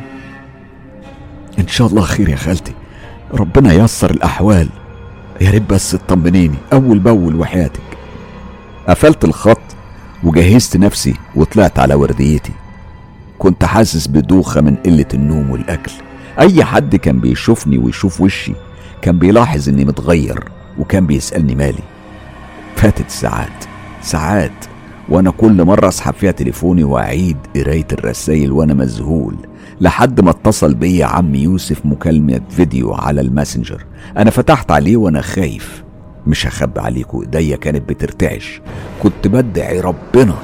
إن 1.58 1.68
شاء 1.68 1.86
الله 1.86 2.02
خير 2.02 2.28
يا 2.28 2.36
خالتي. 2.36 2.72
ربنا 3.34 3.72
ييسر 3.72 4.10
الأحوال. 4.10 4.68
يا 5.40 5.50
ريت 5.50 5.70
بس 5.70 5.90
تطمنيني. 5.90 6.56
أول 6.72 6.98
بأول 6.98 7.36
وحياتك. 7.36 7.80
قفلت 8.88 9.24
الخط 9.24 9.60
وجهزت 10.26 10.76
نفسي 10.76 11.14
وطلعت 11.36 11.78
على 11.78 11.94
ورديتي. 11.94 12.52
كنت 13.38 13.64
حاسس 13.64 14.06
بدوخة 14.06 14.60
من 14.60 14.76
قلة 14.76 15.06
النوم 15.14 15.50
والأكل. 15.50 15.92
أي 16.40 16.64
حد 16.64 16.96
كان 16.96 17.20
بيشوفني 17.20 17.78
ويشوف 17.78 18.20
وشي 18.20 18.52
كان 19.02 19.18
بيلاحظ 19.18 19.68
إني 19.68 19.84
متغير 19.84 20.44
وكان 20.78 21.06
بيسألني 21.06 21.54
مالي. 21.54 21.82
فاتت 22.76 23.10
ساعات 23.10 23.64
ساعات 24.02 24.64
وأنا 25.08 25.30
كل 25.30 25.64
مرة 25.64 25.88
أسحب 25.88 26.14
فيها 26.14 26.30
تليفوني 26.30 26.84
وأعيد 26.84 27.36
قراية 27.56 27.86
الرسايل 27.92 28.52
وأنا 28.52 28.74
مذهول 28.74 29.36
لحد 29.80 30.20
ما 30.20 30.30
اتصل 30.30 30.74
بيا 30.74 31.06
عم 31.06 31.34
يوسف 31.34 31.86
مكالمة 31.86 32.40
فيديو 32.50 32.94
على 32.94 33.20
الماسنجر. 33.20 33.84
أنا 34.16 34.30
فتحت 34.30 34.70
عليه 34.70 34.96
وأنا 34.96 35.20
خايف. 35.20 35.85
مش 36.26 36.46
هخبي 36.46 36.80
عليكم 36.80 37.20
ايديا 37.20 37.56
كانت 37.56 37.88
بترتعش. 37.88 38.60
كنت 39.02 39.28
بدعي 39.28 39.80
ربنا 39.80 40.34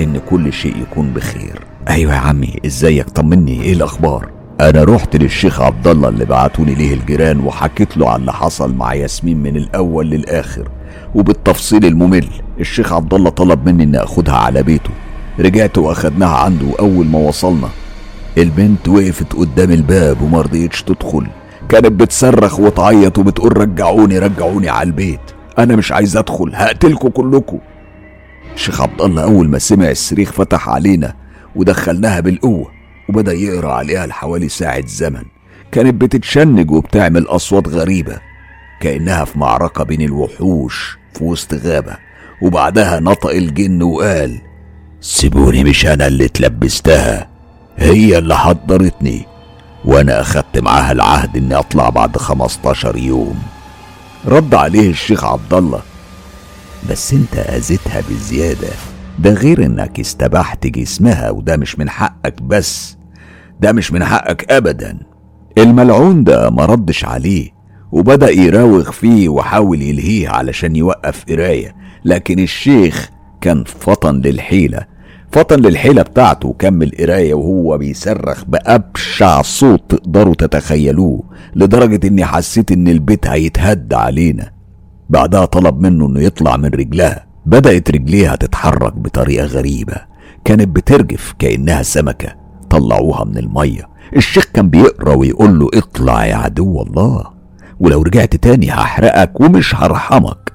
إن 0.00 0.20
كل 0.30 0.52
شيء 0.52 0.76
يكون 0.82 1.10
بخير. 1.10 1.60
أيوه 1.88 2.14
يا 2.14 2.18
عمي 2.18 2.56
إزيك؟ 2.66 3.10
طمني 3.10 3.62
إيه 3.62 3.72
الأخبار؟ 3.72 4.28
أنا 4.60 4.84
رحت 4.84 5.16
للشيخ 5.16 5.60
عبد 5.60 5.88
الله 5.88 6.08
اللي 6.08 6.24
بعتوني 6.24 6.74
ليه 6.74 6.94
الجيران 6.94 7.40
وحكيت 7.40 7.96
له 7.96 8.08
على 8.10 8.20
اللي 8.20 8.32
حصل 8.32 8.74
مع 8.74 8.94
ياسمين 8.94 9.36
من 9.42 9.56
الأول 9.56 10.10
للآخر 10.10 10.68
وبالتفصيل 11.14 11.84
الممل 11.84 12.26
الشيخ 12.60 12.92
عبد 12.92 13.14
الله 13.14 13.30
طلب 13.30 13.68
مني 13.68 13.84
إني 13.84 13.98
آخدها 14.02 14.34
على 14.34 14.62
بيته. 14.62 14.90
رجعت 15.40 15.78
وأخدناها 15.78 16.36
عنده 16.36 16.66
واول 16.66 17.06
ما 17.06 17.18
وصلنا. 17.18 17.68
البنت 18.38 18.88
وقفت 18.88 19.32
قدام 19.32 19.70
الباب 19.70 20.22
وما 20.22 20.40
رضيتش 20.40 20.82
تدخل. 20.82 21.26
كانت 21.68 21.86
بتصرخ 21.86 22.60
وتعيط 22.60 23.18
وبتقول 23.18 23.56
رجعوني 23.56 24.18
رجعوني 24.18 24.68
على 24.68 24.86
البيت. 24.86 25.20
أنا 25.58 25.76
مش 25.76 25.92
عايز 25.92 26.16
أدخل 26.16 26.50
هقتلكم 26.54 27.08
كلكم 27.08 27.58
الشيخ 28.54 28.80
عبد 28.80 29.00
الله 29.00 29.22
أول 29.22 29.48
ما 29.48 29.58
سمع 29.58 29.90
الصريخ 29.90 30.32
فتح 30.32 30.68
علينا 30.68 31.14
ودخلناها 31.56 32.20
بالقوة 32.20 32.70
وبدأ 33.08 33.32
يقرأ 33.32 33.72
عليها 33.72 34.06
لحوالي 34.06 34.48
ساعة 34.48 34.86
زمن. 34.86 35.22
كانت 35.72 35.94
بتتشنج 35.94 36.70
وبتعمل 36.70 37.26
أصوات 37.26 37.68
غريبة 37.68 38.16
كأنها 38.80 39.24
في 39.24 39.38
معركة 39.38 39.84
بين 39.84 40.02
الوحوش 40.02 40.98
في 41.14 41.24
وسط 41.24 41.54
غابة. 41.54 41.96
وبعدها 42.42 43.00
نطق 43.00 43.30
الجن 43.30 43.82
وقال 43.82 44.40
سيبوني 45.00 45.64
مش 45.64 45.86
أنا 45.86 46.06
اللي 46.06 46.24
اتلبستها 46.24 47.28
هي 47.76 48.18
اللي 48.18 48.36
حضرتني. 48.36 49.26
وأنا 49.84 50.20
اخدت 50.20 50.58
معاها 50.58 50.92
العهد 50.92 51.36
إني 51.36 51.54
أطلع 51.54 51.88
بعد 51.88 52.16
15 52.16 52.96
يوم. 52.96 53.38
رد 54.26 54.54
عليه 54.54 54.90
الشيخ 54.90 55.24
عبد 55.24 55.54
الله 55.54 55.82
بس 56.90 57.12
أنت 57.12 57.36
أذيتها 57.36 58.02
بزيادة. 58.10 58.68
ده 59.18 59.30
غير 59.32 59.66
إنك 59.66 60.00
استبحت 60.00 60.66
جسمها 60.66 61.30
وده 61.30 61.56
مش 61.56 61.78
من 61.78 61.90
حقك 61.90 62.42
بس. 62.42 62.96
ده 63.60 63.72
مش 63.72 63.92
من 63.92 64.04
حقك 64.04 64.52
ابدا. 64.52 64.98
الملعون 65.58 66.24
ده 66.24 66.50
ما 66.50 66.64
ردش 66.64 67.04
عليه 67.04 67.50
وبدأ 67.92 68.30
يراوغ 68.30 68.90
فيه 68.90 69.28
وحاول 69.28 69.82
يلهيه 69.82 70.28
علشان 70.28 70.76
يوقف 70.76 71.24
قراية. 71.28 71.74
لكن 72.04 72.38
الشيخ 72.38 73.10
كان 73.40 73.64
فطن 73.64 74.20
للحيلة. 74.20 74.93
فطن 75.34 75.60
للحيلة 75.60 76.02
بتاعته. 76.02 76.48
وكمل 76.48 76.92
قراية 77.00 77.34
وهو 77.34 77.78
بيصرخ 77.78 78.44
بأبشع 78.44 79.42
صوت 79.42 79.80
تقدروا 79.88 80.34
تتخيلوه 80.34 81.22
لدرجة 81.56 82.08
إني 82.08 82.24
حسيت 82.24 82.72
إن 82.72 82.88
البيت 82.88 83.26
هيتهد 83.26 83.94
علينا. 83.94 84.50
بعدها 85.10 85.44
طلب 85.44 85.80
منه 85.80 86.06
إنه 86.06 86.20
يطلع 86.20 86.56
من 86.56 86.68
رجلها. 86.68 87.26
بدأت 87.46 87.90
رجليها 87.90 88.36
تتحرك 88.36 88.96
بطريقة 88.96 89.46
غريبة. 89.46 89.96
كانت 90.44 90.68
بترجف 90.68 91.34
كأنها 91.38 91.82
سمكة. 91.82 92.34
طلعوها 92.70 93.24
من 93.24 93.38
المية. 93.38 93.88
الشيخ 94.16 94.44
كان 94.54 94.68
بيقرأ 94.68 95.14
ويقول 95.14 95.58
له 95.58 95.68
اطلع 95.74 96.26
يا 96.26 96.34
عدو 96.34 96.82
الله 96.82 97.24
ولو 97.80 98.02
رجعت 98.02 98.36
تاني 98.36 98.70
هحرقك 98.70 99.40
ومش 99.40 99.74
هرحمك. 99.74 100.52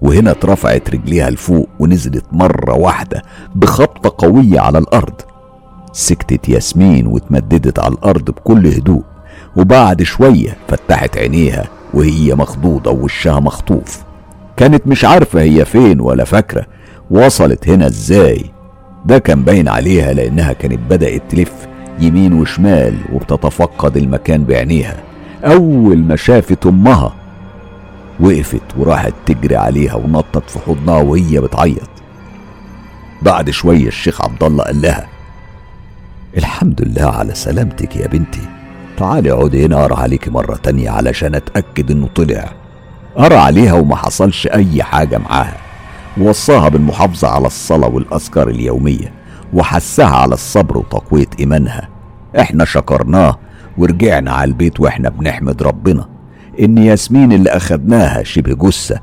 وهنا 0.00 0.30
اترفعت 0.30 0.90
رجليها 0.90 1.30
لفوق 1.30 1.68
ونزلت 1.78 2.24
مرة 2.32 2.74
واحدة 2.74 3.22
بخبطة 3.54 4.26
قوية 4.26 4.60
على 4.60 4.78
الأرض. 4.78 5.14
سكتت 5.92 6.48
ياسمين 6.48 7.06
واتمددت 7.06 7.78
على 7.78 7.94
الأرض 7.94 8.24
بكل 8.24 8.66
هدوء 8.66 9.02
وبعد 9.56 10.02
شوية 10.02 10.56
فتحت 10.68 11.16
عينيها 11.18 11.64
وهي 11.94 12.34
مخضوضة 12.34 12.90
ووشها 12.90 13.40
مخطوف. 13.40 14.02
كانت 14.56 14.86
مش 14.86 15.04
عارفة 15.04 15.40
هي 15.40 15.64
فين 15.64 16.00
ولا 16.00 16.24
فاكرة 16.24 16.66
وصلت 17.10 17.68
هنا 17.68 17.86
إزاي. 17.86 18.44
ده 19.06 19.18
كان 19.18 19.42
باين 19.42 19.68
عليها 19.68 20.12
لأنها 20.12 20.52
كانت 20.52 20.80
بدأت 20.90 21.22
تلف 21.28 21.52
يمين 22.00 22.32
وشمال 22.32 22.94
وبتتفقد 23.12 23.96
المكان 23.96 24.44
بعينيها. 24.44 24.96
أول 25.44 25.98
ما 25.98 26.16
شافت 26.16 26.66
أمها 26.66 27.14
وقفت 28.20 28.62
وراحت 28.76 29.14
تجري 29.26 29.56
عليها 29.56 29.94
ونطت 29.94 30.50
في 30.50 30.58
حضنها 30.58 30.98
وهي 31.02 31.40
بتعيط. 31.40 31.88
بعد 33.22 33.50
شوية 33.50 33.88
الشيخ 33.88 34.22
عبد 34.22 34.44
الله 34.44 34.64
قال 34.64 34.82
لها 34.82 35.06
الحمد 36.36 36.82
لله 36.82 37.06
على 37.10 37.34
سلامتك 37.34 37.96
يا 37.96 38.06
بنتي. 38.06 38.40
تعالي 38.96 39.32
اقعدي 39.32 39.66
هنا 39.66 39.80
أقرأ 39.80 39.98
عليكي 40.00 40.30
مرة 40.30 40.56
تانية 40.56 40.90
علشان 40.90 41.34
أتأكد 41.34 41.90
إنه 41.90 42.08
طلع. 42.14 42.52
قرأ 43.16 43.38
عليها 43.38 43.72
وما 43.72 43.96
حصلش 43.96 44.46
أي 44.46 44.82
حاجة 44.82 45.18
معاها. 45.18 45.56
ووصاها 46.20 46.68
بالمحافظة 46.68 47.28
على 47.28 47.46
الصلاة 47.46 47.88
والأذكار 47.88 48.48
اليومية 48.48 49.12
وحسها 49.52 50.16
على 50.16 50.34
الصبر 50.34 50.78
وتقوية 50.78 51.30
إيمانها. 51.40 51.88
إحنا 52.40 52.64
شكرناه 52.64 53.38
ورجعنا 53.78 54.32
على 54.32 54.48
البيت 54.48 54.80
وإحنا 54.80 55.08
بنحمد 55.08 55.62
ربنا. 55.62 56.08
إن 56.60 56.78
ياسمين 56.78 57.32
اللي 57.32 57.50
اخدناها 57.50 58.22
شبه 58.22 58.54
جثة 58.68 59.00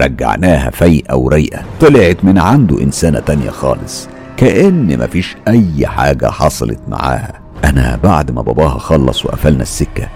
رجعناها 0.00 0.70
فايقة 0.70 1.16
ورايقة 1.16 1.62
طلعت 1.80 2.24
من 2.24 2.38
عنده 2.38 2.82
إنسانة 2.82 3.20
تانية 3.20 3.50
خالص 3.50 4.08
كأن 4.36 4.98
مفيش 4.98 5.36
أي 5.48 5.86
حاجة 5.86 6.30
حصلت 6.30 6.78
معاها. 6.88 7.40
أنا 7.64 7.98
بعد 8.04 8.30
ما 8.30 8.42
باباها 8.42 8.78
خلص 8.78 9.26
وقفلنا 9.26 9.62
السكة 9.62 10.08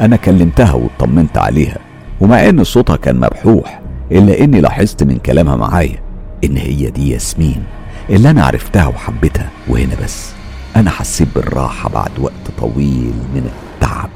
أنا 0.00 0.16
كلمتها 0.16 0.72
واطمنت 0.72 1.38
عليها 1.38 1.78
ومع 2.20 2.48
إن 2.48 2.64
صوتها 2.64 2.96
كان 2.96 3.16
مبحوح 3.16 3.80
إلا 4.12 4.40
إني 4.40 4.60
لاحظت 4.60 5.02
من 5.02 5.16
كلامها 5.16 5.56
معايا 5.56 5.98
إن 6.44 6.56
هي 6.56 6.90
دي 6.90 7.10
ياسمين 7.10 7.62
اللي 8.10 8.30
أنا 8.30 8.44
عرفتها 8.44 8.86
وحبيتها 8.86 9.50
وهنا 9.68 9.94
بس. 10.04 10.30
أنا 10.76 10.90
حسيت 10.90 11.28
بالراحة 11.34 11.88
بعد 11.88 12.10
وقت 12.20 12.32
طويل 12.58 13.12
من 13.34 13.50
التعب. 13.74 14.10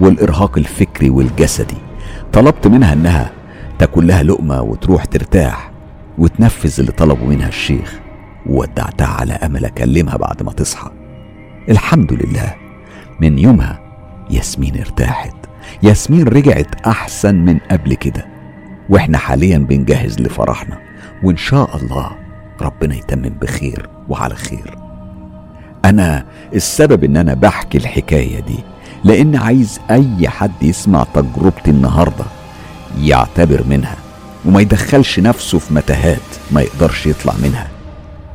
والإرهاق 0.00 0.58
الفكري 0.58 1.10
والجسدي. 1.10 1.76
طلبت 2.32 2.66
منها 2.66 2.92
إنها 2.92 3.30
تاكل 3.78 4.06
لها 4.06 4.22
لقمة 4.22 4.62
وتروح 4.62 5.04
ترتاح 5.04 5.70
وتنفذ 6.18 6.80
اللي 6.80 6.92
طلبه 6.92 7.24
منها 7.24 7.48
الشيخ. 7.48 8.00
وودعتها 8.46 9.06
على 9.06 9.32
أمل 9.32 9.64
أكلمها 9.64 10.16
بعد 10.16 10.42
ما 10.42 10.52
تصحى. 10.52 10.90
الحمد 11.68 12.12
لله. 12.12 12.54
من 13.20 13.38
يومها 13.38 13.80
ياسمين 14.30 14.78
ارتاحت. 14.78 15.36
ياسمين 15.82 16.28
رجعت 16.28 16.86
أحسن 16.86 17.34
من 17.34 17.58
قبل 17.70 17.94
كده. 17.94 18.26
وإحنا 18.88 19.18
حاليا 19.18 19.58
بنجهز 19.58 20.20
لفرحنا. 20.20 20.78
وإن 21.22 21.36
شاء 21.36 21.76
الله 21.76 22.10
ربنا 22.60 22.94
يتمم 22.94 23.32
بخير 23.42 23.88
وعلى 24.08 24.34
خير. 24.34 24.78
أنا 25.84 26.26
السبب 26.54 27.04
إن 27.04 27.16
أنا 27.16 27.34
بحكي 27.34 27.78
الحكاية 27.78 28.40
دي 28.40 28.58
لأن 29.04 29.36
عايز 29.36 29.80
أي 29.90 30.28
حد 30.28 30.62
يسمع 30.62 31.04
تجربتي 31.14 31.70
النهارده 31.70 32.24
يعتبر 32.98 33.64
منها 33.68 33.96
وما 34.44 34.60
يدخلش 34.60 35.18
نفسه 35.20 35.58
في 35.58 35.74
متاهات 35.74 36.20
ما 36.52 36.60
يقدرش 36.60 37.06
يطلع 37.06 37.32
منها. 37.42 37.68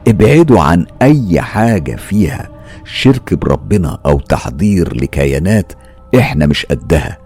ابعدوا 0.07 0.61
عن 0.61 0.86
أي 1.01 1.41
حاجة 1.41 1.95
فيها 1.95 2.49
شرك 2.86 3.34
بربنا 3.34 3.97
أو 4.05 4.20
تحضير 4.20 4.95
لكيانات 4.95 5.74
إحنا 6.20 6.45
مش 6.45 6.65
قدها. 6.65 7.18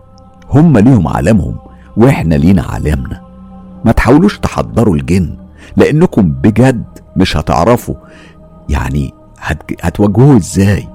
هم 0.49 0.77
ليهم 0.77 1.07
عالمهم 1.07 1.55
وإحنا 1.97 2.35
لينا 2.35 2.63
عالمنا. 2.63 3.21
ما 3.85 3.91
تحاولوش 3.91 4.39
تحضروا 4.39 4.95
الجن 4.95 5.37
لأنكم 5.77 6.31
بجد 6.31 6.83
مش 7.15 7.37
هتعرفوا. 7.37 7.95
يعني 8.69 9.13
هت- 9.39 9.85
هتواجهوه 9.85 10.37
إزاي؟ 10.37 10.87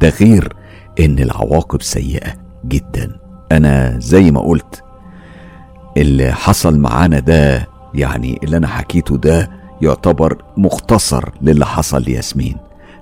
ده 0.00 0.08
غير 0.08 0.52
إن 1.00 1.18
العواقب 1.18 1.82
سيئة 1.82 2.32
جدا. 2.64 3.20
أنا 3.52 3.98
زي 3.98 4.30
ما 4.30 4.40
قلت 4.40 4.84
اللي 5.96 6.32
حصل 6.32 6.78
معانا 6.78 7.18
ده 7.18 7.68
يعني 7.94 8.40
اللي 8.44 8.56
أنا 8.56 8.66
حكيته 8.66 9.16
ده 9.16 9.50
يعتبر 9.82 10.44
مختصر 10.56 11.28
للي 11.42 11.66
حصل 11.66 12.02
لياسمين. 12.02 12.56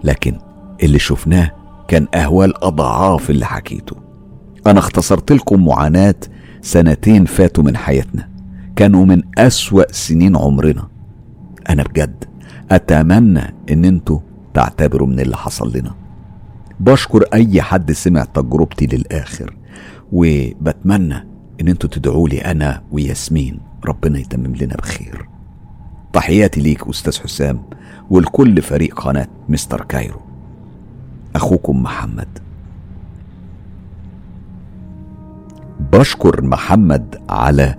لكن 0.05 0.39
اللي 0.83 0.99
شفناه 0.99 1.51
كان 1.89 2.07
أهوال 2.15 2.65
أضعاف 2.65 3.31
اللي 3.31 3.47
حكيته. 3.47 3.97
أنا 4.67 4.79
اختصرت 4.79 5.33
لكم 5.33 5.65
معاناة 5.65 6.15
سنتين 6.61 7.25
فاتوا 7.25 7.65
من 7.65 7.77
حياتنا. 7.77 8.29
كانوا 8.77 9.05
من 9.05 9.23
أسوأ 9.39 9.93
سنين 9.93 10.37
عمرنا. 10.37 10.89
أنا 11.71 11.83
بجد 11.83 12.25
أتمنى 12.71 13.55
إن 13.71 13.85
أنتوا 13.85 14.19
تعتبروا 14.55 15.09
من 15.09 15.21
اللي 15.21 15.37
حصل 15.37 15.73
لنا. 15.77 15.95
بشكر 16.81 17.25
أي 17.35 17.63
حد 17.63 17.93
سمع 17.93 18.25
تجربتي 18.25 18.87
للآخر 18.87 19.57
وبتمنى 20.13 21.27
إن 21.61 21.69
أنتوا 21.69 21.91
تدعوا 21.91 22.29
لي 22.29 22.39
أنا 22.39 22.83
وياسمين. 22.93 23.61
ربنا 23.85 24.19
يتمم 24.19 24.57
لنا 24.57 24.77
بخير. 24.77 25.29
تحياتي 26.13 26.61
ليك 26.61 26.89
أستاذ 26.89 27.21
حسام 27.21 27.63
ولكل 28.11 28.63
فريق 28.63 29.01
قناة 29.01 29.29
مستر 29.49 29.85
كايرو. 29.85 30.21
أخوكم 31.37 31.83
محمد. 31.83 32.39
بشكر 35.93 36.43
محمد 36.43 37.21
على 37.29 37.75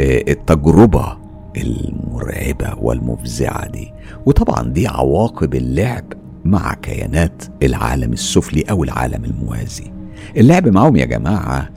آه، 0.00 0.24
التجربة 0.28 1.18
المرعبة 1.56 2.74
والمفزعة 2.78 3.68
دي. 3.68 3.92
وطبعا 4.26 4.68
دي 4.68 4.88
عواقب 4.88 5.54
اللعب 5.54 6.04
مع 6.44 6.74
كيانات 6.74 7.42
العالم 7.62 8.12
السفلي 8.12 8.62
أو 8.70 8.84
العالم 8.84 9.24
الموازي. 9.24 9.92
اللعب 10.36 10.68
معاهم 10.68 10.96
يا 10.96 11.04
جماعة 11.04 11.68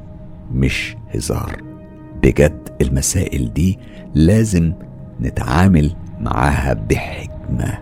مش 0.52 0.96
هزار. 1.16 1.62
بجد 2.24 2.70
المسائل 2.82 3.54
دي 3.54 3.80
لازم 4.16 4.74
نتعامل 5.22 5.92
معاها 6.20 6.74
بحكمة. 6.74 7.78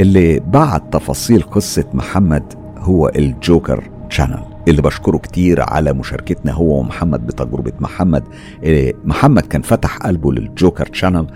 اللي 0.00 0.40
بعت 0.40 0.92
تفاصيل 0.92 1.42
قصة 1.42 1.84
محمد 1.94 2.42
هو 2.78 3.08
ال 3.08 3.22
Joker 3.22 3.90
Channel 4.08 4.42
اللي 4.68 4.82
بشكره 4.82 5.16
كتير 5.18 5.62
على 5.62 5.92
مشاركتنا 5.92 6.52
هو 6.52 6.80
ومحمد 6.80 7.26
بتجربة 7.26 7.72
محمد. 7.80 8.24
إيه، 8.62 8.94
محمد 9.04 9.42
كان 9.46 9.62
فتح 9.62 9.96
قلبه 9.96 10.32
لل 10.32 10.48
Joker 10.48 10.88
Channel 10.92 11.26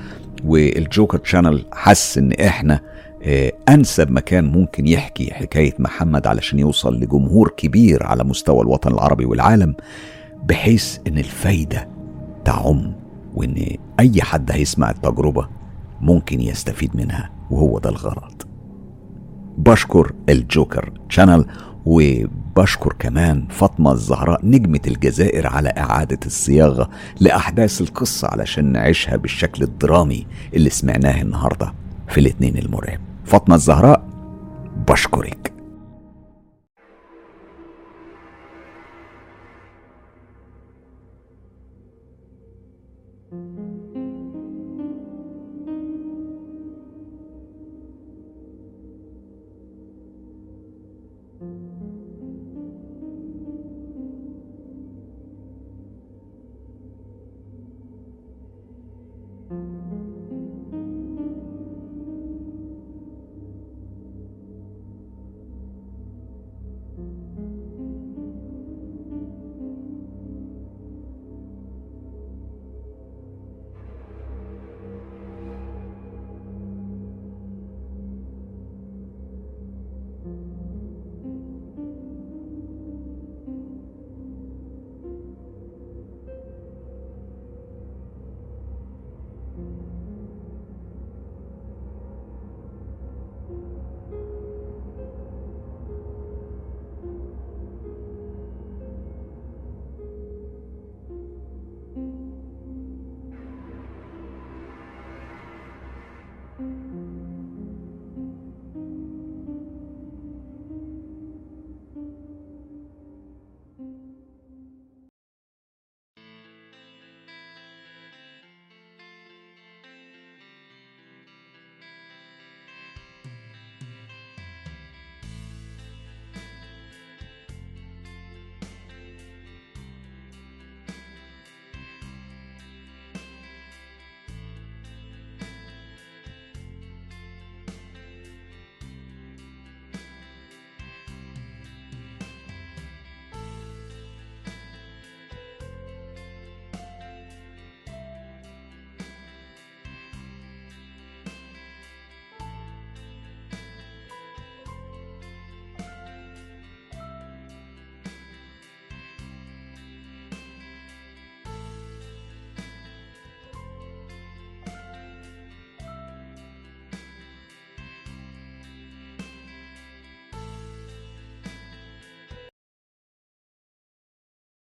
وال 0.44 0.66
Joker 0.66 1.20
Channel 1.24 1.66
حس 1.72 2.18
إن 2.18 2.32
إحنا 2.32 2.80
آه، 3.24 3.52
أنسب 3.68 4.10
مكان 4.10 4.52
ممكن 4.52 4.86
يحكي 4.86 5.34
حكاية 5.34 5.74
محمد 5.78 6.26
علشان 6.26 6.58
يوصل 6.58 6.94
لجمهور 7.00 7.54
كبير 7.56 8.06
على 8.06 8.24
مستوى 8.24 8.60
الوطن 8.62 8.92
العربي 8.92 9.24
والعالم 9.24 9.74
بحيث 10.48 10.98
إن 11.06 11.18
الفايدة 11.18 11.88
تعم 12.44 12.92
وإن 13.34 13.76
أي 14.00 14.22
حد 14.22 14.50
هيسمع 14.52 14.90
التجربة 14.90 15.48
ممكن 16.00 16.40
يستفيد 16.40 16.96
منها 16.96 17.30
وهو 17.50 17.78
ده 17.78 17.90
الغرض. 17.90 18.42
بشكر 19.58 20.12
الجوكر 20.28 20.92
شانل 21.08 21.46
وبشكر 21.86 22.92
كمان 22.98 23.46
فاطمة 23.50 23.92
الزهراء 23.92 24.46
نجمة 24.46 24.80
الجزائر 24.86 25.46
على 25.46 25.68
إعادة 25.68 26.18
الصياغة 26.26 26.90
لأحداث 27.20 27.80
القصة 27.80 28.28
علشان 28.28 28.72
نعيشها 28.72 29.16
بالشكل 29.16 29.62
الدرامي 29.62 30.26
اللي 30.54 30.70
سمعناه 30.70 31.22
النهاردة 31.22 31.74
في 32.08 32.20
الاتنين 32.20 32.58
المرعب. 32.58 33.00
فاطمة 33.24 33.54
الزهراء 33.54 34.02
بشكرك. 34.88 35.53